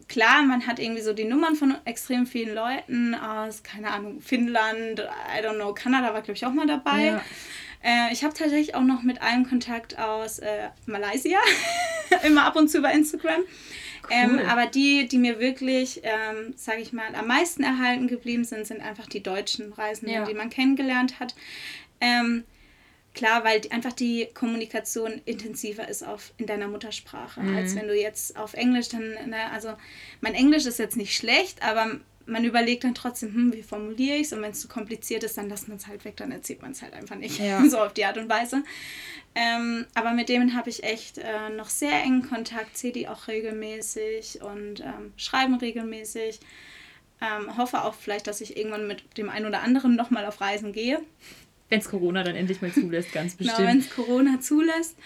klar, 0.07 0.43
man 0.43 0.65
hat 0.65 0.79
irgendwie 0.79 1.01
so 1.01 1.13
die 1.13 1.25
Nummern 1.25 1.55
von 1.55 1.75
extrem 1.86 2.25
vielen 2.25 2.55
Leuten 2.55 3.15
aus, 3.15 3.63
keine 3.63 3.91
Ahnung, 3.91 4.21
Finnland, 4.21 4.99
I 5.01 5.45
don't 5.45 5.55
know, 5.55 5.73
Kanada 5.73 6.13
war 6.13 6.21
glaube 6.21 6.33
ich 6.38 6.45
auch 6.45 6.53
mal 6.53 6.67
dabei. 6.67 7.05
Ja. 7.05 7.21
Äh, 7.84 8.12
ich 8.12 8.24
habe 8.24 8.34
tatsächlich 8.34 8.76
auch 8.76 8.84
noch 8.84 9.04
mit 9.04 9.22
einem 9.22 9.48
Kontakt 9.48 9.98
aus 10.00 10.40
äh, 10.40 10.70
Malaysia, 10.86 11.38
immer 12.26 12.46
ab 12.46 12.56
und 12.56 12.70
zu 12.70 12.82
bei 12.82 12.94
Instagram. 12.94 13.42
Ähm, 14.10 14.40
aber 14.48 14.68
die, 14.68 15.08
die 15.08 15.18
mir 15.18 15.40
wirklich, 15.40 16.02
ähm, 16.04 16.54
sage 16.56 16.82
ich 16.82 16.94
mal, 16.94 17.13
am 17.13 17.28
meisten 17.28 17.63
erhalten 17.63 18.08
geblieben 18.08 18.46
sind, 18.46 18.66
sind 18.66 18.82
einfach 18.82 19.06
die 19.08 19.22
deutschen 19.22 19.74
Reisenden, 19.74 20.16
Ja. 20.16 20.26
die 20.26 20.34
man 20.34 20.50
kennengelernt 20.50 21.20
hat. 21.20 21.36
Ähm, 22.00 22.46
klar, 23.13 23.44
weil 23.44 23.60
die, 23.60 23.71
einfach 23.71 23.92
die 23.92 24.30
Kommunikation 24.34 25.21
intensiver 25.25 25.90
ist 25.90 26.04
auf, 26.08 26.32
in 26.38 26.46
deiner 26.46 26.67
Muttersprache, 26.69 27.42
als 27.58 27.75
wenn 27.75 27.88
du 27.88 27.96
jetzt 28.00 28.38
auf 28.38 28.54
Englisch 28.54 28.90
dann, 28.90 29.10
ne, 29.30 29.52
also 29.52 29.73
mein 30.21 30.36
Englisch 30.36 30.65
ist 30.65 30.80
jetzt 30.80 30.96
nicht 30.96 31.15
schlecht, 31.15 31.62
aber 31.62 32.00
man 32.28 32.44
überlegt 32.44 32.84
dann 32.84 32.94
trotzdem, 32.94 33.34
hm, 33.34 33.54
wie 33.54 33.63
formuliere 33.63 34.17
ich 34.17 34.28
es? 34.28 34.34
Und 34.34 34.42
wenn 34.42 34.52
es 34.52 34.62
zu 34.62 34.67
kompliziert 34.67 35.23
ist, 35.23 35.38
dann 35.38 35.50
lässt 35.50 35.67
man 35.67 35.78
es 35.78 35.88
halt 35.88 36.06
weg, 36.06 36.17
dann 36.17 36.32
erzählt 36.32 36.62
man 36.62 36.71
es 36.71 36.82
halt 36.82 36.94
einfach 36.94 37.15
nicht. 37.15 37.40
Ja. 37.40 37.65
so 37.69 37.80
auf 37.80 37.94
die 37.94 38.06
Art 38.06 38.17
und 38.17 38.30
Weise. 38.30 38.63
Ähm, 39.36 39.86
aber 39.94 40.12
mit 40.12 40.30
denen 40.30 40.56
habe 40.56 40.69
ich 40.69 40.84
echt 40.84 41.17
äh, 41.17 41.50
noch 41.56 41.69
sehr 41.69 42.02
engen 42.04 42.28
Kontakt, 42.28 42.78
sehe 42.78 42.92
die 42.92 43.08
auch 43.08 43.28
regelmäßig 43.28 44.42
und 44.42 44.82
ähm, 44.82 45.13
schreiben 45.15 45.56
regelmäßig. 45.56 46.40
Ähm, 47.19 47.58
hoffe 47.58 47.84
auch 47.84 47.96
vielleicht, 47.96 48.28
dass 48.28 48.42
ich 48.42 48.58
irgendwann 48.58 48.88
mit 48.88 49.17
dem 49.17 49.30
einen 49.30 49.48
oder 49.48 49.62
anderen 49.62 49.96
nochmal 49.96 50.25
auf 50.25 50.40
Reisen 50.42 50.71
gehe. 50.71 51.02
Wenn 51.69 51.80
es 51.80 51.90
Corona 51.90 52.23
dann 52.23 52.36
endlich 52.36 52.62
mal 52.62 52.71
zulässt, 52.71 53.12
ganz 53.12 53.38
Genau, 53.38 53.58
wenn 53.58 53.78
bestimmt. 53.78 53.86
es 53.86 53.96
Corona 53.96 54.40
zulässt. 54.40 54.98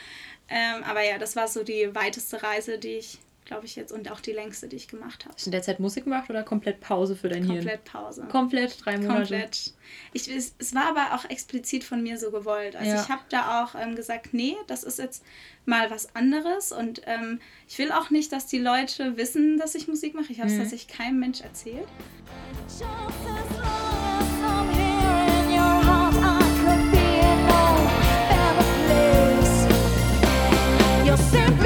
Ähm, 0.50 0.84
aber 0.84 1.04
ja, 1.04 1.18
das 1.18 1.36
war 1.36 1.48
so 1.48 1.64
die 1.64 1.90
weiteste 1.94 2.44
Reise, 2.44 2.78
die 2.78 2.98
ich 2.98 3.20
glaube 3.46 3.66
ich 3.66 3.76
jetzt, 3.76 3.92
und 3.92 4.10
auch 4.12 4.20
die 4.20 4.32
längste, 4.32 4.68
die 4.68 4.76
ich 4.78 4.88
gemacht 4.88 5.26
habe. 5.26 5.34
Hast 5.36 5.46
du 5.46 5.50
in 5.50 5.52
der 5.52 5.62
Zeit 5.62 5.80
Musik 5.80 6.06
gemacht 6.06 6.30
oder 6.30 6.44
komplett 6.44 6.80
Pause 6.80 7.16
für 7.16 7.28
dein 7.30 7.46
Komplett 7.46 7.64
Hirn? 7.66 7.80
Pause. 7.84 8.28
Komplett 8.32 8.86
drei 8.86 8.98
Monate. 8.98 9.16
Komplett. 9.18 9.74
Ich, 10.14 10.30
es, 10.30 10.56
es 10.60 10.74
war 10.76 10.86
aber 10.88 11.16
auch 11.16 11.30
explizit 11.30 11.84
von 11.84 12.02
mir 12.04 12.18
so 12.18 12.32
gewollt. 12.32 12.76
Also 12.76 12.92
Ja. 12.96 13.02
ich 13.02 13.10
habe 13.10 13.22
da 13.30 13.64
auch 13.64 13.76
ähm, 13.76 13.96
gesagt, 13.96 14.34
nee, 14.34 14.56
das 14.68 14.84
ist 14.84 15.00
jetzt 15.00 15.24
mal 15.66 15.90
was 15.92 16.16
anderes 16.16 16.72
und 16.72 17.02
ähm, 17.06 17.40
ich 17.68 17.78
will 17.78 17.92
auch 17.92 18.10
nicht, 18.10 18.32
dass 18.32 18.48
die 18.48 18.60
Leute 18.60 19.18
wissen, 19.18 19.58
dass 19.58 19.76
ich 19.76 19.88
Musik 19.88 20.14
mache. 20.16 20.32
Ich 20.32 20.40
habe 20.40 20.48
es 20.50 20.56
Mhm. 20.56 20.60
tatsächlich 20.62 20.96
keinem 20.96 21.20
Mensch 21.20 21.42
erzählt. 21.42 21.88
Just 31.06 31.36
as 31.36 31.61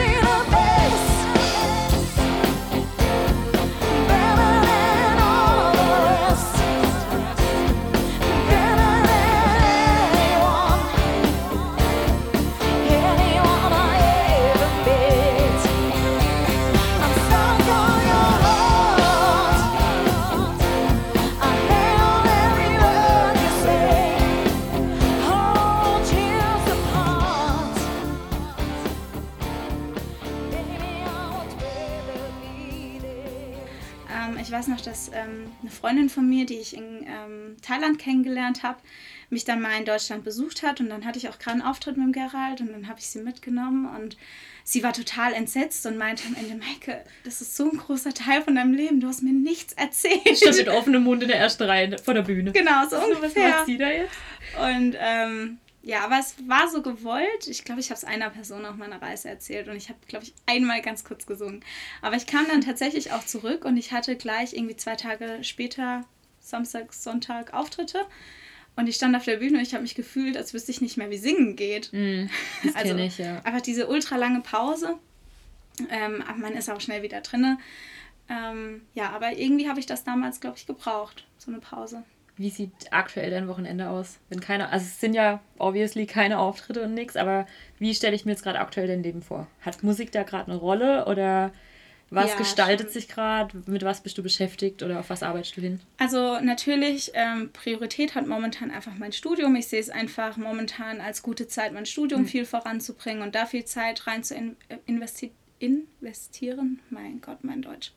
weiß 34.65 34.77
noch, 34.77 34.81
dass 34.81 35.09
ähm, 35.09 35.51
eine 35.61 35.69
Freundin 35.69 36.09
von 36.09 36.27
mir, 36.27 36.45
die 36.45 36.55
ich 36.57 36.75
in 36.75 37.05
ähm, 37.07 37.55
Thailand 37.61 37.99
kennengelernt 37.99 38.63
habe, 38.63 38.79
mich 39.29 39.45
dann 39.45 39.61
mal 39.61 39.77
in 39.77 39.85
Deutschland 39.85 40.23
besucht 40.23 40.63
hat 40.63 40.79
und 40.79 40.89
dann 40.89 41.05
hatte 41.05 41.19
ich 41.19 41.29
auch 41.29 41.37
gerade 41.39 41.59
einen 41.59 41.61
Auftritt 41.61 41.97
mit 41.97 42.05
dem 42.05 42.11
Gerald 42.13 42.61
und 42.61 42.71
dann 42.71 42.87
habe 42.87 42.99
ich 42.99 43.07
sie 43.07 43.21
mitgenommen 43.21 43.87
und 43.95 44.17
sie 44.63 44.81
war 44.83 44.93
total 44.93 45.33
entsetzt 45.33 45.85
und 45.85 45.97
meinte 45.97 46.23
am 46.27 46.35
Ende, 46.35 46.55
Maike, 46.55 47.03
das 47.23 47.41
ist 47.41 47.55
so 47.55 47.69
ein 47.69 47.77
großer 47.77 48.13
Teil 48.13 48.41
von 48.41 48.55
deinem 48.55 48.73
Leben, 48.73 48.99
du 48.99 49.07
hast 49.07 49.21
mir 49.21 49.33
nichts 49.33 49.73
erzählt. 49.73 50.37
Stand 50.37 50.57
mit 50.57 50.69
offenem 50.69 51.03
Mund 51.03 51.21
in 51.21 51.29
der 51.29 51.37
ersten 51.39 51.63
Reihe 51.63 51.97
vor 51.99 52.13
der 52.13 52.23
Bühne. 52.23 52.51
genau, 52.51 52.85
so 52.89 52.97
Was 52.97 53.05
ungefähr. 53.05 53.49
macht 53.49 53.65
sie 53.67 53.77
da 53.77 53.89
jetzt? 53.89 54.15
Und 54.59 54.95
ähm, 54.99 55.57
ja, 55.85 56.03
aber 56.03 56.17
es 56.19 56.35
war 56.47 56.67
so 56.67 56.81
gewollt. 56.81 57.47
Ich 57.47 57.63
glaube, 57.63 57.79
ich 57.79 57.91
habe 57.91 57.97
es 57.99 58.03
einer 58.03 58.31
Person 58.31 58.65
auf 58.65 58.75
meiner 58.75 58.99
Reise 58.99 59.29
erzählt 59.29 59.67
und 59.67 59.75
ich 59.75 59.89
habe, 59.89 59.99
glaube 60.07 60.25
ich, 60.25 60.33
einmal 60.47 60.81
ganz 60.81 61.03
kurz 61.03 61.27
gesungen. 61.27 61.63
Aber 62.01 62.15
ich 62.15 62.25
kam 62.25 62.47
dann 62.47 62.61
tatsächlich 62.61 63.11
auch 63.11 63.23
zurück 63.23 63.65
und 63.65 63.77
ich 63.77 63.91
hatte 63.91 64.15
gleich 64.15 64.53
irgendwie 64.53 64.75
zwei 64.75 64.95
Tage 64.95 65.43
später, 65.43 66.03
Samstag, 66.39 66.91
Sonntag, 66.91 67.53
Auftritte. 67.53 67.99
Und 68.75 68.87
ich 68.87 68.95
stand 68.95 69.15
auf 69.15 69.25
der 69.25 69.37
Bühne 69.37 69.59
und 69.59 69.63
ich 69.63 69.73
habe 69.73 69.83
mich 69.83 69.93
gefühlt, 69.93 70.35
als 70.37 70.55
wüsste 70.55 70.71
ich 70.71 70.81
nicht 70.81 70.97
mehr, 70.97 71.11
wie 71.11 71.19
singen 71.19 71.55
geht. 71.55 71.93
Mhm, 71.93 72.31
das 72.63 72.75
Also, 72.77 72.95
ich, 72.95 73.19
ja. 73.19 73.41
Einfach 73.43 73.61
diese 73.61 73.87
ultra 73.87 74.15
lange 74.15 74.41
Pause. 74.41 74.97
Ähm, 75.91 76.23
aber 76.27 76.39
man 76.39 76.53
ist 76.53 76.67
auch 76.67 76.81
schnell 76.81 77.03
wieder 77.03 77.21
drinne. 77.21 77.59
Ähm, 78.27 78.81
ja, 78.95 79.11
aber 79.11 79.33
irgendwie 79.33 79.69
habe 79.69 79.79
ich 79.79 79.85
das 79.85 80.03
damals, 80.03 80.39
glaube 80.39 80.57
ich, 80.57 80.65
gebraucht, 80.65 81.27
so 81.37 81.51
eine 81.51 81.59
Pause. 81.59 82.03
Wie 82.37 82.49
sieht 82.49 82.71
aktuell 82.91 83.29
dein 83.31 83.47
Wochenende 83.47 83.89
aus? 83.89 84.17
Wenn 84.29 84.41
keine, 84.41 84.69
also 84.69 84.85
es 84.85 84.99
sind 84.99 85.13
ja 85.13 85.39
obviously 85.57 86.05
keine 86.05 86.39
Auftritte 86.39 86.83
und 86.83 86.93
nichts, 86.93 87.15
aber 87.15 87.45
wie 87.79 87.95
stelle 87.95 88.15
ich 88.15 88.25
mir 88.25 88.31
jetzt 88.31 88.43
gerade 88.43 88.59
aktuell 88.59 88.87
dein 88.87 89.03
Leben 89.03 89.21
vor? 89.21 89.47
Hat 89.61 89.83
Musik 89.83 90.11
da 90.11 90.23
gerade 90.23 90.51
eine 90.51 90.59
Rolle 90.59 91.05
oder 91.05 91.51
was 92.09 92.31
Ja, 92.31 92.35
gestaltet 92.37 92.87
schon. 92.87 92.93
sich 92.93 93.07
gerade? 93.07 93.63
Mit 93.65 93.83
was 93.83 94.01
bist 94.01 94.17
du 94.17 94.23
beschäftigt 94.23 94.83
oder 94.83 94.99
auf 94.99 95.09
was 95.09 95.23
arbeitest 95.23 95.57
du 95.57 95.61
hin? 95.61 95.79
Also 95.97 96.39
natürlich, 96.39 97.11
ähm, 97.15 97.49
Priorität 97.51 98.15
hat 98.15 98.27
momentan 98.27 98.69
einfach 98.69 98.93
mein 98.97 99.11
Studium. 99.11 99.55
Ich 99.55 99.67
sehe 99.67 99.79
es 99.79 99.89
einfach 99.89 100.37
momentan 100.37 101.01
als 101.01 101.23
gute 101.23 101.47
Zeit, 101.47 101.73
mein 101.73 101.85
Studium 101.85 102.25
viel 102.25 102.45
voranzubringen 102.45 103.23
und 103.23 103.33
da 103.33 103.45
viel 103.45 103.65
Zeit 103.65 104.07
rein 104.07 104.23
zu 104.23 104.35
in, 104.35 104.55
äh, 104.69 104.77
investi 104.85 105.31
investieren. 105.57 106.79
Mein 106.89 107.21
Gott, 107.21 107.43
mein 107.43 107.61
Deutsch. 107.61 107.91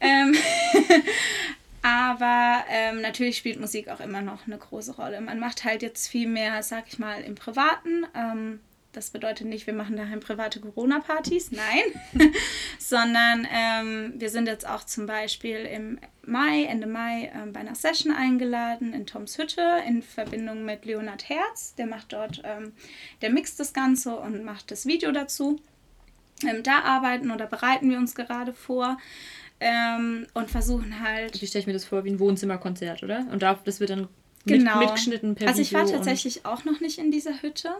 Ähm, 0.00 0.34
aber 1.82 2.64
ähm, 2.70 3.00
natürlich 3.00 3.38
spielt 3.38 3.60
Musik 3.60 3.88
auch 3.88 4.00
immer 4.00 4.22
noch 4.22 4.46
eine 4.46 4.58
große 4.58 4.96
Rolle. 4.96 5.20
Man 5.20 5.38
macht 5.38 5.64
halt 5.64 5.82
jetzt 5.82 6.08
viel 6.08 6.28
mehr, 6.28 6.62
sag 6.62 6.84
ich 6.88 6.98
mal, 6.98 7.22
im 7.22 7.34
Privaten. 7.34 8.06
Ähm, 8.14 8.60
das 8.92 9.10
bedeutet 9.10 9.46
nicht, 9.46 9.66
wir 9.66 9.74
machen 9.74 9.96
daheim 9.96 10.20
private 10.20 10.60
Corona-Partys, 10.60 11.52
nein, 11.52 12.32
sondern 12.78 13.46
ähm, 13.52 14.14
wir 14.16 14.30
sind 14.30 14.48
jetzt 14.48 14.66
auch 14.66 14.82
zum 14.82 15.06
Beispiel 15.06 15.58
im 15.58 15.98
Mai, 16.24 16.64
Ende 16.64 16.86
Mai, 16.86 17.30
ähm, 17.34 17.52
bei 17.52 17.60
einer 17.60 17.74
Session 17.74 18.12
eingeladen 18.12 18.94
in 18.94 19.06
Toms 19.06 19.38
Hütte 19.38 19.82
in 19.86 20.02
Verbindung 20.02 20.64
mit 20.64 20.84
Leonard 20.84 21.28
Herz. 21.28 21.74
Der 21.76 21.86
macht 21.86 22.12
dort, 22.12 22.40
ähm, 22.44 22.72
der 23.22 23.30
mixt 23.30 23.60
das 23.60 23.72
Ganze 23.72 24.16
und 24.16 24.42
macht 24.42 24.70
das 24.70 24.86
Video 24.86 25.12
dazu. 25.12 25.60
Ähm, 26.42 26.62
da 26.62 26.80
arbeiten 26.80 27.30
oder 27.30 27.46
bereiten 27.46 27.90
wir 27.90 27.98
uns 27.98 28.14
gerade 28.14 28.52
vor 28.52 28.96
ähm, 29.60 30.26
und 30.34 30.50
versuchen 30.50 31.00
halt 31.00 31.40
Wie 31.40 31.46
stelle 31.46 31.60
ich 31.62 31.66
mir 31.66 31.72
das 31.72 31.84
vor? 31.84 32.04
Wie 32.04 32.10
ein 32.10 32.20
Wohnzimmerkonzert, 32.20 33.02
oder? 33.02 33.26
Und 33.30 33.42
da, 33.42 33.58
das 33.64 33.80
wird 33.80 33.90
dann 33.90 34.08
Genau. 34.46 34.76
mit, 34.78 34.86
mitgeschnitten 34.88 35.34
per 35.34 35.48
Also 35.48 35.60
ich 35.60 35.74
war 35.74 35.82
Video 35.82 35.96
tatsächlich 35.96 36.46
auch 36.46 36.64
noch 36.64 36.80
nicht 36.80 36.98
in 36.98 37.10
dieser 37.10 37.42
Hütte. 37.42 37.70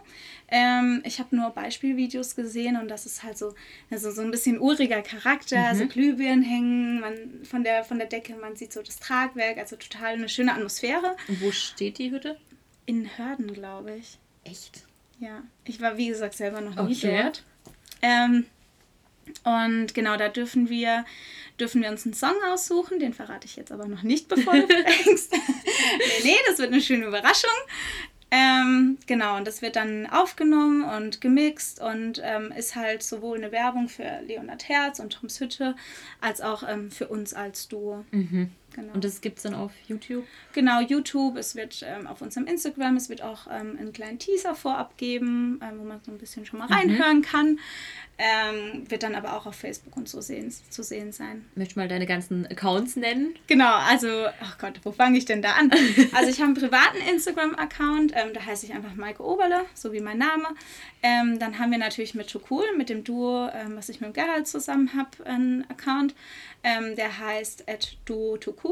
Ähm, 0.48 1.02
ich 1.04 1.18
habe 1.18 1.34
nur 1.34 1.48
Beispielvideos 1.50 2.34
gesehen 2.36 2.76
und 2.76 2.88
das 2.88 3.06
ist 3.06 3.22
halt 3.22 3.38
so, 3.38 3.54
also 3.90 4.10
so 4.10 4.20
ein 4.20 4.30
bisschen 4.30 4.60
uriger 4.60 5.00
Charakter, 5.00 5.72
Mhm. 5.72 5.78
so 5.78 5.86
Glühbirnen 5.86 6.42
hängen 6.42 7.00
man 7.00 7.14
von 7.44 7.64
der, 7.64 7.84
von 7.84 7.98
der 7.98 8.08
Decke, 8.08 8.34
man 8.34 8.54
sieht 8.56 8.72
so 8.72 8.82
das 8.82 8.98
Tragwerk, 8.98 9.56
also 9.56 9.76
total 9.76 10.14
eine 10.14 10.28
schöne 10.28 10.52
Atmosphäre. 10.52 11.16
Und 11.28 11.40
wo 11.40 11.52
steht 11.52 11.98
die 11.98 12.10
Hütte? 12.10 12.36
In 12.84 13.08
Hörden, 13.16 13.52
glaube 13.54 13.94
ich. 13.94 14.18
Echt? 14.44 14.84
Ja, 15.20 15.42
ich 15.64 15.80
war 15.80 15.96
wie 15.96 16.08
gesagt 16.08 16.34
selber 16.34 16.60
noch 16.60 16.74
nie 16.74 16.94
Okay. 16.96 17.22
dort. 17.22 17.44
Ähm, 18.02 18.44
und 19.44 19.94
genau, 19.94 20.16
da 20.16 20.28
dürfen 20.28 20.68
wir, 20.68 21.04
dürfen 21.58 21.82
wir 21.82 21.90
uns 21.90 22.04
einen 22.04 22.14
Song 22.14 22.34
aussuchen. 22.52 22.98
Den 22.98 23.14
verrate 23.14 23.46
ich 23.46 23.56
jetzt 23.56 23.72
aber 23.72 23.86
noch 23.86 24.02
nicht, 24.02 24.28
bevor 24.28 24.54
du 24.54 24.66
denkst. 24.66 25.28
nee, 25.30 26.22
nee, 26.24 26.36
das 26.46 26.58
wird 26.58 26.72
eine 26.72 26.80
schöne 26.80 27.06
Überraschung. 27.06 27.50
Ähm, 28.30 28.98
genau, 29.06 29.38
und 29.38 29.46
das 29.46 29.62
wird 29.62 29.76
dann 29.76 30.06
aufgenommen 30.06 30.84
und 30.84 31.22
gemixt 31.22 31.80
und 31.80 32.20
ähm, 32.22 32.52
ist 32.52 32.76
halt 32.76 33.02
sowohl 33.02 33.38
eine 33.38 33.52
Werbung 33.52 33.88
für 33.88 34.20
Leonard 34.26 34.68
Herz 34.68 34.98
und 34.98 35.14
Toms 35.14 35.40
Hütte, 35.40 35.74
als 36.20 36.42
auch 36.42 36.62
ähm, 36.68 36.90
für 36.90 37.08
uns 37.08 37.32
als 37.32 37.68
Duo. 37.68 38.04
Mhm. 38.10 38.50
Genau. 38.78 38.92
Und 38.92 39.02
das 39.02 39.20
gibt 39.20 39.38
es 39.38 39.42
dann 39.42 39.54
auf 39.54 39.72
YouTube? 39.88 40.24
Genau, 40.52 40.80
YouTube, 40.80 41.36
es 41.36 41.56
wird 41.56 41.84
ähm, 41.84 42.06
auf 42.06 42.22
unserem 42.22 42.46
Instagram, 42.46 42.96
es 42.96 43.08
wird 43.08 43.22
auch 43.22 43.48
ähm, 43.50 43.76
einen 43.76 43.92
kleinen 43.92 44.20
Teaser 44.20 44.54
vorab 44.54 44.96
geben, 44.96 45.60
ähm, 45.62 45.80
wo 45.80 45.84
man 45.84 46.00
so 46.04 46.12
ein 46.12 46.18
bisschen 46.18 46.46
schon 46.46 46.60
mal 46.60 46.68
reinhören 46.68 47.22
kann. 47.22 47.58
Ähm, 48.18 48.88
wird 48.88 49.04
dann 49.04 49.14
aber 49.14 49.36
auch 49.36 49.46
auf 49.46 49.54
Facebook 49.54 49.96
und 49.96 50.08
so 50.08 50.20
sehen, 50.20 50.52
zu 50.70 50.82
sehen 50.82 51.12
sein. 51.12 51.44
Möchtest 51.54 51.76
du 51.76 51.80
mal 51.80 51.88
deine 51.88 52.06
ganzen 52.06 52.46
Accounts 52.46 52.96
nennen? 52.96 53.34
Genau, 53.48 53.74
also, 53.74 54.26
ach 54.40 54.58
Gott, 54.58 54.80
wo 54.84 54.92
fange 54.92 55.18
ich 55.18 55.24
denn 55.24 55.42
da 55.42 55.52
an? 55.52 55.70
Also 56.12 56.30
ich 56.30 56.40
habe 56.40 56.46
einen 56.46 56.54
privaten 56.54 56.98
Instagram-Account, 57.12 58.12
ähm, 58.14 58.32
da 58.32 58.44
heiße 58.44 58.66
ich 58.66 58.72
einfach 58.72 58.94
Maike 58.94 59.22
Oberle, 59.22 59.66
so 59.74 59.92
wie 59.92 60.00
mein 60.00 60.18
Name. 60.18 60.48
Ähm, 61.02 61.38
dann 61.38 61.58
haben 61.58 61.70
wir 61.70 61.78
natürlich 61.78 62.14
mit 62.14 62.34
Cool, 62.50 62.64
mit 62.76 62.88
dem 62.88 63.04
Duo, 63.04 63.48
was 63.74 63.88
ich 63.88 64.00
mit 64.00 64.14
Gerald 64.14 64.46
zusammen 64.46 64.90
habe, 64.96 65.26
einen 65.26 65.68
Account. 65.70 66.14
Der 66.64 67.18
heißt 67.18 67.68
at 67.68 67.96
duo 68.04 68.38
Cool. 68.62 68.67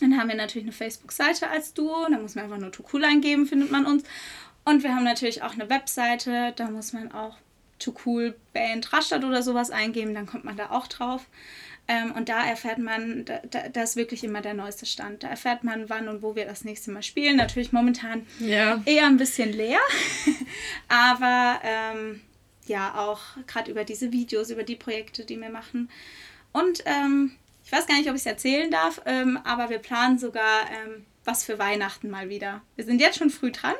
Dann 0.00 0.18
haben 0.18 0.28
wir 0.28 0.36
natürlich 0.36 0.64
eine 0.66 0.72
Facebook-Seite 0.72 1.48
als 1.48 1.74
Duo, 1.74 2.06
da 2.10 2.18
muss 2.18 2.34
man 2.34 2.44
einfach 2.44 2.58
nur 2.58 2.72
Too 2.72 2.84
Cool 2.92 3.04
eingeben, 3.04 3.46
findet 3.46 3.70
man 3.70 3.86
uns. 3.86 4.02
Und 4.64 4.82
wir 4.82 4.94
haben 4.94 5.04
natürlich 5.04 5.42
auch 5.42 5.52
eine 5.52 5.68
Webseite, 5.70 6.52
da 6.56 6.70
muss 6.70 6.92
man 6.92 7.12
auch 7.12 7.36
Too 7.78 7.94
Cool 8.04 8.34
Band 8.52 8.92
Rastatt 8.92 9.24
oder 9.24 9.42
sowas 9.42 9.70
eingeben, 9.70 10.14
dann 10.14 10.26
kommt 10.26 10.44
man 10.44 10.56
da 10.56 10.70
auch 10.70 10.86
drauf. 10.86 11.26
Ähm, 11.88 12.12
und 12.12 12.28
da 12.28 12.44
erfährt 12.46 12.78
man, 12.78 13.24
da, 13.24 13.40
da, 13.50 13.68
da 13.68 13.82
ist 13.82 13.96
wirklich 13.96 14.22
immer 14.22 14.40
der 14.40 14.54
neueste 14.54 14.86
Stand. 14.86 15.24
Da 15.24 15.28
erfährt 15.28 15.64
man, 15.64 15.88
wann 15.90 16.08
und 16.08 16.22
wo 16.22 16.36
wir 16.36 16.44
das 16.46 16.64
nächste 16.64 16.92
Mal 16.92 17.02
spielen. 17.02 17.36
Natürlich 17.36 17.72
momentan 17.72 18.24
Ja. 18.38 18.80
eher 18.84 19.06
ein 19.06 19.16
bisschen 19.16 19.52
leer, 19.52 19.80
aber 20.88 21.60
ähm, 21.64 22.20
ja, 22.66 22.94
auch 22.96 23.20
gerade 23.48 23.70
über 23.70 23.82
diese 23.84 24.12
Videos, 24.12 24.50
über 24.50 24.62
die 24.62 24.76
Projekte, 24.76 25.24
die 25.24 25.40
wir 25.40 25.50
machen. 25.50 25.90
Und 26.52 26.82
ähm, 26.86 27.32
ich 27.72 27.78
weiß 27.78 27.86
gar 27.86 27.96
nicht, 27.96 28.08
ob 28.10 28.14
ich 28.14 28.20
es 28.20 28.26
erzählen 28.26 28.70
darf, 28.70 29.00
ähm, 29.06 29.38
aber 29.44 29.70
wir 29.70 29.78
planen 29.78 30.18
sogar 30.18 30.68
ähm, 30.70 31.06
was 31.24 31.42
für 31.42 31.58
Weihnachten 31.58 32.10
mal 32.10 32.28
wieder. 32.28 32.60
Wir 32.76 32.84
sind 32.84 33.00
jetzt 33.00 33.16
schon 33.18 33.30
früh 33.30 33.50
dran. 33.50 33.74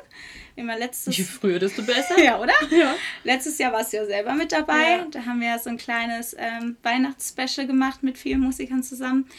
Ja 0.55 0.63
letztes 0.75 1.15
Je 1.15 1.23
früher, 1.23 1.59
desto 1.59 1.83
besser. 1.83 2.19
ja, 2.23 2.39
oder? 2.39 2.53
Ja. 2.71 2.95
Letztes 3.23 3.59
Jahr 3.59 3.71
warst 3.71 3.93
du 3.93 3.97
ja 3.97 4.05
selber 4.07 4.33
mit 4.33 4.51
dabei. 4.51 4.97
Ja. 4.97 5.05
Da 5.11 5.25
haben 5.27 5.41
wir 5.41 5.59
so 5.59 5.69
ein 5.69 5.77
kleines 5.77 6.35
ähm, 6.39 6.75
Weihnachtsspecial 6.81 7.67
gemacht 7.67 8.01
mit 8.01 8.17
vielen 8.17 8.39
Musikern 8.41 8.81
zusammen. 8.81 9.29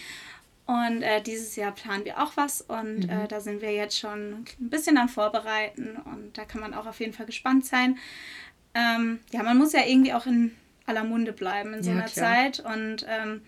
Und 0.67 1.03
äh, 1.03 1.21
dieses 1.21 1.57
Jahr 1.57 1.73
planen 1.73 2.05
wir 2.05 2.23
auch 2.23 2.37
was 2.37 2.61
und 2.63 3.11
äh, 3.11 3.27
da 3.29 3.41
sind 3.41 3.61
wir 3.61 3.73
jetzt 3.73 3.99
schon 3.99 4.45
ein 4.61 4.71
bisschen 4.71 4.97
am 4.99 5.09
Vorbereiten 5.09 5.97
und 6.05 6.39
da 6.39 6.45
kann 6.45 6.61
man 6.61 6.75
auch 6.75 6.87
auf 6.87 7.01
jeden 7.01 7.13
Fall 7.13 7.27
gespannt 7.27 7.67
sein. 7.67 7.99
Ähm, 8.73 9.19
ja, 9.33 9.43
man 9.43 9.59
muss 9.59 9.73
ja 9.73 9.85
irgendwie 9.85 10.13
auch 10.15 10.27
in 10.27 10.55
aller 10.87 11.05
Munde 11.05 11.33
bleiben 11.33 11.75
in 11.75 11.83
so 11.83 11.91
Ja, 11.91 11.97
einer 11.97 12.07
klar. 12.07 12.35
Zeit. 12.35 12.61
Und 12.61 13.05
ähm, 13.09 13.43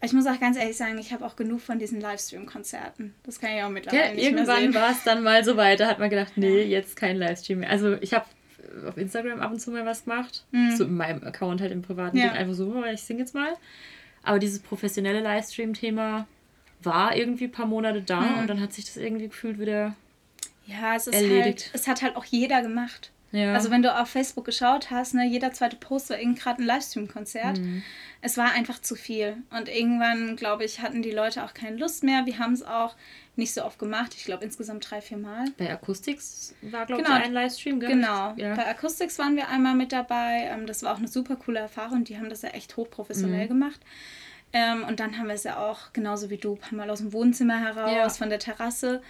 ich 0.00 0.12
muss 0.12 0.26
auch 0.26 0.38
ganz 0.38 0.56
ehrlich 0.56 0.76
sagen, 0.76 0.98
ich 0.98 1.12
habe 1.12 1.24
auch 1.26 1.34
genug 1.36 1.60
von 1.60 1.78
diesen 1.78 2.00
Livestream-Konzerten. 2.00 3.14
Das 3.24 3.40
kann 3.40 3.50
ich 3.56 3.62
auch 3.62 3.68
mittlerweile 3.70 4.02
Gell, 4.02 4.14
nicht 4.14 4.32
mehr 4.32 4.40
irgendwann 4.46 4.74
war 4.74 4.90
es 4.92 5.02
dann 5.04 5.22
mal 5.22 5.44
so 5.44 5.56
weit, 5.56 5.80
da 5.80 5.86
hat 5.88 5.98
man 5.98 6.08
gedacht, 6.10 6.32
nee, 6.36 6.62
jetzt 6.62 6.96
kein 6.96 7.16
Livestream 7.16 7.60
mehr. 7.60 7.70
Also 7.70 7.94
ich 7.94 8.14
habe 8.14 8.26
auf 8.86 8.96
Instagram 8.96 9.40
ab 9.40 9.50
und 9.50 9.60
zu 9.60 9.70
mal 9.70 9.84
was 9.86 10.04
gemacht. 10.04 10.44
So 10.76 10.84
in 10.84 10.94
meinem 10.96 11.22
Account 11.24 11.60
halt 11.60 11.72
im 11.72 11.82
privaten 11.82 12.16
Mhm. 12.16 12.22
Ja. 12.22 12.28
Ding. 12.30 12.38
Einfach 12.38 12.54
so, 12.54 12.84
ich 12.84 13.00
singe 13.02 13.20
jetzt 13.20 13.34
mal. 13.34 13.50
Aber 14.22 14.38
dieses 14.38 14.60
professionelle 14.60 15.20
Livestream-Thema 15.20 16.26
war 16.82 17.16
irgendwie 17.16 17.44
ein 17.44 17.52
paar 17.52 17.66
Monate 17.66 18.02
da 18.02 18.20
Mhm. 18.20 18.38
und 18.40 18.46
dann 18.50 18.60
hat 18.60 18.72
sich 18.72 18.84
das 18.84 18.96
irgendwie 18.96 19.26
gefühlt 19.28 19.58
wieder. 19.58 19.96
Ja, 20.66 20.94
es 20.94 21.06
ist 21.06 21.14
erledigt. 21.14 21.64
halt, 21.66 21.70
es 21.72 21.88
hat 21.88 22.02
halt 22.02 22.14
auch 22.14 22.24
jeder 22.24 22.62
gemacht. 22.62 23.10
Ja. 23.30 23.52
Also 23.52 23.70
wenn 23.70 23.82
du 23.82 23.94
auf 23.94 24.08
Facebook 24.08 24.46
geschaut 24.46 24.90
hast, 24.90 25.14
ne, 25.14 25.26
jeder 25.26 25.52
zweite 25.52 25.76
Post 25.76 26.08
war 26.10 26.18
irgendwie 26.18 26.40
gerade 26.40 26.62
ein 26.62 26.66
Livestream-Konzert. 26.66 27.58
Mhm. 27.58 27.82
Es 28.22 28.36
war 28.38 28.52
einfach 28.52 28.80
zu 28.80 28.94
viel. 28.94 29.36
Und 29.50 29.68
irgendwann, 29.68 30.34
glaube 30.36 30.64
ich, 30.64 30.80
hatten 30.80 31.02
die 31.02 31.10
Leute 31.10 31.44
auch 31.44 31.52
keine 31.54 31.76
Lust 31.76 32.02
mehr. 32.04 32.24
Wir 32.26 32.38
haben 32.38 32.54
es 32.54 32.62
auch 32.62 32.96
nicht 33.36 33.52
so 33.52 33.64
oft 33.64 33.78
gemacht. 33.78 34.14
Ich 34.16 34.24
glaube 34.24 34.44
insgesamt 34.44 34.90
drei, 34.90 35.00
vier 35.00 35.18
Mal. 35.18 35.44
Bei 35.58 35.70
Acoustics 35.70 36.54
war, 36.62 36.86
glaube 36.86 37.02
Genau. 37.02 37.16
ich, 37.18 37.24
ein 37.24 37.32
Livestream, 37.32 37.78
gell? 37.80 37.90
Genau. 37.90 38.32
Ja. 38.36 38.54
Bei 38.54 38.66
Acoustics 38.66 39.18
waren 39.18 39.36
wir 39.36 39.48
einmal 39.48 39.74
mit 39.74 39.92
dabei. 39.92 40.48
Ähm, 40.50 40.66
das 40.66 40.82
war 40.82 40.94
auch 40.94 40.98
eine 40.98 41.06
super 41.08 41.36
coole 41.36 41.60
Erfahrung. 41.60 42.04
Die 42.04 42.16
haben 42.16 42.30
das 42.30 42.42
ja 42.42 42.48
echt 42.48 42.76
hochprofessionell 42.76 43.44
Mhm. 43.44 43.48
gemacht. 43.48 43.80
Ähm, 44.54 44.84
und 44.84 44.98
dann 45.00 45.18
haben 45.18 45.26
wir 45.28 45.34
es 45.34 45.44
ja 45.44 45.58
auch, 45.58 45.92
genauso 45.92 46.30
wie 46.30 46.38
du, 46.38 46.54
ein 46.54 46.58
paar 46.58 46.72
Mal 46.78 46.88
aus 46.90 47.00
dem 47.00 47.12
Wohnzimmer 47.12 47.60
heraus, 47.60 47.92
Ja. 47.94 48.08
von 48.08 48.30
der 48.30 48.38
Terrasse. 48.38 49.02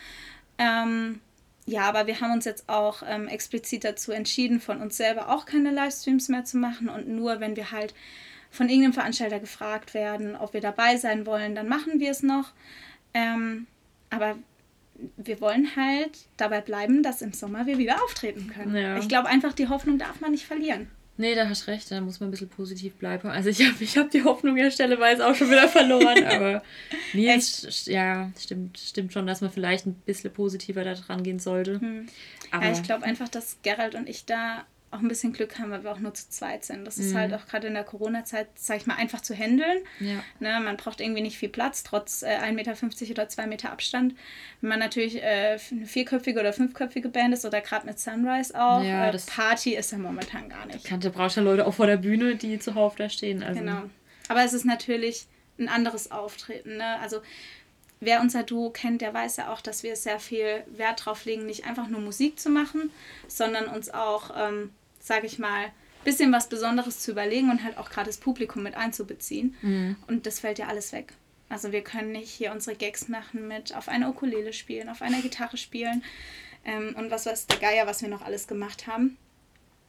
Ähm, 0.58 1.20
ja, 1.68 1.82
aber 1.82 2.06
wir 2.06 2.22
haben 2.22 2.32
uns 2.32 2.46
jetzt 2.46 2.66
auch 2.66 3.02
ähm, 3.06 3.28
explizit 3.28 3.84
dazu 3.84 4.10
entschieden, 4.10 4.58
von 4.58 4.80
uns 4.80 4.96
selber 4.96 5.28
auch 5.28 5.44
keine 5.44 5.70
Livestreams 5.70 6.30
mehr 6.30 6.44
zu 6.46 6.56
machen. 6.56 6.88
Und 6.88 7.08
nur 7.08 7.40
wenn 7.40 7.56
wir 7.56 7.72
halt 7.72 7.94
von 8.50 8.70
irgendeinem 8.70 8.94
Veranstalter 8.94 9.38
gefragt 9.38 9.92
werden, 9.92 10.34
ob 10.34 10.54
wir 10.54 10.62
dabei 10.62 10.96
sein 10.96 11.26
wollen, 11.26 11.54
dann 11.54 11.68
machen 11.68 12.00
wir 12.00 12.10
es 12.10 12.22
noch. 12.22 12.52
Ähm, 13.12 13.66
aber 14.08 14.38
wir 15.18 15.42
wollen 15.42 15.76
halt 15.76 16.18
dabei 16.38 16.62
bleiben, 16.62 17.02
dass 17.02 17.20
im 17.20 17.34
Sommer 17.34 17.66
wir 17.66 17.76
wieder 17.76 18.02
auftreten 18.02 18.48
können. 18.48 18.74
Ja. 18.74 18.96
Ich 18.96 19.08
glaube 19.08 19.28
einfach, 19.28 19.52
die 19.52 19.68
Hoffnung 19.68 19.98
darf 19.98 20.22
man 20.22 20.30
nicht 20.30 20.46
verlieren. 20.46 20.88
Nee, 21.20 21.34
da 21.34 21.48
hast 21.48 21.66
recht, 21.66 21.90
da 21.90 22.00
muss 22.00 22.20
man 22.20 22.28
ein 22.28 22.30
bisschen 22.30 22.48
positiv 22.48 22.94
bleiben. 22.94 23.28
Also 23.28 23.50
ich 23.50 23.60
habe 23.66 23.74
ich 23.80 23.98
hab 23.98 24.10
die 24.10 24.22
Hoffnung 24.22 24.56
ja 24.56 24.70
stelleweise 24.70 25.26
auch 25.26 25.34
schon 25.34 25.50
wieder 25.50 25.68
verloren, 25.68 26.24
aber 26.28 26.62
nee, 27.12 27.28
es, 27.34 27.86
ja, 27.86 28.30
stimmt, 28.38 28.78
stimmt 28.78 29.12
schon, 29.12 29.26
dass 29.26 29.40
man 29.40 29.50
vielleicht 29.50 29.84
ein 29.86 29.94
bisschen 30.06 30.32
positiver 30.32 30.84
da 30.84 30.94
dran 30.94 31.24
gehen 31.24 31.40
sollte. 31.40 31.80
Aber 32.52 32.64
Ja, 32.64 32.72
ich 32.72 32.82
glaube 32.84 33.04
einfach, 33.04 33.28
dass 33.28 33.58
Gerald 33.62 33.96
und 33.96 34.08
ich 34.08 34.26
da 34.26 34.64
auch 34.90 35.00
ein 35.00 35.08
bisschen 35.08 35.32
Glück 35.34 35.58
haben, 35.58 35.70
weil 35.70 35.84
wir 35.84 35.92
auch 35.92 35.98
nur 35.98 36.14
zu 36.14 36.30
zweit 36.30 36.64
sind. 36.64 36.86
Das 36.86 36.96
ist 36.96 37.14
halt 37.14 37.34
auch 37.34 37.46
gerade 37.46 37.66
in 37.66 37.74
der 37.74 37.84
Corona-Zeit, 37.84 38.48
sag 38.54 38.78
ich 38.78 38.86
mal, 38.86 38.94
einfach 38.94 39.20
zu 39.20 39.34
handeln. 39.34 39.78
ja. 40.00 40.22
Ne, 40.40 40.60
man 40.64 40.76
braucht 40.78 41.00
irgendwie 41.02 41.20
nicht 41.20 41.36
viel 41.36 41.50
Platz, 41.50 41.82
trotz 41.82 42.22
äh, 42.22 42.38
1,50 42.38 42.52
Meter 42.52 43.10
oder 43.10 43.28
2 43.28 43.46
Meter 43.46 43.70
Abstand. 43.70 44.14
Wenn 44.62 44.70
man 44.70 44.78
natürlich 44.78 45.22
äh, 45.22 45.58
eine 45.70 45.84
vierköpfige 45.86 46.40
oder 46.40 46.52
fünfköpfige 46.54 47.10
Band 47.10 47.34
ist 47.34 47.44
oder 47.44 47.60
gerade 47.60 47.84
mit 47.86 47.98
Sunrise 48.00 48.54
auch, 48.58 48.82
Ja, 48.82 49.08
äh, 49.08 49.12
das- 49.12 49.26
Party 49.26 49.74
ist 49.76 49.92
ja 49.92 49.98
momentan 49.98 50.48
gar 50.48 50.64
nicht. 50.66 50.84
Kannte 50.84 51.10
brauchst 51.10 51.36
ja 51.36 51.42
Leute 51.42 51.66
auch 51.66 51.74
vor 51.74 51.86
der 51.86 51.98
Bühne, 51.98 52.36
die 52.36 52.58
zuhauf 52.58 52.96
da 52.96 53.10
stehen. 53.10 53.42
Also, 53.42 53.60
Genau. 53.60 53.82
Aber 54.28 54.42
es 54.44 54.52
ist 54.54 54.64
natürlich 54.64 55.26
ein 55.58 55.68
anderes 55.68 56.10
Auftreten. 56.10 56.76
Ne? 56.78 56.98
Also 57.00 57.18
wer 58.00 58.20
unser 58.20 58.42
Duo 58.44 58.70
kennt, 58.70 59.00
der 59.02 59.12
weiß 59.12 59.36
ja 59.38 59.52
auch, 59.52 59.60
dass 59.60 59.82
wir 59.82 59.96
sehr 59.96 60.20
viel 60.20 60.62
Wert 60.68 61.04
drauf 61.04 61.24
legen, 61.24 61.46
nicht 61.46 61.66
einfach 61.66 61.88
nur 61.88 62.00
Musik 62.00 62.38
zu 62.38 62.48
machen, 62.48 62.90
sondern 63.26 63.66
uns 63.66 63.90
auch, 63.92 64.30
ähm, 64.36 64.70
sage 64.98 65.26
ich 65.26 65.38
mal, 65.38 65.64
ein 65.64 65.72
bisschen 66.04 66.32
was 66.32 66.48
Besonderes 66.48 67.00
zu 67.00 67.10
überlegen 67.10 67.50
und 67.50 67.64
halt 67.64 67.76
auch 67.78 67.90
gerade 67.90 68.06
das 68.06 68.18
Publikum 68.18 68.62
mit 68.62 68.76
einzubeziehen. 68.76 69.54
Mhm. 69.62 69.96
Und 70.06 70.26
das 70.26 70.40
fällt 70.40 70.58
ja 70.58 70.68
alles 70.68 70.92
weg. 70.92 71.12
Also 71.48 71.72
wir 71.72 71.82
können 71.82 72.12
nicht 72.12 72.30
hier 72.30 72.52
unsere 72.52 72.76
Gags 72.76 73.08
machen 73.08 73.48
mit 73.48 73.74
auf 73.74 73.88
einer 73.88 74.10
Ukulele 74.10 74.52
spielen, 74.52 74.88
auf 74.88 75.00
einer 75.02 75.20
Gitarre 75.22 75.56
spielen 75.56 76.04
ähm, 76.64 76.94
und 76.96 77.10
was 77.10 77.26
weiß 77.26 77.46
der 77.46 77.58
Geier, 77.58 77.86
was 77.86 78.02
wir 78.02 78.08
noch 78.08 78.22
alles 78.22 78.46
gemacht 78.46 78.86
haben. 78.86 79.16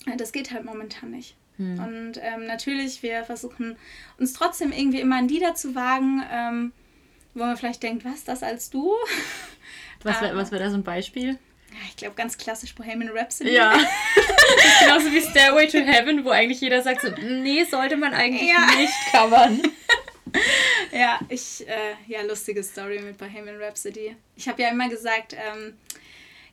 Äh, 0.05 0.15
Das 0.15 0.31
geht 0.31 0.51
halt 0.51 0.65
momentan 0.65 1.11
nicht. 1.11 1.35
Und 1.77 2.13
ähm, 2.21 2.45
natürlich, 2.47 3.03
wir 3.03 3.25
versuchen 3.25 3.75
uns 4.17 4.31
trotzdem 4.31 4.71
irgendwie 4.71 5.01
immer 5.01 5.19
in 5.19 5.27
Lieder 5.27 5.55
zu 5.55 5.75
wagen, 5.75 6.23
ähm, 6.31 6.71
wo 7.33 7.43
man 7.43 7.57
vielleicht 7.57 7.83
denkt, 7.83 8.05
was, 8.05 8.23
das 8.23 8.43
als 8.43 8.69
du? 8.69 8.93
Was 10.03 10.21
wäre 10.21 10.37
was 10.37 10.53
wär 10.53 10.59
da 10.59 10.69
so 10.69 10.77
ein 10.77 10.83
Beispiel? 10.83 11.37
Ich 11.89 11.95
glaube, 11.97 12.15
ganz 12.15 12.37
klassisch 12.37 12.73
Bohemian 12.75 13.09
Rhapsody. 13.15 13.51
Ja. 13.53 13.73
genauso 14.81 15.11
wie 15.11 15.21
Stairway 15.21 15.67
to 15.67 15.77
Heaven, 15.79 16.23
wo 16.25 16.29
eigentlich 16.29 16.61
jeder 16.61 16.81
sagt 16.81 17.01
so, 17.01 17.09
nee, 17.21 17.63
sollte 17.63 17.97
man 17.97 18.13
eigentlich 18.13 18.49
Ja. 18.49 18.65
nicht 18.77 18.93
covern. 19.11 19.61
Ja, 20.91 21.19
ich, 21.29 21.67
äh, 21.67 21.95
ja, 22.07 22.21
lustige 22.21 22.63
Story 22.63 22.99
mit 22.99 23.17
Bohemian 23.17 23.57
Rhapsody. 23.59 24.15
Ich 24.35 24.47
habe 24.47 24.61
ja 24.61 24.69
immer 24.69 24.87
gesagt, 24.89 25.33
ähm, 25.33 25.73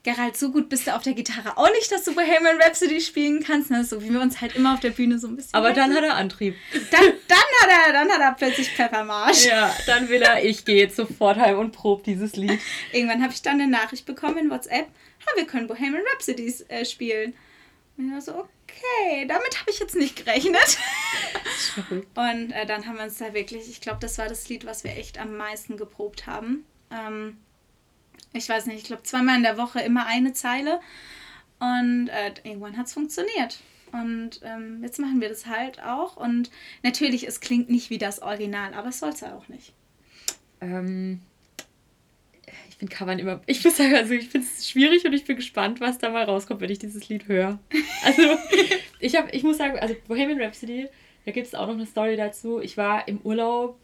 Gerald, 0.03 0.37
so 0.37 0.51
gut 0.53 0.69
bist 0.69 0.87
du 0.87 0.95
auf 0.95 1.03
der 1.03 1.15
Gitarre 1.15 1.59
auch 1.59 1.71
nicht, 1.73 1.91
dass 1.91 2.05
du 2.05 2.15
Bohemian 2.15 2.61
Rhapsody 2.63 3.01
spielen 3.01 3.43
kannst. 3.45 3.71
Ne? 3.71 3.85
So 3.85 4.03
wie 4.03 4.11
wir 4.11 4.21
uns 4.21 4.41
halt 4.41 4.55
immer 4.57 4.75
auf 4.75 4.81
der 4.81 4.91
Bühne 4.91 5.19
so 5.19 5.27
ein 5.27 5.37
bisschen. 5.37 5.53
Aber 5.55 5.73
dann 5.73 5.95
hat 5.95 6.05
er 6.05 6.15
Antrieb. 6.15 6.55
dann, 6.91 7.03
dann 7.29 7.39
hat 7.39 7.87
er, 7.87 7.93
dann 7.93 8.11
hat 8.11 8.21
er 8.21 8.33
plötzlich 8.33 8.71
Pfeffermarsch. 8.71 9.45
Ja, 9.47 9.75
dann 9.87 10.09
will 10.09 10.23
er, 10.23 10.45
ich 10.45 10.65
gehe 10.65 10.77
jetzt 10.77 10.97
sofort 10.97 11.37
heim 11.39 11.59
und 11.59 11.73
prob 11.73 12.05
dieses 12.05 12.37
Lied. 12.37 12.61
Irgendwann 12.93 13.23
habe 13.23 13.33
ich 13.33 13.43
dann 13.43 13.61
eine 13.61 13.69
Nachricht 13.71 14.07
bekommen 14.07 14.39
in 14.39 14.51
WhatsApp, 14.51 14.87
ha, 15.27 15.37
wir 15.37 15.47
können 15.47 15.67
Bohemian 15.67 16.05
Rhapsodies 16.13 16.63
äh, 16.69 16.85
spielen. 16.85 17.35
Und 17.97 18.09
ich 18.09 18.13
war 18.13 18.21
so, 18.21 18.49
okay, 18.65 19.27
damit 19.27 19.61
habe 19.61 19.71
ich 19.71 19.79
jetzt 19.79 19.97
nicht 19.97 20.17
gerechnet. 20.17 20.79
Und 22.15 22.53
äh, 22.53 22.67
dann 22.67 22.87
haben 22.87 22.97
wir 22.97 23.05
uns 23.05 23.19
da 23.19 23.33
wirklich, 23.35 23.69
ich 23.69 23.81
glaube, 23.81 23.99
das 24.01 24.19
war 24.19 24.29
das 24.29 24.49
Lied, 24.49 24.67
was 24.67 24.85
wir 24.85 24.93
echt 24.93 25.19
am 25.19 25.37
meisten 25.37 25.77
geprobt 25.77 26.27
haben. 26.27 26.65
Ähm, 26.91 27.39
ich 28.33 28.49
weiß 28.49 28.67
nicht, 28.67 28.79
ich 28.79 28.85
glaube 28.85 29.03
zweimal 29.03 29.37
in 29.37 29.43
der 29.43 29.57
Woche 29.57 29.81
immer 29.81 30.07
eine 30.07 30.33
Zeile. 30.33 30.81
Und 31.59 32.09
äh, 32.09 32.35
irgendwann 32.43 32.77
hat 32.77 32.87
es 32.87 32.93
funktioniert. 32.93 33.59
Und 33.93 34.41
ähm, 34.43 34.83
jetzt 34.83 34.99
machen 34.99 35.21
wir 35.21 35.29
das 35.29 35.47
halt 35.47 35.83
auch. 35.83 36.17
Und 36.17 36.51
natürlich, 36.83 37.27
es 37.27 37.41
klingt 37.41 37.71
nicht 37.71 37.89
wie 37.89 37.99
das 37.99 38.21
Original, 38.21 38.75
aber 38.75 38.89
es 38.89 38.99
soll 38.99 39.11
es 39.11 39.21
ja 39.21 39.35
auch 39.35 39.49
nicht. 39.49 39.73
Ähm, 40.61 41.23
ich 42.77 42.81
finde 42.81 42.95
Covern 42.95 43.19
immer. 43.19 43.41
Ich 43.47 43.65
muss 43.65 43.79
sagen, 43.79 43.95
also 43.95 44.13
ich 44.13 44.29
finde 44.29 44.47
es 44.47 44.69
schwierig 44.69 45.07
und 45.07 45.15
ich 45.15 45.25
bin 45.25 45.37
gespannt, 45.37 45.81
was 45.81 45.97
da 45.97 46.11
mal 46.11 46.25
rauskommt, 46.25 46.61
wenn 46.61 46.71
ich 46.71 46.79
dieses 46.79 47.09
Lied 47.09 47.27
höre. 47.27 47.59
Also, 48.05 48.23
ich, 49.01 49.17
hab, 49.17 49.33
ich 49.33 49.43
muss 49.45 49.57
sagen, 49.57 49.79
also 49.79 49.95
Bohemian 50.07 50.39
Rhapsody, 50.39 50.87
da 51.25 51.33
gibt 51.33 51.47
es 51.47 51.55
auch 51.55 51.69
noch 51.69 51.75
eine 51.75 51.87
Story 51.87 52.17
dazu. 52.17 52.61
Ich 52.61 52.77
war 52.77 53.09
im 53.09 53.19
Urlaub. 53.23 53.79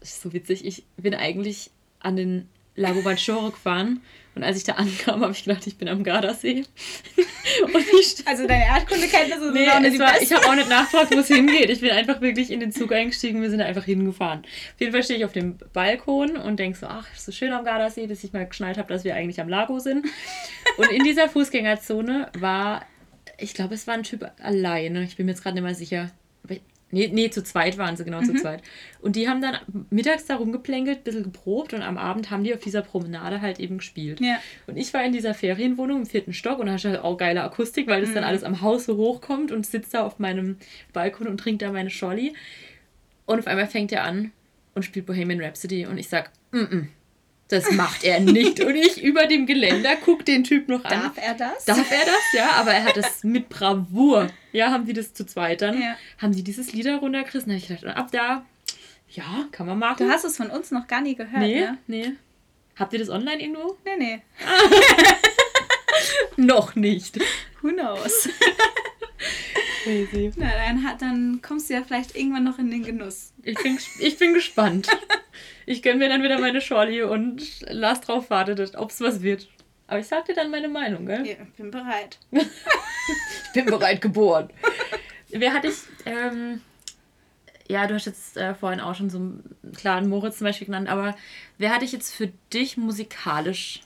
Das 0.00 0.10
ist 0.10 0.22
so 0.22 0.32
witzig. 0.32 0.64
Ich 0.64 0.82
bin 0.96 1.14
eigentlich 1.14 1.70
an 2.00 2.16
den 2.16 2.48
Lago 2.74 3.02
Maggiore 3.02 3.50
gefahren. 3.50 4.00
Und 4.34 4.44
als 4.44 4.56
ich 4.56 4.64
da 4.64 4.72
ankam, 4.76 5.22
habe 5.22 5.32
ich 5.32 5.44
gedacht, 5.44 5.66
ich 5.66 5.76
bin 5.76 5.88
am 5.88 6.04
Gardasee. 6.04 6.64
Also 8.24 8.46
deine 8.46 8.64
Erdkundekenntnisse 8.66 9.40
sind 9.42 9.54
Nee, 9.54 9.68
auch 9.68 9.80
nicht 9.80 9.94
es 9.94 9.98
war, 9.98 10.20
ich 10.20 10.32
habe 10.32 10.46
auch 10.46 10.54
nicht 10.54 10.68
nachgefragt, 10.68 11.14
wo 11.14 11.18
es 11.18 11.28
hingeht. 11.28 11.70
Ich 11.70 11.80
bin 11.80 11.90
einfach 11.90 12.20
wirklich 12.20 12.50
in 12.50 12.60
den 12.60 12.72
Zug 12.72 12.92
eingestiegen, 12.92 13.42
wir 13.42 13.50
sind 13.50 13.58
da 13.58 13.64
einfach 13.64 13.84
hingefahren. 13.84 14.40
Auf 14.40 14.80
jeden 14.80 14.92
Fall 14.92 15.02
stehe 15.02 15.18
ich 15.18 15.24
auf 15.24 15.32
dem 15.32 15.58
Balkon 15.72 16.36
und 16.36 16.58
denke 16.58 16.78
so, 16.78 16.86
ach, 16.86 17.06
ist 17.12 17.26
so 17.26 17.32
schön 17.32 17.52
am 17.52 17.64
Gardasee, 17.64 18.06
bis 18.06 18.24
ich 18.24 18.32
mal 18.32 18.46
geschnallt 18.46 18.78
habe, 18.78 18.88
dass 18.92 19.04
wir 19.04 19.14
eigentlich 19.14 19.40
am 19.40 19.48
Lago 19.48 19.78
sind. 19.80 20.06
Und 20.76 20.90
in 20.90 21.04
dieser 21.04 21.28
Fußgängerzone 21.28 22.30
war, 22.38 22.86
ich 23.38 23.54
glaube, 23.54 23.74
es 23.74 23.86
war 23.86 23.94
ein 23.94 24.04
Typ 24.04 24.30
alleine. 24.40 25.02
Ich 25.02 25.16
bin 25.16 25.26
mir 25.26 25.32
jetzt 25.32 25.42
gerade 25.42 25.54
nicht 25.56 25.64
mehr 25.64 25.74
sicher. 25.74 26.10
Nee, 26.94 27.08
nee, 27.12 27.30
zu 27.30 27.42
zweit 27.42 27.78
waren 27.78 27.96
sie, 27.96 28.04
genau, 28.04 28.20
Mhm. 28.20 28.26
zu 28.26 28.34
zweit. 28.34 28.62
Und 29.00 29.16
die 29.16 29.28
haben 29.28 29.40
dann 29.40 29.56
mittags 29.90 30.26
da 30.26 30.36
rumgeplänkelt, 30.36 30.98
ein 30.98 31.02
bisschen 31.04 31.22
geprobt 31.24 31.72
und 31.72 31.82
am 31.82 31.96
Abend 31.98 32.30
haben 32.30 32.44
die 32.44 32.52
auf 32.54 32.60
dieser 32.60 32.82
Promenade 32.82 33.40
halt 33.40 33.58
eben 33.58 33.78
gespielt. 33.78 34.20
Ja. 34.20 34.36
Und 34.66 34.76
ich 34.76 34.92
war 34.92 35.02
in 35.02 35.12
dieser 35.12 35.32
Ferienwohnung 35.34 36.00
im 36.00 36.06
vierten 36.06 36.32
Stock 36.34 36.58
und 36.58 36.66
da 36.66 36.72
hast 36.74 36.84
du 36.84 36.90
halt 36.90 37.00
auch 37.00 37.16
geile 37.16 37.42
Akustik, 37.42 37.86
weil 37.88 38.02
das 38.02 38.10
Mhm. 38.10 38.14
dann 38.16 38.24
alles 38.24 38.44
am 38.44 38.60
Haus 38.60 38.84
so 38.84 38.96
hochkommt 38.98 39.50
und 39.52 39.64
sitzt 39.66 39.94
da 39.94 40.02
auf 40.04 40.18
meinem 40.18 40.58
Balkon 40.92 41.26
und 41.28 41.38
trinkt 41.38 41.62
da 41.62 41.72
meine 41.72 41.90
Scholli. 41.90 42.34
Und 43.26 43.38
auf 43.38 43.46
einmal 43.46 43.66
fängt 43.66 43.90
er 43.92 44.04
an 44.04 44.30
und 44.74 44.82
spielt 44.84 45.06
Bohemian 45.06 45.40
Rhapsody 45.40 45.86
und 45.86 45.96
ich 45.98 46.08
sag, 46.08 46.30
mm 46.52 46.56
-mm, 46.58 46.86
das 47.52 47.70
macht 47.72 48.02
er 48.02 48.20
nicht. 48.20 48.60
und 48.60 48.74
ich 48.74 49.02
über 49.02 49.26
dem 49.26 49.46
Geländer 49.46 49.96
guck 49.96 50.24
den 50.24 50.42
Typ 50.42 50.68
noch 50.68 50.84
an. 50.84 50.90
Darf 50.90 51.18
er 51.18 51.34
das? 51.34 51.64
Darf 51.66 51.90
er 51.90 52.06
das? 52.06 52.22
Ja, 52.32 52.52
aber 52.52 52.72
er 52.72 52.84
hat 52.84 52.96
das 52.96 53.22
mit 53.24 53.48
Bravour. 53.48 54.28
Ja, 54.52 54.70
haben 54.70 54.86
die 54.86 54.94
das 54.94 55.12
zu 55.12 55.26
zweit 55.26 55.62
dann? 55.62 55.80
Ja. 55.80 55.96
Haben 56.18 56.34
die 56.34 56.42
dieses 56.42 56.72
Lied 56.72 56.86
da 56.86 56.96
runtergerissen? 56.96 57.48
Da 57.48 57.54
habe 57.54 57.62
ich 57.62 57.68
gedacht, 57.68 57.96
ab 57.96 58.08
da, 58.10 58.44
ja, 59.10 59.46
kann 59.52 59.66
man 59.66 59.78
machen. 59.78 60.06
Du 60.06 60.10
hast 60.10 60.24
es 60.24 60.36
von 60.36 60.50
uns 60.50 60.70
noch 60.70 60.86
gar 60.86 61.02
nie 61.02 61.14
gehört, 61.14 61.42
nee, 61.42 61.60
ne? 61.60 61.78
nee. 61.86 62.12
Habt 62.76 62.94
ihr 62.94 62.98
das 62.98 63.10
online 63.10 63.42
irgendwo? 63.42 63.76
Nee, 63.84 63.96
nee. 63.98 64.22
Noch 66.36 66.74
nicht. 66.74 67.18
Who 67.60 67.68
knows? 67.68 68.28
Crazy. 69.82 70.32
Na, 70.36 70.50
dann, 70.52 70.84
hat, 70.84 71.02
dann 71.02 71.40
kommst 71.42 71.68
du 71.68 71.74
ja 71.74 71.82
vielleicht 71.82 72.16
irgendwann 72.16 72.44
noch 72.44 72.58
in 72.58 72.70
den 72.70 72.84
Genuss. 72.84 73.32
Ich 73.42 73.56
bin, 73.62 73.78
ich 73.98 74.18
bin 74.18 74.34
gespannt. 74.34 74.88
Ich 75.64 75.82
gönne 75.82 75.98
mir 75.98 76.08
dann 76.08 76.22
wieder 76.22 76.38
meine 76.38 76.60
Schorli 76.60 77.02
und 77.02 77.42
lass 77.68 78.00
drauf 78.00 78.30
warten, 78.30 78.76
ob 78.76 78.90
es 78.90 79.00
was 79.00 79.22
wird. 79.22 79.48
Aber 79.86 80.00
ich 80.00 80.06
sag 80.06 80.24
dir 80.24 80.34
dann 80.34 80.50
meine 80.50 80.68
Meinung, 80.68 81.06
gell? 81.06 81.26
Ja, 81.26 81.34
bin 81.56 81.70
bereit. 81.70 82.18
Ich 83.46 83.52
bin 83.52 83.66
bereit 83.66 84.00
geboren. 84.00 84.48
wer 85.30 85.52
hat 85.52 85.64
dich, 85.64 85.74
ähm, 86.06 86.60
ja, 87.68 87.86
du 87.86 87.94
hast 87.94 88.06
jetzt 88.06 88.36
äh, 88.36 88.54
vorhin 88.54 88.80
auch 88.80 88.94
schon 88.94 89.10
so 89.10 89.18
einen 89.18 89.56
klaren 89.76 90.08
Moritz 90.08 90.38
zum 90.38 90.46
Beispiel 90.46 90.66
genannt, 90.66 90.88
aber 90.88 91.16
wer 91.58 91.74
hat 91.74 91.82
dich 91.82 91.90
jetzt 91.90 92.14
für 92.14 92.30
dich 92.52 92.76
musikalisch 92.76 93.80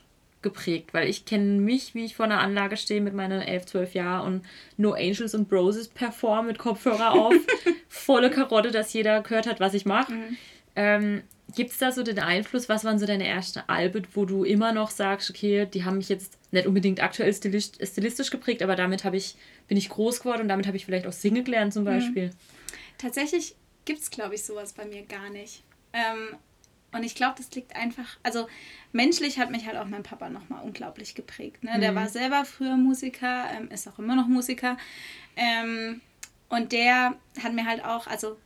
geprägt? 0.46 0.94
Weil 0.94 1.08
ich 1.08 1.24
kenne 1.24 1.60
mich, 1.60 1.94
wie 1.94 2.04
ich 2.04 2.14
vor 2.14 2.26
einer 2.26 2.40
Anlage 2.40 2.76
stehe 2.76 3.00
mit 3.00 3.14
meinen 3.14 3.42
11, 3.42 3.66
12 3.66 3.94
Jahren 3.94 4.26
und 4.26 4.46
No 4.76 4.92
Angels 4.92 5.34
und 5.34 5.48
Broses 5.48 5.88
perform 5.88 6.46
mit 6.46 6.58
Kopfhörer 6.58 7.12
auf, 7.12 7.34
volle 7.88 8.30
Karotte, 8.30 8.70
dass 8.70 8.92
jeder 8.92 9.22
gehört 9.22 9.46
hat, 9.46 9.58
was 9.58 9.74
ich 9.74 9.84
mache. 9.84 10.12
Ähm, 10.76 11.22
Gibt 11.54 11.70
es 11.70 11.78
da 11.78 11.92
so 11.92 12.02
den 12.02 12.18
Einfluss? 12.18 12.68
Was 12.68 12.84
waren 12.84 12.98
so 12.98 13.06
deine 13.06 13.26
ersten 13.26 13.60
Alben, 13.66 14.06
wo 14.14 14.24
du 14.24 14.44
immer 14.44 14.72
noch 14.72 14.90
sagst, 14.90 15.30
okay, 15.30 15.66
die 15.66 15.84
haben 15.84 15.98
mich 15.98 16.08
jetzt 16.08 16.38
nicht 16.50 16.66
unbedingt 16.66 17.02
aktuell 17.02 17.32
stilistisch, 17.32 18.30
geprägt, 18.30 18.62
aber 18.62 18.76
damit 18.76 19.04
habe 19.04 19.16
ich, 19.16 19.36
bin 19.68 19.76
ich 19.76 19.88
groß 19.88 20.20
geworden 20.20 20.42
und 20.42 20.48
damit 20.48 20.66
habe 20.66 20.76
ich 20.76 20.84
vielleicht 20.84 21.06
auch 21.06 21.12
singen 21.12 21.44
gelernt 21.44 21.72
zum 21.72 21.84
Beispiel. 21.84 22.30
Tatsächlich 22.98 23.54
gibt 23.84 24.00
es, 24.00 24.10
glaube 24.10 24.34
ich, 24.34 24.44
sowas 24.44 24.72
bei 24.72 24.84
mir 24.84 25.02
gar 25.02 25.30
nicht. 25.30 25.62
Ähm, 25.92 26.36
und 26.96 27.04
ich 27.04 27.14
glaube, 27.14 27.34
das 27.36 27.50
liegt 27.52 27.76
einfach, 27.76 28.16
also 28.22 28.48
menschlich 28.92 29.38
hat 29.38 29.50
mich 29.50 29.66
halt 29.66 29.76
auch 29.76 29.86
mein 29.86 30.02
Papa 30.02 30.28
nochmal 30.28 30.62
unglaublich 30.64 31.14
geprägt. 31.14 31.62
Ne? 31.64 31.78
Der 31.78 31.94
war 31.94 32.08
selber 32.08 32.44
früher 32.44 32.76
Musiker, 32.76 33.46
ähm, 33.56 33.70
ist 33.70 33.86
auch 33.88 33.98
immer 33.98 34.16
noch 34.16 34.26
Musiker. 34.26 34.76
Ähm, 35.36 36.00
und 36.48 36.72
der 36.72 37.16
hat 37.42 37.52
mir 37.52 37.66
halt 37.66 37.84
auch, 37.84 38.06
also 38.06 38.36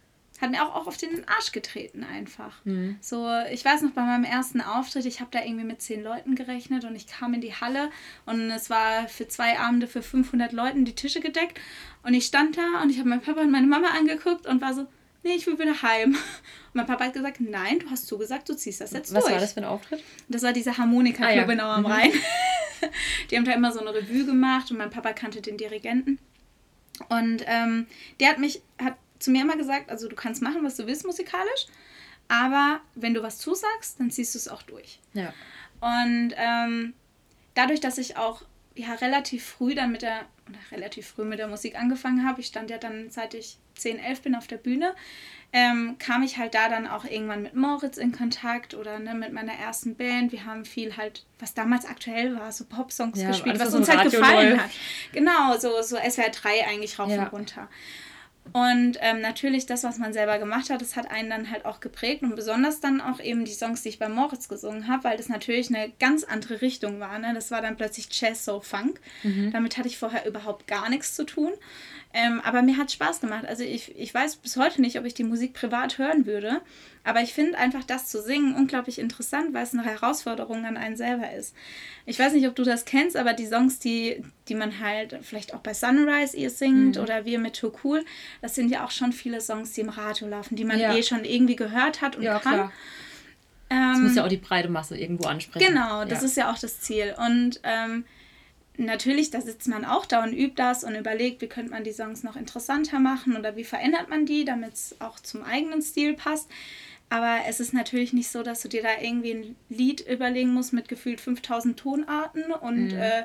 hat 0.41 0.51
mir 0.51 0.65
auch, 0.65 0.75
auch 0.75 0.87
auf 0.87 0.97
den 0.97 1.29
Arsch 1.29 1.53
getreten 1.53 2.03
einfach. 2.05 2.65
So, 3.01 3.29
ich 3.51 3.65
weiß 3.65 3.83
noch 3.83 3.91
bei 3.91 4.03
meinem 4.03 4.25
ersten 4.25 4.61
Auftritt, 4.61 5.05
ich 5.05 5.21
habe 5.21 5.31
da 5.31 5.45
irgendwie 5.45 5.65
mit 5.65 5.83
zehn 5.83 6.03
Leuten 6.03 6.35
gerechnet 6.35 6.85
und 6.85 6.97
ich 6.97 7.07
kam 7.07 7.35
in 7.35 7.41
die 7.41 7.55
Halle 7.55 7.91
und 8.27 8.51
es 8.51 8.71
war 8.71 9.07
für 9.09 9.29
zwei 9.29 9.59
Abende 9.59 9.87
für 9.87 10.03
500 10.03 10.53
Leuten 10.53 10.85
die 10.85 10.95
Tische 10.95 11.21
gedeckt 11.21 11.61
und 12.03 12.15
ich 12.15 12.25
stand 12.25 12.57
da 12.57 12.83
und 12.83 12.91
ich 12.91 12.99
habe 12.99 13.09
meinen 13.09 13.21
Papa 13.21 13.43
und 13.43 13.51
meine 13.51 13.67
Mama 13.67 13.89
angeguckt 13.89 14.47
und 14.47 14.63
war 14.63 14.73
so, 14.73 14.87
nee, 15.23 15.35
ich 15.35 15.47
will 15.47 15.59
wieder 15.59 15.83
heim. 15.83 16.11
Und 16.15 16.75
mein 16.75 16.87
Papa 16.87 17.05
hat 17.07 17.13
gesagt, 17.15 17.41
nein, 17.41 17.79
du 17.81 17.91
hast 17.91 18.07
zugesagt, 18.07 18.49
du 18.49 18.55
ziehst 18.55 18.81
das 18.81 18.93
jetzt 18.93 19.13
Was 19.15 19.25
durch. 19.25 19.35
war 19.35 19.41
das 19.41 19.53
für 19.55 19.61
ein 19.61 19.67
Auftritt? 19.67 20.03
Das 20.29 20.43
war 20.43 20.53
dieser 20.53 20.77
Harmonika-Club 20.79 21.29
Ah, 21.31 21.47
ja. 21.47 21.53
in 21.53 21.61
Auer 21.61 21.75
am 21.77 21.87
Rhein. 21.87 22.13
Die 23.31 23.37
haben 23.37 23.45
da 23.45 23.53
immer 23.53 23.73
so 23.73 23.81
eine 23.81 23.93
Revue 23.95 24.25
gemacht 24.25 24.71
und 24.71 24.79
mein 24.79 24.91
Papa 24.91 25.13
kannte 25.13 25.41
den 25.43 25.57
Dirigenten. 25.59 26.19
Und 27.09 27.45
ähm, 27.47 27.87
der 28.21 28.29
hat 28.31 28.39
mich, 28.39 28.63
hat 28.83 28.97
zu 29.19 29.31
mir 29.31 29.43
immer 29.43 29.57
gesagt, 29.57 29.91
also 29.91 30.09
du 30.09 30.17
kannst 30.17 30.43
machen, 30.43 30.65
was 30.65 30.77
du 30.77 30.87
willst 30.87 31.05
musikalisch, 31.07 31.67
aber 32.29 32.81
wenn 32.95 33.13
du 33.15 33.23
was 33.23 33.39
zusagst, 33.39 33.99
dann 34.01 34.11
ziehst 34.11 34.35
du 34.35 34.39
es 34.39 34.49
auch 34.49 34.63
durch. 34.63 34.99
Ja. 35.15 35.33
Und 35.81 36.33
ähm, 36.37 36.95
dadurch, 37.55 37.81
dass 37.81 37.99
ich 37.99 38.17
auch 38.17 38.43
ja 38.81 38.95
relativ 38.95 39.45
früh 39.45 39.75
dann 39.75 39.93
mit 39.93 40.03
der, 40.03 40.21
relativ 40.73 41.07
früh 41.09 41.25
mit 41.25 41.39
der 41.39 41.49
Musik 41.49 41.79
angefangen 41.79 42.27
habe, 42.27 42.41
ich 42.41 42.47
stand 42.49 42.71
ja 42.71 42.79
dann, 42.79 43.11
seit 43.11 43.35
ich 43.35 43.59
10, 43.77 43.99
11 43.99 44.23
bin 44.23 44.35
auf 44.35 44.47
der 44.47 44.57
Bühne, 44.59 44.95
ähm, 45.53 45.97
kam 45.99 46.23
ich 46.23 46.37
halt 46.39 46.55
da 46.55 46.69
dann 46.69 46.87
auch 46.87 47.05
irgendwann 47.05 47.43
mit 47.43 47.55
Moritz 47.57 47.97
in 47.97 48.13
Kontakt 48.13 48.75
oder 48.75 48.99
ne, 49.01 49.15
mit 49.15 49.33
meiner 49.33 49.53
ersten 49.55 49.97
Band. 49.97 50.31
Wir 50.33 50.45
haben 50.45 50.65
viel 50.65 50.97
halt, 50.97 51.25
was 51.41 51.55
damals 51.55 51.87
aktuell 51.87 52.37
war, 52.39 52.53
so 52.53 52.65
Popsongs 52.67 53.21
Ja, 53.21 53.29
gespielt, 53.29 53.57
alles, 53.61 53.69
was 53.69 53.75
uns 53.75 53.89
halt 53.89 54.01
Radio 54.01 54.21
gefallen 54.21 54.51
läuft. 54.51 54.63
hat. 54.65 54.71
Genau, 55.13 55.57
so, 55.59 55.83
so 55.83 55.97
SWR 55.97 56.31
3 56.31 56.67
eigentlich 56.69 56.99
rauf 56.99 57.11
Ja. 57.11 57.23
und 57.25 57.33
runter. 57.33 57.69
Und 58.53 58.99
ähm, 59.01 59.21
natürlich 59.21 59.67
das, 59.67 59.85
was 59.85 59.99
man 59.99 60.13
selber 60.13 60.39
gemacht 60.39 60.71
hat, 60.71 60.81
das 60.81 60.97
hat 60.97 61.09
einen 61.11 61.31
dann 61.31 61.51
halt 61.51 61.65
auch 61.65 61.79
geprägt 61.79 62.23
und 62.23 62.35
besonders 62.35 62.81
dann 62.81 63.01
auch 63.01 63.21
eben 63.21 63.45
die 63.45 63.53
Songs, 63.53 63.83
die 63.83 63.91
ich 63.91 64.01
bei 64.01 64.09
Moritz 64.09 64.49
gesungen 64.49 64.89
habe, 64.89 65.05
weil 65.05 65.17
das 65.17 65.29
natürlich 65.29 65.69
eine 65.69 65.93
ganz 66.01 66.25
andere 66.25 66.61
Richtung 66.61 66.99
war. 66.99 67.19
Ne? 67.21 67.33
Das 67.33 67.53
war 67.53 67.63
dann 67.63 67.77
plötzlich 67.77 68.09
Jazz, 68.11 68.45
Soul, 68.45 68.63
Funk. 68.63 69.01
Damit 69.53 69.79
hatte 69.79 69.87
ich 69.87 69.99
vorher 69.99 70.27
überhaupt 70.27 70.67
gar 70.67 70.91
nichts 70.91 71.15
zu 71.15 71.25
tun. 71.25 71.53
Ähm, 72.13 72.41
aber 72.45 72.63
mir 72.63 72.77
hat 72.77 72.91
Spaß 72.91 73.21
gemacht. 73.21 73.45
Also 73.47 73.63
ich, 73.63 73.97
ich 73.97 74.13
weiß 74.13 74.37
bis 74.37 74.57
heute 74.57 74.81
nicht, 74.81 74.99
ob 74.99 75.05
ich 75.05 75.15
die 75.15 75.23
Musik 75.23 75.53
privat 75.55 75.97
hören 75.99 76.27
würde. 76.27 76.61
Aber 77.05 77.23
ich 77.23 77.33
finde 77.33 77.57
einfach 77.57 77.85
das 77.85 78.09
zu 78.09 78.21
singen 78.21 78.55
unglaublich 78.57 78.99
interessant, 78.99 79.55
weil 79.55 79.63
es 79.63 79.73
eine 79.73 79.85
Herausforderung 79.85 80.65
an 80.67 80.77
einen 80.77 80.97
selber 80.97 81.33
ist. 81.33 81.55
Ich 82.07 82.19
weiß 82.19 82.33
nicht, 82.33 82.49
ob 82.49 82.57
du 82.57 82.65
das 82.65 82.85
kennst, 82.85 83.17
aber 83.17 83.33
die 83.33 83.47
Songs, 83.47 83.79
die, 83.79 84.25
die 84.49 84.55
man 84.57 84.81
halt 84.81 85.19
vielleicht 85.23 85.55
auch 85.55 85.61
bei 85.61 85.73
Sunrise 85.73 86.37
ihr 86.37 86.51
singt 86.51 86.99
oder 86.99 87.25
wir 87.25 87.39
mit 87.39 87.57
Too 87.57 87.73
Cool, 87.85 88.05
das 88.43 88.57
sind 88.57 88.71
ja 88.71 88.85
auch 88.85 88.91
schon 88.91 89.13
viele 89.13 89.41
Songs, 89.41 89.73
die 89.73 89.81
im 89.83 89.89
Radio 89.89 90.27
laufen, 90.27 90.57
die 90.57 90.65
man 90.65 90.81
Ja. 90.81 90.95
eh 90.95 91.03
schon 91.05 91.25
irgendwie 91.25 91.57
gehört 91.57 92.03
hat 92.03 92.17
und 92.17 92.23
Ja, 92.25 92.39
kann. 92.41 92.55
klar. 92.55 92.73
Ähm, 93.71 93.93
Das 93.93 93.99
muss 94.01 94.17
ja 94.17 94.25
auch 94.25 94.29
die 94.29 94.37
breite 94.37 94.69
Masse 94.69 94.99
irgendwo 94.99 95.29
ansprechen. 95.29 95.65
Genau, 95.65 96.05
das 96.05 96.21
ja. 96.23 96.27
ist 96.27 96.37
ja 96.37 96.53
auch 96.53 96.59
das 96.59 96.81
Ziel. 96.81 97.15
Und 97.25 97.61
ähm, 97.63 98.05
natürlich, 98.87 99.31
da 99.31 99.41
sitzt 99.41 99.69
man 99.69 99.85
auch 99.85 100.07
da 100.07 100.23
und 100.23 100.33
übt 100.33 100.55
das 100.57 100.85
und 100.85 100.95
überlegt, 100.95 101.43
wie 101.43 101.49
könnte 101.49 101.71
man 101.71 101.85
die 101.85 101.93
Songs 101.93 102.23
noch 102.23 102.37
interessanter 102.37 102.99
machen 102.99 103.37
oder 103.37 103.57
wie 103.57 103.65
verändert 103.65 104.09
man 104.09 104.27
die, 104.27 104.45
damit 104.45 104.75
es 104.75 104.97
auch 105.01 105.21
zum 105.21 105.43
eigenen 105.43 105.83
Stil 105.83 106.15
passt. 106.15 106.49
Aber 107.11 107.41
es 107.49 107.59
ist 107.59 107.75
natürlich 107.75 108.13
nicht 108.13 108.31
so, 108.31 108.43
dass 108.43 108.63
du 108.63 108.69
dir 108.69 108.83
da 108.83 109.01
irgendwie 109.01 109.33
ein 109.33 109.57
Lied 109.69 110.01
überlegen 110.01 110.55
musst 110.55 110.73
mit 110.73 110.89
gefühlt 110.89 111.21
5000 111.21 111.79
Tonarten 111.79 112.53
und 112.53 112.93
äh, 112.93 113.25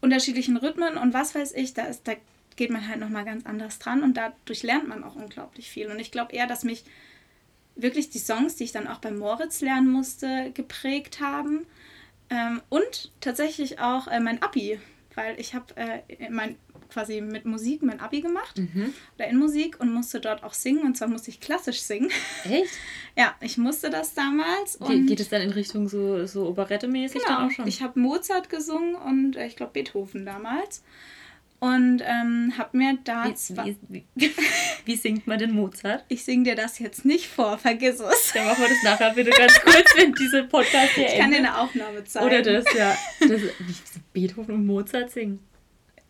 unterschiedlichen 0.00 0.56
Rhythmen 0.56 0.96
und 0.96 1.12
was 1.12 1.34
weiß 1.34 1.52
ich. 1.54 1.74
Da, 1.74 1.86
ist, 1.86 2.06
da 2.06 2.12
geht 2.54 2.70
man 2.70 2.86
halt 2.86 3.00
nochmal 3.00 3.24
ganz 3.24 3.44
anders 3.44 3.78
dran 3.80 4.02
und 4.02 4.16
dadurch 4.16 4.62
lernt 4.62 4.88
man 4.88 5.02
auch 5.02 5.16
unglaublich 5.16 5.68
viel. 5.70 5.88
Und 5.88 5.98
ich 5.98 6.12
glaube 6.12 6.34
eher, 6.34 6.46
dass 6.46 6.62
mich 6.62 6.84
wirklich 7.74 8.10
die 8.10 8.18
Songs, 8.18 8.56
die 8.56 8.64
ich 8.64 8.72
dann 8.72 8.86
auch 8.86 8.98
bei 8.98 9.10
Moritz 9.10 9.60
lernen 9.60 9.90
musste, 9.90 10.50
geprägt 10.54 11.20
haben. 11.20 11.66
Ähm, 12.30 12.62
und 12.68 13.12
tatsächlich 13.20 13.78
auch 13.78 14.08
äh, 14.08 14.20
mein 14.20 14.42
Abi, 14.42 14.78
weil 15.14 15.38
ich 15.38 15.54
habe 15.54 15.66
äh, 15.76 16.30
mein, 16.30 16.56
quasi 16.90 17.20
mit 17.20 17.44
Musik 17.44 17.82
mein 17.82 18.00
Abi 18.00 18.20
gemacht 18.20 18.60
oder 19.16 19.28
in 19.28 19.38
Musik 19.38 19.80
und 19.80 19.92
musste 19.92 20.20
dort 20.20 20.44
auch 20.44 20.54
singen 20.54 20.82
und 20.82 20.96
zwar 20.96 21.08
musste 21.08 21.30
ich 21.30 21.40
klassisch 21.40 21.80
singen. 21.80 22.10
Echt? 22.44 22.72
ja, 23.16 23.34
ich 23.40 23.58
musste 23.58 23.90
das 23.90 24.14
damals. 24.14 24.78
Ge 24.78 24.88
Und 24.88 25.06
geht 25.06 25.20
es 25.20 25.28
dann 25.28 25.42
in 25.42 25.50
Richtung 25.50 25.88
so, 25.88 26.26
so 26.26 26.46
Operette-mäßig 26.48 27.22
dann 27.22 27.36
genau, 27.36 27.46
auch 27.46 27.50
schon? 27.50 27.66
ich 27.66 27.82
habe 27.82 27.98
Mozart 27.98 28.48
gesungen 28.50 28.94
und 28.94 29.36
äh, 29.36 29.46
ich 29.46 29.56
glaube 29.56 29.72
Beethoven 29.72 30.24
damals. 30.26 30.82
Und 31.58 32.02
ähm, 32.04 32.52
habe 32.58 32.76
mir 32.76 32.98
da 33.04 33.24
wie, 33.26 33.76
wie, 33.88 34.04
wie, 34.14 34.34
wie 34.84 34.96
singt 34.96 35.26
man 35.26 35.38
denn 35.38 35.52
Mozart? 35.52 36.04
ich 36.08 36.22
singe 36.24 36.44
dir 36.44 36.54
das 36.54 36.78
jetzt 36.78 37.04
nicht 37.06 37.28
vor, 37.28 37.56
vergiss 37.56 37.98
es. 37.98 38.32
Dann 38.34 38.44
machen 38.46 38.62
wir 38.62 38.68
das 38.68 38.82
nachher 38.84 39.14
bitte 39.14 39.30
ganz 39.30 39.58
kurz, 39.62 39.86
wenn 39.96 40.12
diese 40.12 40.44
Podcast 40.44 40.90
hier 40.92 41.06
Ich 41.06 41.18
kann 41.18 41.30
dir 41.30 41.38
endet. 41.38 41.52
eine 41.52 41.58
Aufnahme 41.60 42.04
zeigen. 42.04 42.26
Oder 42.26 42.42
das, 42.42 42.64
ja. 42.76 42.94
Das, 43.20 43.40
wie 43.40 43.74
Beethoven 44.12 44.54
und 44.54 44.66
Mozart 44.66 45.10
singen. 45.10 45.40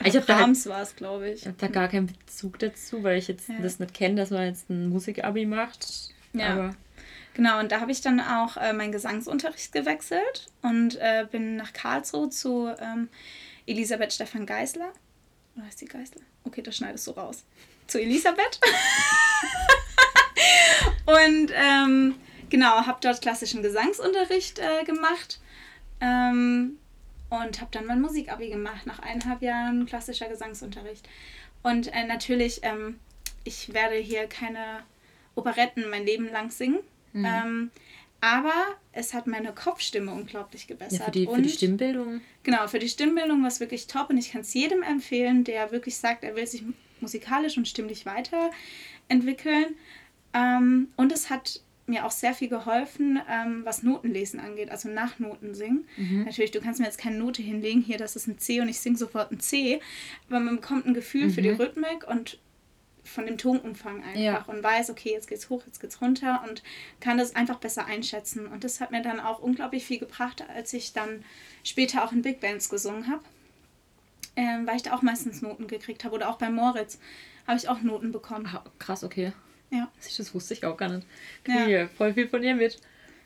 Ich 0.04 0.14
habe 0.16 0.26
da, 0.26 0.44
halt, 0.44 0.66
war 0.66 0.82
es, 0.82 0.94
glaube 0.96 1.30
ich. 1.30 1.42
ich 1.42 1.46
hab 1.48 1.58
da 1.58 1.68
gar 1.68 1.88
keinen 1.88 2.06
Bezug 2.08 2.58
dazu, 2.58 3.02
weil 3.02 3.16
ich 3.18 3.28
jetzt 3.28 3.48
Ja. 3.48 3.54
das 3.62 3.78
nicht 3.78 3.94
kenne, 3.94 4.16
dass 4.16 4.30
man 4.30 4.46
jetzt 4.46 4.68
ein 4.68 4.88
Musikabi 4.88 5.46
macht. 5.46 6.12
Ja. 6.32 6.52
Aber 6.52 6.76
Genau, 7.34 7.60
und 7.60 7.70
da 7.70 7.80
habe 7.80 7.92
ich 7.92 8.00
dann 8.00 8.18
auch 8.18 8.56
äh, 8.56 8.72
meinen 8.72 8.92
Gesangsunterricht 8.92 9.70
gewechselt 9.70 10.48
und 10.62 10.96
äh, 10.96 11.26
bin 11.30 11.56
nach 11.56 11.74
Karlsruhe 11.74 12.30
zu 12.30 12.68
ähm, 12.80 13.08
Elisabeth 13.66 14.14
Stefan 14.14 14.46
Geisler. 14.46 14.90
Oder 15.56 15.66
heißt 15.66 15.80
die 15.80 15.86
Geisler? 15.86 16.22
Okay, 16.44 16.62
das 16.62 16.76
schneidest 16.76 17.06
du 17.06 17.12
raus. 17.12 17.44
Zu 17.86 18.00
Elisabeth. 18.00 18.60
und 21.06 21.50
ähm, 21.54 22.14
genau, 22.50 22.86
habe 22.86 22.98
dort 23.00 23.22
klassischen 23.22 23.62
Gesangsunterricht 23.62 24.58
äh, 24.58 24.84
gemacht. 24.84 25.40
Ähm, 26.00 26.78
und 27.30 27.60
habe 27.60 27.70
dann 27.72 27.86
mein 27.86 28.00
Musikabi 28.00 28.50
gemacht, 28.50 28.86
nach 28.86 29.00
eineinhalb 29.00 29.42
Jahren 29.42 29.86
klassischer 29.86 30.28
Gesangsunterricht. 30.28 31.08
Und 31.62 31.92
äh, 31.92 32.04
natürlich, 32.04 32.60
ähm, 32.62 33.00
ich 33.44 33.72
werde 33.72 33.96
hier 33.96 34.26
keine 34.26 34.82
Operetten 35.34 35.88
mein 35.90 36.04
Leben 36.06 36.30
lang 36.30 36.50
singen. 36.50 36.78
Ähm, 37.14 37.70
aber 38.20 38.54
es 38.92 39.14
hat 39.14 39.26
meine 39.26 39.52
Kopfstimme 39.52 40.12
unglaublich 40.12 40.66
gebessert. 40.66 41.00
ja, 41.00 41.04
für, 41.04 41.10
die, 41.10 41.24
für 41.26 41.32
und 41.32 41.42
die 41.42 41.50
Stimmbildung. 41.50 42.20
Genau, 42.42 42.66
für 42.66 42.78
die 42.78 42.88
Stimmbildung 42.88 43.42
war 43.42 43.48
es 43.48 43.60
wirklich 43.60 43.86
top 43.86 44.10
und 44.10 44.18
ich 44.18 44.32
kann 44.32 44.40
es 44.40 44.54
jedem 44.54 44.82
empfehlen, 44.82 45.44
der 45.44 45.70
wirklich 45.72 45.96
sagt, 45.96 46.24
er 46.24 46.36
will 46.36 46.46
sich 46.46 46.62
musikalisch 47.00 47.56
und 47.56 47.68
stimmlich 47.68 48.06
weiterentwickeln. 48.06 49.74
Ähm, 50.32 50.88
und 50.96 51.12
es 51.12 51.30
hat 51.30 51.60
mir 51.86 52.04
auch 52.04 52.10
sehr 52.10 52.34
viel 52.34 52.48
geholfen, 52.48 53.20
ähm, 53.30 53.60
was 53.64 53.82
Notenlesen 53.82 54.40
angeht, 54.40 54.70
also 54.70 54.88
nach 54.88 55.18
Noten 55.18 55.54
singen. 55.54 55.86
Natürlich, 56.24 56.50
du 56.50 56.60
kannst 56.60 56.80
mir 56.80 56.86
jetzt 56.86 56.98
keine 56.98 57.16
Note 57.16 57.42
hinlegen, 57.42 57.80
hier, 57.80 57.96
das 57.96 58.16
ist 58.16 58.26
ein 58.26 58.38
C 58.38 58.60
und 58.60 58.68
ich 58.68 58.80
singe 58.80 58.96
sofort 58.96 59.30
ein 59.30 59.38
C, 59.38 59.80
aber 60.28 60.40
man 60.40 60.56
bekommt 60.56 60.86
ein 60.86 60.94
Gefühl 60.94 61.30
für 61.30 61.42
die 61.42 61.50
Rhythmik 61.50 62.08
und 62.08 62.38
von 63.06 63.24
dem 63.26 63.38
Tonumfang 63.38 64.02
einfach 64.04 64.20
Ja. 64.20 64.44
und 64.46 64.62
weiß, 64.62 64.90
okay, 64.90 65.12
jetzt 65.12 65.28
geht's 65.28 65.48
hoch, 65.48 65.62
jetzt 65.66 65.80
geht's 65.80 66.00
runter 66.00 66.42
und 66.48 66.62
kann 67.00 67.18
das 67.18 67.34
einfach 67.36 67.56
besser 67.58 67.86
einschätzen. 67.86 68.46
Und 68.46 68.64
das 68.64 68.80
hat 68.80 68.90
mir 68.90 69.02
dann 69.02 69.20
auch 69.20 69.38
unglaublich 69.38 69.84
viel 69.84 69.98
gebracht, 69.98 70.44
als 70.54 70.72
ich 70.72 70.92
dann 70.92 71.24
später 71.64 72.04
auch 72.04 72.12
in 72.12 72.22
Big 72.22 72.40
Bands 72.40 72.68
gesungen 72.68 73.08
habe. 73.08 73.22
Ähm, 74.36 74.66
weil 74.66 74.76
ich 74.76 74.82
da 74.82 74.94
auch 74.94 75.00
meistens 75.02 75.40
Noten 75.40 75.66
gekriegt 75.66 76.04
habe. 76.04 76.14
Oder 76.14 76.28
auch 76.28 76.36
bei 76.36 76.50
Moritz 76.50 76.98
habe 77.46 77.56
ich 77.58 77.68
auch 77.70 77.80
Noten 77.80 78.12
bekommen. 78.12 78.46
Ah, 78.52 78.62
krass, 78.78 79.02
okay. 79.02 79.32
Ja. 79.70 79.90
Das 80.04 80.34
wusste 80.34 80.52
ich 80.54 80.64
auch 80.64 80.76
gar 80.76 80.90
nicht. 80.90 81.06
Ja. 81.46 81.54
Kriege 81.64 81.90
voll 81.96 82.12
viel 82.12 82.28
von 82.28 82.42
dir 82.42 82.54
mit. 82.54 82.78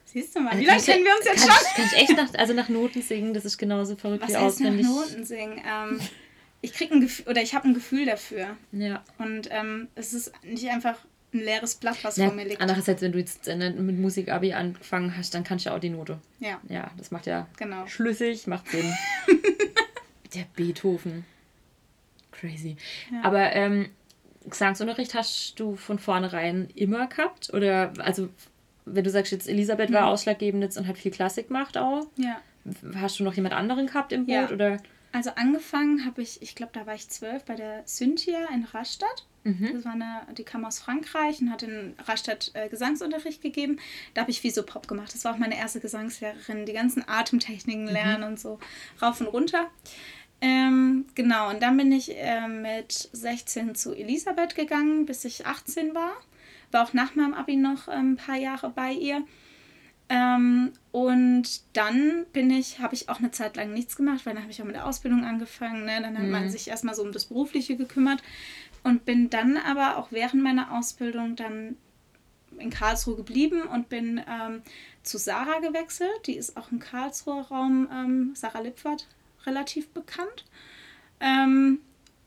Siehst 0.05 0.35
du 0.35 0.41
mal, 0.41 0.51
Also 0.51 0.63
wie 0.63 0.67
lange 0.67 0.83
kennen 0.83 1.05
wir 1.05 1.15
uns 1.17 1.25
jetzt 1.25 1.47
kann 1.47 1.57
schon? 1.57 1.67
Ich, 1.69 1.75
kann 1.75 1.87
ich 1.87 1.93
echt 2.03 2.17
nach, 2.17 2.35
also 2.39 2.53
nach 2.53 2.69
Noten 2.69 3.03
singen, 3.03 3.33
das 3.35 3.45
ist 3.45 3.59
genauso 3.59 3.95
verrückt 3.97 4.23
Was 4.23 4.31
wie 4.31 4.37
heißt 4.37 4.61
nach 4.61 4.71
auswendig. 4.71 4.87
Noten 4.87 5.25
singen? 5.25 5.61
Ähm, 5.65 6.01
ich 6.63 6.73
krieg 6.73 6.91
ein 6.93 7.01
Gefühl, 7.01 7.29
oder 7.29 7.43
ich 7.43 7.55
habe 7.55 7.69
ein 7.69 7.75
Gefühl 7.75 8.07
dafür. 8.07 8.57
Ja. 8.73 9.03
Und 9.19 9.49
ähm, 9.51 9.89
es 9.95 10.13
ist 10.13 10.33
nicht 10.45 10.69
einfach 10.69 10.97
ein 11.33 11.41
leeres 11.41 11.77
Blatt, 11.77 12.03
was 12.03 12.17
ja 12.17 12.27
vor 12.27 12.35
mir 12.35 12.45
liegt. 12.45 12.61
andererseits, 12.61 13.03
wenn 13.03 13.13
du 13.13 13.19
jetzt 13.19 13.47
äh, 13.49 13.57
mit 13.71 13.99
Musik-Abi 13.99 14.53
angefangen 14.53 15.17
hast, 15.17 15.33
dann 15.35 15.45
kannst 15.45 15.65
du 15.65 15.71
ja 15.71 15.77
auch 15.77 15.81
die 15.81 15.91
Note. 15.91 16.19
Ja, 16.41 16.61
Ja, 16.69 16.91
das 16.97 17.11
macht 17.13 17.27
ja 17.27 17.47
genau. 17.57 17.87
schlüssig, 17.87 18.47
macht 18.47 18.69
Sinn. 18.69 18.93
Der 20.35 20.45
Beethoven. 20.57 21.25
Crazy. 22.33 22.77
Ja. 23.13 23.23
Aber 23.25 23.53
ähm, 23.53 23.89
Gesangsunterricht 24.49 25.15
hast 25.15 25.59
du 25.61 25.77
von 25.77 25.99
vornherein 25.99 26.69
immer 26.75 27.07
gehabt? 27.09 27.53
Oder, 27.53 27.93
also, 27.99 28.29
wenn 28.87 29.05
du 29.05 29.11
sagst, 29.11 29.33
jetzt 29.33 29.49
Elisabeth 29.49 29.93
war 29.93 30.03
Mhm. 30.03 30.09
ausschlaggebend 30.09 30.63
jetzt 30.63 30.79
und 30.79 30.87
hat 30.87 30.99
viel 30.99 31.11
Klassik 31.13 31.49
gemacht 31.49 31.77
auch, 31.77 32.07
Ja. 32.17 32.41
hast 32.97 33.19
du 33.21 33.25
noch 33.25 33.35
jemand 33.35 33.55
anderen 33.55 33.87
gehabt 33.87 34.13
im 34.13 34.27
Boot? 34.27 34.35
Ja. 34.35 34.51
Oder? 34.51 34.79
Also 35.13 35.31
angefangen 35.31 36.05
habe 36.05 36.23
ich, 36.23 36.41
ich 36.41 36.55
glaube, 36.55 36.73
da 36.73 36.87
war 36.87 36.95
ich 36.95 37.09
zwölf 37.09 37.45
bei 37.45 37.57
der 37.57 37.85
Cynthia 37.87 38.47
in 38.55 38.65
Rastatt. 38.65 39.27
Mhm. 39.43 39.71
Das 39.73 39.85
war 39.85 39.93
eine, 39.93 40.27
die 40.37 40.45
kam 40.45 40.65
aus 40.65 40.79
Frankreich 40.79 41.41
und 41.41 41.51
hat 41.51 41.63
in 41.63 41.95
Rastatt 42.07 42.53
äh, 42.55 42.69
Gesangsunterricht 42.69 43.43
gegeben. 43.43 43.81
Da 44.15 44.21
habe 44.21 44.31
ich 44.31 44.45
Visopop 44.45 44.87
gemacht. 44.87 45.13
Das 45.13 45.25
war 45.25 45.35
auch 45.35 45.39
meine 45.39 45.57
erste 45.57 45.81
Gesangslehrerin. 45.81 46.67
Die 46.67 46.73
ganzen 46.73 47.09
Atemtechniken 47.09 47.87
lernen 47.87 48.25
und 48.25 48.39
so 48.39 48.61
rauf 49.03 49.21
und 49.21 49.27
runter. 49.27 49.71
Ähm, 50.43 51.07
genau, 51.15 51.51
und 51.51 51.63
dann 51.63 51.77
bin 51.77 51.93
ich 51.93 52.17
äh, 52.17 52.49
mit 52.49 52.93
16 53.13 53.75
zu 53.75 53.93
Elisabeth 53.93 54.55
gegangen, 54.55 55.07
bis 55.07 55.25
ich 55.25 55.47
18 55.47 55.95
war. 55.95 56.13
War 56.71 56.85
auch 56.85 56.93
nach 56.93 57.15
meinem 57.15 57.35
Abi 57.35 57.57
noch 57.57 57.89
ähm, 57.89 58.13
ein 58.13 58.17
paar 58.17 58.37
Jahre 58.37 58.71
bei 58.71 58.93
ihr. 58.93 59.23
Ähm, 60.11 60.73
und 60.91 61.63
dann 61.73 62.27
bin 62.33 62.51
ich, 62.51 62.81
habe 62.81 62.97
ich 62.97 63.09
auch 63.09 63.21
eine 63.21 63.31
Zeit 63.31 63.55
lang 63.55 63.73
nichts 63.73 63.95
gemacht, 63.95 64.27
weil 64.27 64.35
dann 64.35 64.43
habe 64.43 64.53
ich 64.53 64.61
auch 64.61 64.67
mit 64.67 64.75
der 64.75 64.87
Ausbildung 64.87 65.25
angefangen. 65.25 65.85
Ne? 65.85 66.03
Dann 66.03 66.19
hat 66.19 66.27
man 66.27 66.51
sich 66.51 66.67
erstmal 66.67 66.97
so 66.97 67.03
um 67.03 67.13
das 67.13 67.27
Berufliche 67.27 67.77
gekümmert 67.77 68.21
und 68.83 69.05
bin 69.05 69.31
dann 69.31 69.57
aber 69.57 69.97
auch 69.97 70.11
während 70.11 70.43
meiner 70.43 70.77
Ausbildung 70.77 71.37
dann 71.37 71.77
in 72.59 72.71
Karlsruhe 72.71 73.15
geblieben 73.15 73.63
und 73.63 73.89
bin 73.89 74.21
ähm, 74.29 74.63
zu 75.05 75.17
Sarah 75.17 75.61
gewechselt. 75.61 76.27
Die 76.27 76.35
ist 76.37 76.57
auch 76.57 76.73
im 76.73 76.81
Karlsruher 76.81 77.43
Raum, 77.43 77.89
ähm, 77.93 78.33
Sarah 78.35 78.61
Lippwart, 78.61 79.07
relativ 79.47 79.91
bekannt. 79.91 80.45
Ähm, 81.21 81.79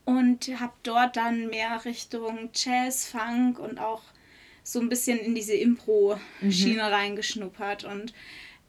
und 0.06 0.48
habe 0.58 0.72
dort 0.82 1.16
dann 1.16 1.48
mehr 1.48 1.84
Richtung 1.84 2.48
Jazz, 2.54 3.06
Funk 3.06 3.58
und 3.58 3.78
auch 3.78 4.02
so 4.64 4.80
ein 4.80 4.88
bisschen 4.88 5.18
in 5.18 5.34
diese 5.36 5.54
Impro-Schiene 5.54 6.90
reingeschnuppert. 6.90 7.84
Und 7.84 8.12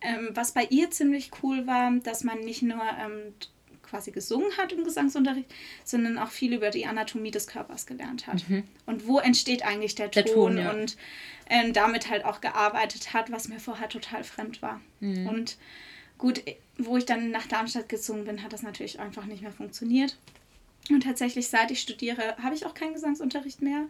ähm, 0.02 0.30
was 0.34 0.52
bei 0.52 0.66
ihr 0.70 0.92
ziemlich 0.92 1.32
cool 1.42 1.66
war, 1.66 1.92
dass 2.04 2.24
man 2.24 2.42
nicht 2.42 2.62
nur 2.62 2.84
ähm, 3.00 3.34
quasi 3.82 4.12
gesungen 4.12 4.56
hat 4.58 4.74
im 4.74 4.84
Gesangsunterricht, 4.84 5.52
sondern 5.84 6.18
auch 6.18 6.30
viel 6.30 6.54
über 6.54 6.70
die 6.70 6.86
Anatomie 6.86 7.32
des 7.32 7.48
Körpers 7.48 7.86
gelernt 7.86 8.28
hat. 8.28 8.44
Und 8.86 9.08
wo 9.08 9.20
entsteht 9.20 9.64
eigentlich 9.66 9.96
der 9.96 10.12
Ton, 10.12 10.24
Der 10.26 10.34
Ton, 10.34 10.58
ja. 10.58 10.72
und 10.72 10.98
ähm, 11.50 11.74
damit 11.74 12.10
halt 12.10 12.26
auch 12.26 12.42
gearbeitet 12.42 13.14
hat, 13.14 13.32
was 13.32 13.48
mir 13.48 13.60
vorher 13.60 13.88
total 13.88 14.24
fremd 14.24 14.62
war. 14.62 14.82
Und 15.28 15.58
gut, 16.18 16.42
wo 16.78 16.98
ich 16.98 17.06
dann 17.06 17.32
nach 17.32 17.48
Darmstadt 17.48 17.88
gezogen 17.88 18.26
bin, 18.26 18.44
hat 18.44 18.52
das 18.52 18.64
natürlich 18.64 19.00
einfach 19.00 19.26
nicht 19.26 19.44
mehr 19.44 19.52
funktioniert. 19.52 20.18
Und 20.90 21.04
tatsächlich, 21.04 21.48
seit 21.48 21.72
ich 21.72 21.80
studiere, 21.80 22.36
habe 22.42 22.54
ich 22.56 22.66
auch 22.66 22.74
keinen 22.74 22.94
Gesangsunterricht 22.94 23.62
mehr. 23.62 23.86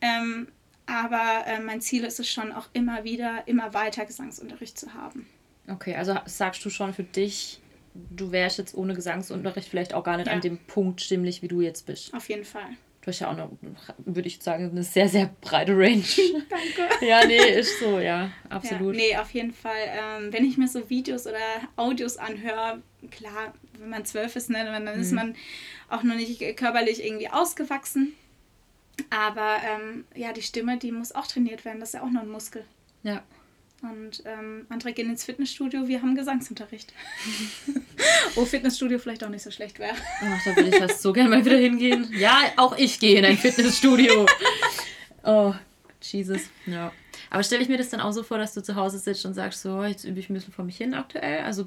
Ähm, 0.00 0.48
aber 0.86 1.44
äh, 1.46 1.60
mein 1.60 1.80
Ziel 1.80 2.04
ist 2.04 2.20
es 2.20 2.28
schon 2.30 2.52
auch 2.52 2.68
immer 2.72 3.04
wieder, 3.04 3.46
immer 3.46 3.72
weiter 3.74 4.04
Gesangsunterricht 4.04 4.78
zu 4.78 4.94
haben. 4.94 5.26
Okay, 5.68 5.94
also 5.94 6.16
sagst 6.26 6.64
du 6.64 6.70
schon 6.70 6.92
für 6.92 7.04
dich, 7.04 7.60
du 7.94 8.32
wärst 8.32 8.58
jetzt 8.58 8.74
ohne 8.74 8.94
Gesangsunterricht 8.94 9.68
vielleicht 9.68 9.94
auch 9.94 10.04
gar 10.04 10.16
nicht 10.18 10.26
Ja. 10.26 10.32
an 10.34 10.40
dem 10.40 10.58
Punkt 10.58 11.00
stimmlich, 11.00 11.40
wie 11.42 11.48
du 11.48 11.60
jetzt 11.60 11.86
bist. 11.86 12.12
Auf 12.12 12.28
jeden 12.28 12.44
Fall. 12.44 12.66
Du 13.00 13.08
hast 13.08 13.20
ja 13.20 13.30
auch 13.30 13.36
noch, 13.36 13.50
würde 13.98 14.28
ich 14.28 14.42
sagen, 14.42 14.70
eine 14.70 14.82
sehr, 14.82 15.10
sehr 15.10 15.30
breite 15.42 15.72
Range. 15.76 16.02
Danke. 16.48 16.88
ja, 17.06 17.24
nee, 17.26 17.36
ist 17.36 17.78
so, 17.78 17.98
ja, 17.98 18.24
Ja, 18.24 18.30
absolut. 18.48 18.94
nee, 18.96 19.14
auf 19.16 19.30
jeden 19.32 19.52
Fall. 19.52 19.72
Ähm, 19.88 20.32
wenn 20.32 20.44
ich 20.46 20.56
mir 20.56 20.68
so 20.68 20.88
Videos 20.88 21.26
oder 21.26 21.36
Audios 21.76 22.16
anhöre, 22.16 22.80
klar, 23.10 23.52
wenn 23.78 23.90
man 23.90 24.04
zwölf 24.06 24.36
ist, 24.36 24.48
ne, 24.48 24.64
dann 24.64 24.86
ist 25.00 25.12
man 25.12 25.34
auch 25.90 26.02
noch 26.02 26.14
nicht 26.14 26.56
körperlich 26.56 27.04
irgendwie 27.04 27.28
ausgewachsen. 27.28 28.14
Aber 29.10 29.56
ähm, 29.64 30.04
ja, 30.14 30.32
die 30.32 30.42
Stimme, 30.42 30.78
die 30.78 30.92
muss 30.92 31.12
auch 31.12 31.26
trainiert 31.26 31.64
werden. 31.64 31.80
Das 31.80 31.90
ist 31.90 31.94
ja 31.94 32.02
auch 32.02 32.10
noch 32.10 32.22
ein 32.22 32.28
Muskel. 32.28 32.64
Ja. 33.02 33.22
Und 33.82 34.22
ähm, 34.24 34.66
andere 34.70 34.92
gehen 34.92 35.10
ins 35.10 35.24
Fitnessstudio, 35.24 35.86
wir 35.88 36.00
haben 36.00 36.14
Gesangsunterricht. 36.14 36.94
Wo 38.34 38.46
Fitnessstudio 38.46 38.98
vielleicht 38.98 39.22
auch 39.24 39.28
nicht 39.28 39.42
so 39.42 39.50
schlecht 39.50 39.78
wäre. 39.78 39.94
Ach, 40.20 40.44
da 40.44 40.56
würde 40.56 40.70
ich 40.70 40.76
fast 40.76 41.02
so 41.02 41.12
gerne 41.12 41.28
mal 41.28 41.44
wieder 41.44 41.58
hingehen. 41.58 42.10
Ja, 42.16 42.52
auch 42.56 42.76
ich 42.78 42.98
gehe 42.98 43.18
in 43.18 43.24
ein 43.24 43.38
Fitnessstudio. 43.38 44.26
Oh, 45.26 45.54
Jesus. 46.02 46.42
Ja. 46.66 46.92
Aber 47.30 47.42
stelle 47.42 47.62
ich 47.62 47.70
mir 47.70 47.78
das 47.78 47.88
dann 47.88 48.00
auch 48.00 48.12
so 48.12 48.22
vor, 48.22 48.36
dass 48.36 48.52
du 48.52 48.62
zu 48.62 48.74
Hause 48.74 48.98
sitzt 48.98 49.24
und 49.24 49.32
sagst, 49.32 49.62
so, 49.62 49.82
jetzt 49.82 50.04
übe 50.04 50.20
ich 50.20 50.28
ein 50.28 50.34
bisschen 50.34 50.52
vor 50.52 50.66
mich 50.66 50.76
hin 50.76 50.92
aktuell. 50.92 51.44
Also 51.44 51.66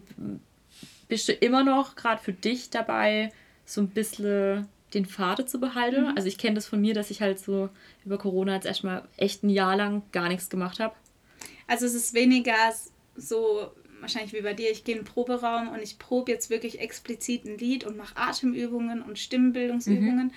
bist 1.08 1.28
du 1.28 1.34
immer 1.34 1.64
noch 1.64 1.96
gerade 1.96 2.22
für 2.22 2.34
dich 2.34 2.70
dabei, 2.70 3.32
so 3.66 3.82
ein 3.82 3.88
bisschen 3.88 4.68
den 4.94 5.06
Faden 5.06 5.48
zu 5.48 5.60
behalten? 5.60 6.06
Also 6.16 6.28
ich 6.28 6.38
kenne 6.38 6.56
das 6.56 6.66
von 6.68 6.80
mir, 6.80 6.94
dass 6.94 7.12
ich 7.12 7.22
halt 7.22 7.40
so 7.40 7.70
über 8.06 8.18
Corona 8.18 8.56
jetzt 8.56 8.66
erstmal 8.66 9.04
echt 9.18 9.44
ein 9.44 9.50
Jahr 9.50 9.76
lang 9.76 10.04
gar 10.12 10.30
nichts 10.30 10.50
gemacht 10.50 10.80
habe. 10.80 10.96
Also 11.68 11.86
es 11.86 11.94
ist 11.94 12.14
weniger 12.14 12.56
so 13.16 13.72
wahrscheinlich 14.00 14.34
wie 14.34 14.42
bei 14.42 14.54
dir, 14.54 14.72
ich 14.72 14.84
gehe 14.84 14.96
in 14.96 15.02
den 15.02 15.08
Proberaum 15.12 15.70
und 15.70 15.82
ich 15.82 15.98
probe 16.00 16.32
jetzt 16.32 16.50
wirklich 16.50 16.80
explizit 16.80 17.46
ein 17.46 17.58
Lied 17.58 17.84
und 17.84 17.98
mache 17.98 18.16
Atemübungen 18.16 19.02
und 19.02 19.18
Stimmenbildungsübungen, 19.20 20.32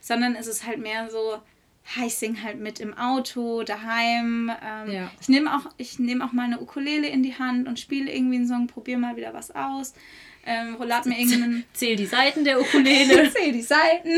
sondern 0.00 0.34
es 0.34 0.46
ist 0.46 0.66
halt 0.66 0.80
mehr 0.80 1.08
so, 1.10 1.40
ich 2.04 2.14
singe 2.16 2.42
halt 2.42 2.60
mit 2.60 2.80
im 2.80 2.92
Auto, 2.94 3.62
daheim. 3.62 4.50
Ähm, 4.62 4.90
Ja. 4.90 5.10
Ich 5.20 5.28
nehme 5.28 5.54
auch, 5.56 5.70
ich 5.76 5.98
nehm 5.98 6.22
auch 6.22 6.32
mal 6.32 6.44
eine 6.44 6.60
Ukulele 6.60 7.08
in 7.08 7.22
die 7.22 7.38
Hand 7.38 7.68
und 7.68 7.78
spiele 7.78 8.12
irgendwie 8.12 8.36
einen 8.36 8.48
Song, 8.48 8.66
probiere 8.66 8.98
mal 8.98 9.16
wieder 9.16 9.32
was 9.32 9.50
aus. 9.54 9.94
Ähm, 10.46 10.76
lad 10.82 11.06
mir 11.06 11.18
irgendeinen 11.18 11.64
Zähl 11.72 11.96
die 11.96 12.06
Seiten 12.06 12.44
der 12.44 12.60
Ukulele. 12.60 13.30
Zähl 13.32 13.52
die 13.52 13.62
Seiten. 13.62 14.10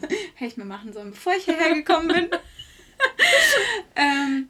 Hätte 0.34 0.50
ich 0.50 0.56
mir 0.56 0.64
machen 0.64 0.92
sollen, 0.92 1.10
bevor 1.10 1.34
ich 1.34 1.44
hierher 1.44 1.74
gekommen 1.74 2.08
bin. 2.08 2.28
ähm, 3.96 4.48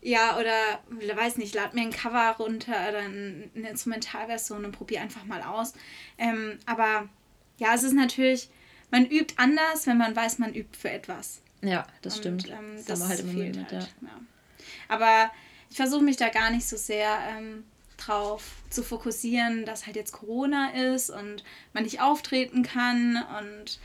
ja, 0.00 0.36
oder 0.38 0.80
weiß 1.16 1.36
nicht, 1.38 1.54
lad 1.54 1.74
mir 1.74 1.82
ein 1.82 1.90
Cover 1.92 2.36
runter 2.38 2.88
oder 2.88 2.98
ein- 2.98 3.50
eine 3.56 3.70
Instrumentalversion 3.70 4.64
und 4.64 4.72
probier 4.72 5.00
einfach 5.00 5.24
mal 5.24 5.42
aus. 5.42 5.72
Ähm, 6.18 6.58
aber 6.66 7.08
ja, 7.58 7.74
es 7.74 7.82
ist 7.82 7.94
natürlich, 7.94 8.48
man 8.90 9.06
übt 9.06 9.34
anders, 9.38 9.86
wenn 9.86 9.96
man 9.98 10.14
weiß, 10.14 10.38
man 10.38 10.54
übt 10.54 10.76
für 10.78 10.90
etwas. 10.90 11.40
ja, 11.62 11.86
das 12.02 12.16
Und, 12.16 12.20
stimmt. 12.42 12.48
ähm, 12.50 12.76
das 12.76 12.84
das 12.86 13.00
haben 13.00 13.08
wir 13.08 13.08
halt 13.08 13.20
immer 13.20 13.32
fehlt 13.32 13.56
mit, 13.56 13.72
halt, 13.72 13.82
ja. 14.02 14.08
ja. 14.08 14.20
Aber 14.88 15.30
ich 15.70 15.76
versuche 15.76 16.02
mich 16.04 16.16
da 16.16 16.28
gar 16.28 16.50
nicht 16.50 16.66
so 16.68 16.76
sehr 16.76 17.18
ähm, 17.36 17.64
drauf 17.96 18.52
zu 18.70 18.82
fokussieren, 18.82 19.64
dass 19.64 19.86
halt 19.86 19.96
jetzt 19.96 20.12
Corona 20.12 20.70
ist 20.70 21.10
und 21.10 21.44
man 21.72 21.84
nicht 21.84 22.00
auftreten 22.00 22.62
kann 22.62 23.22
und 23.38 23.78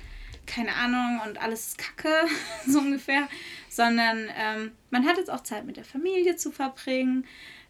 keine 0.45 0.74
Ahnung 0.74 1.22
und 1.28 1.39
alles 1.41 1.68
ist 1.70 1.78
kacke, 1.78 2.14
so 2.68 2.80
ungefähr. 2.80 3.28
Sondern 3.70 4.30
ähm, 4.38 4.72
man 4.89 5.05
hat 5.07 5.18
jetzt 5.18 5.30
auch 5.30 5.43
Zeit 5.43 5.66
mit 5.66 5.78
der 5.78 5.84
Familie 5.86 6.36
zu 6.36 6.51
verbringen. 6.51 7.26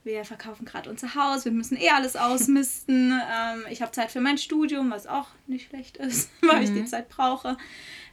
Wir 0.05 0.23
verkaufen 0.23 0.65
gerade 0.65 0.89
unser 0.89 1.13
Haus, 1.13 1.43
wir 1.43 1.51
müssen 1.51 1.75
eh 1.77 1.89
alles 1.89 2.15
ausmisten. 2.15 3.11
ähm, 3.11 3.65
ich 3.69 3.81
habe 3.81 3.91
Zeit 3.91 4.11
für 4.11 4.21
mein 4.21 4.37
Studium, 4.37 4.91
was 4.91 5.07
auch 5.07 5.27
nicht 5.45 5.67
schlecht 5.69 5.97
ist, 5.97 6.31
weil 6.41 6.63
ich 6.63 6.71
die 6.73 6.85
Zeit 6.85 7.09
brauche. 7.09 7.57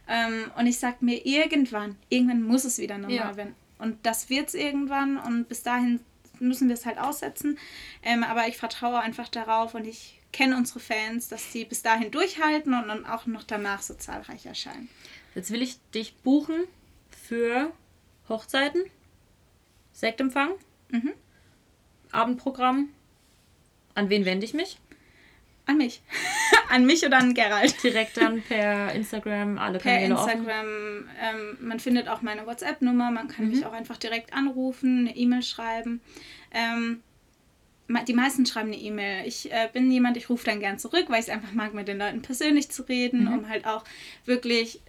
Ähm, 0.09 0.51
und 0.57 0.67
ich 0.67 0.79
sag 0.79 1.01
mir, 1.01 1.25
irgendwann, 1.25 1.95
irgendwann 2.09 2.41
muss 2.43 2.65
es 2.65 2.77
wieder 2.77 2.97
normal 2.97 3.15
Ja. 3.15 3.37
werden. 3.37 3.55
Und 3.79 4.05
das 4.05 4.29
wird 4.29 4.49
es 4.49 4.53
irgendwann 4.53 5.17
und 5.17 5.47
bis 5.47 5.63
dahin 5.63 5.99
müssen 6.39 6.67
wir 6.67 6.75
es 6.75 6.85
halt 6.85 6.97
aussetzen. 6.97 7.57
Ähm, 8.03 8.23
aber 8.23 8.47
ich 8.47 8.57
vertraue 8.57 8.99
einfach 8.99 9.29
darauf 9.29 9.73
und 9.75 9.85
ich 9.85 10.19
kenne 10.31 10.57
unsere 10.57 10.79
Fans, 10.79 11.27
dass 11.29 11.51
sie 11.51 11.65
bis 11.65 11.81
dahin 11.81 12.11
durchhalten 12.11 12.73
und 12.73 12.87
dann 12.87 13.05
auch 13.05 13.25
noch 13.25 13.43
danach 13.43 13.81
so 13.81 13.93
zahlreich 13.93 14.45
erscheinen. 14.45 14.89
Jetzt 15.35 15.51
will 15.51 15.61
ich 15.61 15.77
dich 15.93 16.15
buchen 16.17 16.63
für 17.09 17.71
Hochzeiten, 18.29 18.83
Sektempfang, 19.93 20.51
Mhm. 20.89 21.13
Abendprogramm. 22.11 22.89
An 23.93 24.09
wen 24.09 24.23
wende 24.25 24.45
ich 24.45 24.53
mich? 24.53 24.79
An 25.67 25.77
mich. 25.77 26.01
an 26.69 26.85
mich 26.85 27.05
oder 27.05 27.17
an 27.17 27.33
Gerald. 27.33 27.81
Direkt 27.83 28.17
dann 28.17 28.41
per 28.41 28.93
Instagram, 28.95 29.57
alle 29.57 29.77
Per 29.79 29.91
Kanäle 29.93 30.15
offen. 30.15 30.29
Instagram. 30.31 30.65
Ähm, 31.21 31.57
man 31.61 31.79
findet 31.79 32.07
auch 32.07 32.21
meine 32.21 32.45
WhatsApp-Nummer. 32.47 33.11
Man 33.11 33.27
kann 33.27 33.45
Mhm. 33.45 33.51
mich 33.51 33.65
auch 33.65 33.73
einfach 33.73 33.97
direkt 33.97 34.33
anrufen, 34.33 34.99
eine 35.07 35.15
E-Mail 35.15 35.43
schreiben. 35.43 36.01
Ähm, 36.51 37.03
die 38.07 38.13
meisten 38.13 38.45
schreiben 38.45 38.67
eine 38.69 38.77
E-Mail. 38.81 39.27
Ich 39.27 39.51
äh, 39.51 39.69
bin 39.71 39.91
jemand, 39.91 40.17
ich 40.17 40.29
rufe 40.29 40.45
dann 40.45 40.59
gern 40.59 40.79
zurück, 40.79 41.05
weil 41.09 41.19
ich 41.19 41.27
es 41.27 41.29
einfach 41.33 41.53
mag, 41.53 41.73
mit 41.73 41.87
den 41.87 41.97
Leuten 41.99 42.21
persönlich 42.21 42.69
zu 42.69 42.83
reden, 42.83 43.25
Mhm. 43.25 43.33
um 43.33 43.49
halt 43.49 43.65
auch 43.65 43.83
wirklich 44.25 44.81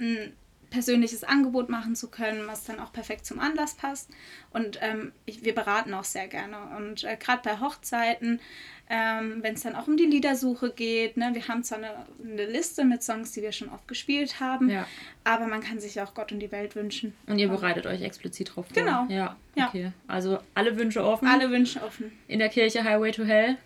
ein 0.00 0.32
persönliches 0.70 1.24
Angebot 1.24 1.68
machen 1.68 1.94
zu 1.96 2.08
können, 2.08 2.46
was 2.46 2.64
dann 2.64 2.80
auch 2.80 2.92
perfekt 2.92 3.24
zum 3.26 3.38
Anlass 3.38 3.74
passt. 3.74 4.10
Und 4.50 4.78
ähm, 4.82 5.12
ich, 5.24 5.44
wir 5.44 5.54
beraten 5.54 5.94
auch 5.94 6.04
sehr 6.04 6.28
gerne. 6.28 6.56
Und 6.76 7.04
äh, 7.04 7.16
gerade 7.16 7.40
bei 7.44 7.60
Hochzeiten, 7.60 8.40
ähm, 8.88 9.38
wenn 9.42 9.54
es 9.54 9.62
dann 9.62 9.74
auch 9.74 9.86
um 9.88 9.96
die 9.96 10.04
Liedersuche 10.06 10.70
geht, 10.72 11.16
ne, 11.16 11.30
wir 11.32 11.48
haben 11.48 11.64
zwar 11.64 11.78
eine, 11.78 12.06
eine 12.22 12.46
Liste 12.46 12.84
mit 12.84 13.02
Songs, 13.02 13.32
die 13.32 13.42
wir 13.42 13.52
schon 13.52 13.68
oft 13.68 13.88
gespielt 13.88 14.38
haben, 14.38 14.70
Ja. 14.70 14.86
aber 15.24 15.46
man 15.46 15.60
kann 15.60 15.80
sich 15.80 16.00
auch 16.00 16.14
Gott 16.14 16.30
und 16.32 16.38
die 16.40 16.52
Welt 16.52 16.76
wünschen. 16.76 17.12
Und 17.26 17.38
ihr 17.38 17.48
bereitet 17.48 17.86
euch 17.86 18.02
explizit 18.02 18.54
drauf 18.54 18.66
vor. 18.66 18.74
Genau. 18.82 19.06
Ja, 19.08 19.36
Ja. 19.56 19.68
okay. 19.68 19.92
Also 20.06 20.38
alle 20.54 20.76
Wünsche 20.78 21.02
offen. 21.04 21.26
Alle 21.26 21.50
Wünsche 21.50 21.82
offen. 21.82 22.12
In 22.28 22.38
der 22.38 22.48
Kirche 22.48 22.84
Highway 22.84 23.10
to 23.12 23.24
Hell. 23.24 23.56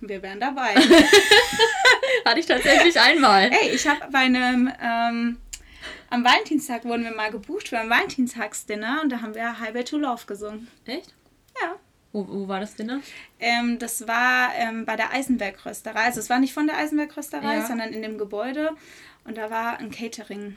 Wir 0.00 0.22
wären 0.22 0.40
dabei. 0.40 0.74
Hatte 2.24 2.40
ich 2.40 2.46
tatsächlich 2.46 2.98
einmal. 2.98 3.50
Ey, 3.52 3.70
ich 3.74 3.86
habe 3.86 4.00
bei 4.10 4.20
einem, 4.20 4.70
ähm, 4.82 5.36
am 6.10 6.24
Valentinstag 6.24 6.84
wurden 6.84 7.04
wir 7.04 7.14
mal 7.14 7.30
gebucht 7.30 7.68
für 7.68 7.78
ein 7.78 7.88
Valentinstagsdinner 7.90 9.00
und 9.02 9.10
da 9.10 9.20
haben 9.22 9.34
wir 9.34 9.58
Highway 9.60 9.84
to 9.84 9.96
Love 9.96 10.26
gesungen. 10.26 10.68
Echt? 10.84 11.14
Ja. 11.62 11.76
Wo, 12.12 12.26
wo 12.28 12.48
war 12.48 12.58
das 12.60 12.74
Dinner? 12.74 13.00
Ähm, 13.38 13.78
das 13.78 14.06
war 14.08 14.52
ähm, 14.56 14.84
bei 14.84 14.96
der 14.96 15.12
Eisenbergrösterei. 15.12 16.00
Also 16.04 16.18
es 16.20 16.28
war 16.28 16.40
nicht 16.40 16.52
von 16.52 16.66
der 16.66 16.76
Eisenbergrösterei, 16.76 17.56
Ja. 17.58 17.66
sondern 17.66 17.92
in 17.92 18.02
dem 18.02 18.18
Gebäude. 18.18 18.70
Und 19.24 19.38
da 19.38 19.50
war 19.50 19.78
ein 19.78 19.90
Catering. 19.92 20.56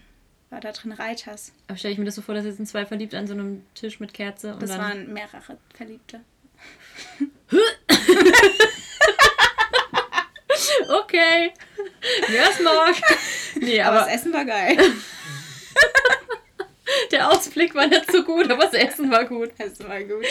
War 0.49 0.59
da 0.61 0.71
drin 0.71 0.91
Reiters. 0.91 1.51
Aber 1.67 1.77
stelle 1.77 1.93
ich 1.93 1.99
mir 1.99 2.05
das 2.05 2.15
so 2.15 2.21
vor, 2.23 2.33
dass 2.35 2.43
sitzen 2.43 2.65
zwei 2.65 2.85
verliebt 2.85 3.13
an 3.15 3.27
so 3.27 3.33
einem 3.33 3.63
Tisch 3.75 3.99
mit 3.99 4.13
Kerze 4.13 4.53
und 4.53 4.61
Das 4.63 4.71
dann. 4.71 4.79
waren 4.81 5.13
mehrere 5.13 5.57
Verliebte. 5.75 6.21
Okay. 11.03 11.51
Wer 12.29 12.49
es 12.49 12.59
mag. 12.59 12.95
Nee, 13.55 13.81
Aber, 13.81 13.97
aber 14.01 14.05
das 14.11 14.15
Essen 14.19 14.33
war 14.33 14.45
geil. 14.45 14.77
der 17.11 17.29
Ausblick 17.31 17.75
war 17.75 17.87
nicht 17.87 18.11
so 18.11 18.23
gut, 18.23 18.49
aber 18.51 18.63
das 18.63 18.73
Essen 18.73 19.11
war 19.11 19.25
gut. 19.25 19.51
Das 19.57 19.79
war 19.87 19.99
gut. 20.01 20.25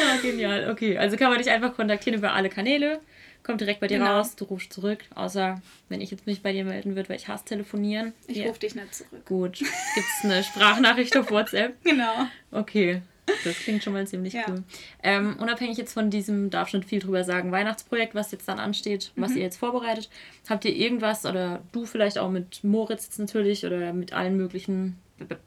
Ah, 0.00 0.16
genial. 0.22 0.70
Okay, 0.70 0.98
also 0.98 1.16
kann 1.16 1.30
man 1.30 1.38
dich 1.38 1.50
einfach 1.50 1.74
kontaktieren 1.74 2.18
über 2.18 2.32
alle 2.32 2.48
Kanäle. 2.48 3.00
Kommt 3.42 3.60
direkt 3.60 3.80
bei 3.80 3.88
dir 3.88 3.98
Genau. 3.98 4.16
raus, 4.18 4.36
du 4.36 4.44
rufst 4.44 4.72
zurück. 4.72 5.00
Außer 5.14 5.60
wenn 5.90 6.00
ich 6.00 6.10
jetzt 6.10 6.26
mich 6.26 6.42
bei 6.42 6.52
dir 6.52 6.64
melden 6.64 6.96
würde, 6.96 7.08
weil 7.10 7.16
ich 7.16 7.28
hasse 7.28 7.44
telefonieren. 7.44 8.14
Ich 8.26 8.38
Ja. 8.38 8.46
rufe 8.46 8.60
dich 8.60 8.74
nicht 8.74 8.94
zurück. 8.94 9.24
Gut. 9.26 9.58
Gibt 9.58 9.70
es 10.18 10.24
eine 10.24 10.42
Sprachnachricht 10.42 11.16
auf 11.16 11.30
WhatsApp? 11.30 11.74
Genau. 11.84 12.26
Okay. 12.52 13.02
Das 13.44 13.56
klingt 13.58 13.82
schon 13.82 13.92
mal 13.94 14.06
ziemlich 14.06 14.34
Ja. 14.34 14.44
cool. 14.48 14.62
Ähm, 15.02 15.36
unabhängig 15.40 15.78
jetzt 15.78 15.92
von 15.94 16.10
diesem, 16.10 16.50
darf 16.50 16.68
schon 16.68 16.82
viel 16.82 16.98
drüber 17.00 17.24
sagen, 17.24 17.52
Weihnachtsprojekt, 17.52 18.14
was 18.14 18.30
jetzt 18.32 18.46
dann 18.48 18.58
ansteht, 18.58 19.12
was 19.16 19.30
Mhm. 19.32 19.36
ihr 19.38 19.42
jetzt 19.44 19.56
vorbereitet, 19.56 20.10
habt 20.48 20.64
ihr 20.64 20.74
irgendwas 20.76 21.24
oder 21.24 21.62
du 21.72 21.86
vielleicht 21.86 22.18
auch 22.18 22.30
mit 22.30 22.62
Moritz 22.64 23.04
jetzt 23.04 23.18
natürlich 23.18 23.64
oder 23.64 23.92
mit 23.92 24.12
allen 24.12 24.36
möglichen 24.36 24.98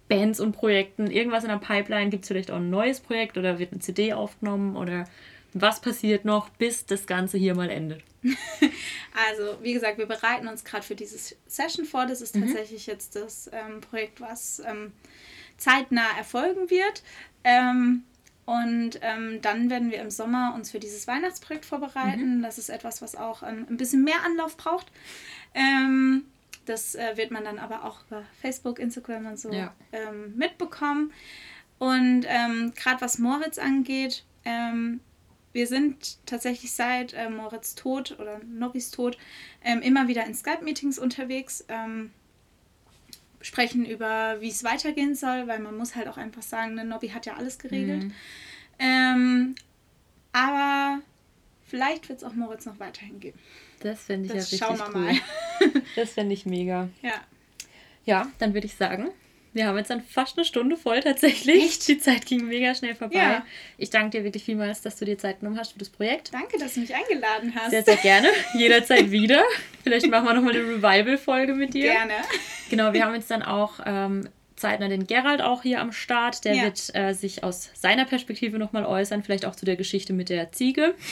Bands 0.07 0.39
und 0.39 0.53
Projekten, 0.53 1.11
irgendwas 1.11 1.43
in 1.43 1.49
der 1.49 1.57
Pipeline? 1.57 2.09
Gibt 2.09 2.23
es 2.23 2.29
vielleicht 2.29 2.49
auch 2.51 2.55
ein 2.57 2.69
neues 2.69 2.99
Projekt 2.99 3.37
oder 3.37 3.59
wird 3.59 3.71
eine 3.73 3.81
CD 3.81 4.13
aufgenommen 4.13 4.75
oder 4.75 5.07
was 5.53 5.79
passiert 5.81 6.25
noch, 6.25 6.49
bis 6.49 6.85
das 6.85 7.05
Ganze 7.07 7.37
hier 7.37 7.55
mal 7.55 7.69
endet? 7.69 8.01
Also, 9.29 9.57
wie 9.63 9.73
gesagt, 9.73 9.97
wir 9.97 10.05
bereiten 10.05 10.47
uns 10.47 10.63
gerade 10.63 10.83
für 10.85 10.93
dieses 10.93 11.35
Session 11.47 11.85
vor. 11.85 12.05
Das 12.05 12.21
ist 12.21 12.35
tatsächlich 12.35 12.85
jetzt 12.85 13.15
das 13.15 13.49
ähm, 13.51 13.81
Projekt, 13.81 14.21
was 14.21 14.59
ähm, 14.59 14.91
zeitnah 15.57 16.17
erfolgen 16.17 16.69
wird. 16.69 17.03
Ähm, 17.43 18.03
und 18.45 18.99
ähm, 19.01 19.41
dann 19.41 19.69
werden 19.69 19.91
wir 19.91 19.99
im 20.01 20.09
Sommer 20.09 20.53
uns 20.55 20.71
für 20.71 20.79
dieses 20.79 21.05
Weihnachtsprojekt 21.07 21.65
vorbereiten. 21.65 22.41
Das 22.41 22.57
ist 22.57 22.69
etwas, 22.69 23.01
was 23.01 23.15
auch 23.15 23.43
ähm, 23.43 23.65
ein 23.69 23.75
bisschen 23.75 24.03
mehr 24.05 24.23
Anlauf 24.25 24.55
braucht. 24.55 24.87
Ähm, 25.53 26.25
das 26.65 26.95
äh, 26.95 27.17
wird 27.17 27.31
man 27.31 27.43
dann 27.43 27.59
aber 27.59 27.83
auch 27.83 28.05
über 28.07 28.23
Facebook, 28.41 28.79
Instagram 28.79 29.25
und 29.25 29.39
so 29.39 29.51
Ja. 29.51 29.73
ähm, 29.91 30.33
mitbekommen. 30.37 31.11
Und 31.77 32.25
ähm, 32.27 32.71
gerade 32.75 33.01
was 33.01 33.17
Moritz 33.19 33.57
angeht, 33.57 34.23
wir 35.51 35.67
sind 35.67 36.25
tatsächlich 36.25 36.71
seit 36.71 37.11
äh, 37.13 37.29
Moritz 37.29 37.75
Tod 37.75 38.17
oder 38.17 38.39
Nobbys 38.45 38.91
Tod 38.91 39.17
immer 39.81 40.07
wieder 40.07 40.25
in 40.25 40.33
Skype-Meetings 40.33 40.97
unterwegs, 40.97 41.65
ähm, 41.67 42.13
sprechen 43.41 43.85
über, 43.85 44.37
wie 44.41 44.49
es 44.49 44.63
weitergehen 44.63 45.15
soll, 45.15 45.47
weil 45.47 45.59
man 45.59 45.77
muss 45.77 45.95
halt 45.95 46.07
auch 46.07 46.17
einfach 46.17 46.41
sagen, 46.41 46.73
ne, 46.75 46.83
Nobby 46.85 47.09
hat 47.09 47.25
ja 47.25 47.35
alles 47.35 47.59
geregelt. 47.59 48.03
Mhm. 48.05 48.13
Ähm, 48.79 49.55
aber 50.33 51.01
vielleicht 51.65 52.09
wird 52.09 52.19
es 52.19 52.23
auch 52.23 52.33
Moritz 52.33 52.65
noch 52.65 52.79
weiterhin 52.79 53.19
geben. 53.19 53.39
Das 53.79 54.01
fände 54.03 54.27
ich 54.27 54.33
Das 54.33 54.51
ja 54.51 54.67
richtig 54.67 54.79
schauen 54.79 54.93
wir 54.93 54.95
cool. 54.99 55.13
mal. 55.13 55.81
Das 55.95 56.11
fände 56.11 56.33
ich 56.33 56.45
mega. 56.45 56.89
Ja. 57.01 57.13
Ja, 58.05 58.31
dann 58.39 58.53
würde 58.53 58.67
ich 58.67 58.75
sagen, 58.75 59.09
wir 59.57 59.67
haben 59.67 59.77
jetzt 59.77 59.89
dann 59.89 60.01
fast 60.01 60.37
eine 60.37 60.45
Stunde 60.45 60.77
voll 60.77 61.01
tatsächlich. 61.01 61.63
Echt? 61.63 61.87
Die 61.87 61.97
Zeit 61.97 62.25
ging 62.25 62.45
mega 62.47 62.73
schnell 62.75 62.95
vorbei. 62.95 63.17
Ja. 63.17 63.45
Ich 63.77 63.89
danke 63.89 64.17
dir 64.17 64.23
wirklich 64.23 64.43
vielmals, 64.43 64.81
dass 64.81 64.95
du 64.95 65.05
dir 65.05 65.17
Zeit 65.17 65.39
genommen 65.39 65.59
hast 65.59 65.73
für 65.73 65.79
das 65.79 65.89
Projekt. 65.89 66.33
Danke, 66.33 66.57
dass 66.57 66.75
du 66.75 66.81
mich 66.81 66.93
eingeladen 66.93 67.53
hast. 67.55 67.71
Sehr, 67.71 67.83
sehr 67.83 67.97
gerne. 67.97 68.29
Jederzeit 68.53 69.11
wieder. 69.11 69.43
Vielleicht 69.83 70.07
machen 70.07 70.25
wir 70.25 70.33
nochmal 70.33 70.55
eine 70.55 70.63
Revival-Folge 70.63 71.53
mit 71.53 71.73
dir. 71.73 71.91
Gerne. 71.91 72.13
Genau, 72.69 72.93
wir 72.93 73.03
haben 73.03 73.15
jetzt 73.15 73.31
dann 73.31 73.41
auch 73.43 73.79
ähm, 73.85 74.29
zeitnah 74.57 74.89
den 74.89 75.07
Gerald 75.07 75.41
auch 75.41 75.61
hier 75.63 75.79
am 75.79 75.91
Start. 75.93 76.43
Der 76.43 76.53
Ja. 76.55 76.63
wird 76.63 76.93
äh, 76.95 77.13
sich 77.13 77.43
aus 77.43 77.69
seiner 77.73 78.05
Perspektive 78.05 78.57
nochmal 78.59 78.85
äußern. 78.85 79.23
Vielleicht 79.23 79.45
auch 79.45 79.55
zu 79.55 79.65
der 79.65 79.75
Geschichte 79.77 80.11
mit 80.13 80.29
der 80.29 80.51
Ziege. 80.51 80.93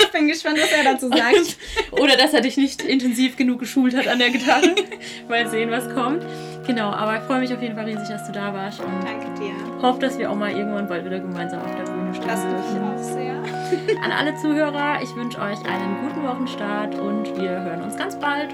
Ich 0.00 0.12
bin 0.12 0.28
gespannt, 0.28 0.58
was 0.60 0.70
er 0.70 0.84
dazu 0.84 1.08
sagt. 1.08 1.56
Oder 1.90 2.16
dass 2.16 2.32
er 2.32 2.40
dich 2.40 2.56
nicht 2.56 2.82
intensiv 2.82 3.36
genug 3.36 3.58
geschult 3.58 3.96
hat 3.96 4.06
an 4.06 4.18
der 4.20 4.30
Gitarre. 4.30 4.74
Mal 5.28 5.48
sehen, 5.48 5.70
was 5.72 5.92
kommt. 5.92 6.24
Genau, 6.66 6.90
aber 6.90 7.16
ich 7.16 7.22
freue 7.22 7.40
mich 7.40 7.52
auf 7.52 7.60
jeden 7.60 7.74
Fall 7.74 7.84
riesig, 7.84 8.08
dass 8.08 8.24
du 8.26 8.32
da 8.32 8.54
warst. 8.54 8.78
Und 8.80 8.92
Danke 9.04 9.26
dir. 9.40 9.82
hoffe, 9.82 9.98
dass 10.00 10.16
wir 10.18 10.30
auch 10.30 10.36
mal 10.36 10.52
irgendwann 10.52 10.86
bald 10.88 11.04
wieder 11.04 11.18
gemeinsam 11.18 11.60
auf 11.62 11.74
der 11.74 11.84
Bühne 11.90 12.14
stehen. 12.14 12.28
Das 12.28 12.44
mich 12.44 12.52
dürfen. 12.52 12.82
auch 12.82 12.98
sehr. 12.98 14.02
An 14.04 14.12
alle 14.12 14.36
Zuhörer, 14.36 15.02
ich 15.02 15.14
wünsche 15.16 15.38
euch 15.40 15.58
einen 15.66 16.06
guten 16.08 16.22
Wochenstart 16.22 16.94
und 16.94 17.36
wir 17.36 17.50
hören 17.50 17.82
uns 17.82 17.96
ganz 17.96 18.16
bald. 18.18 18.50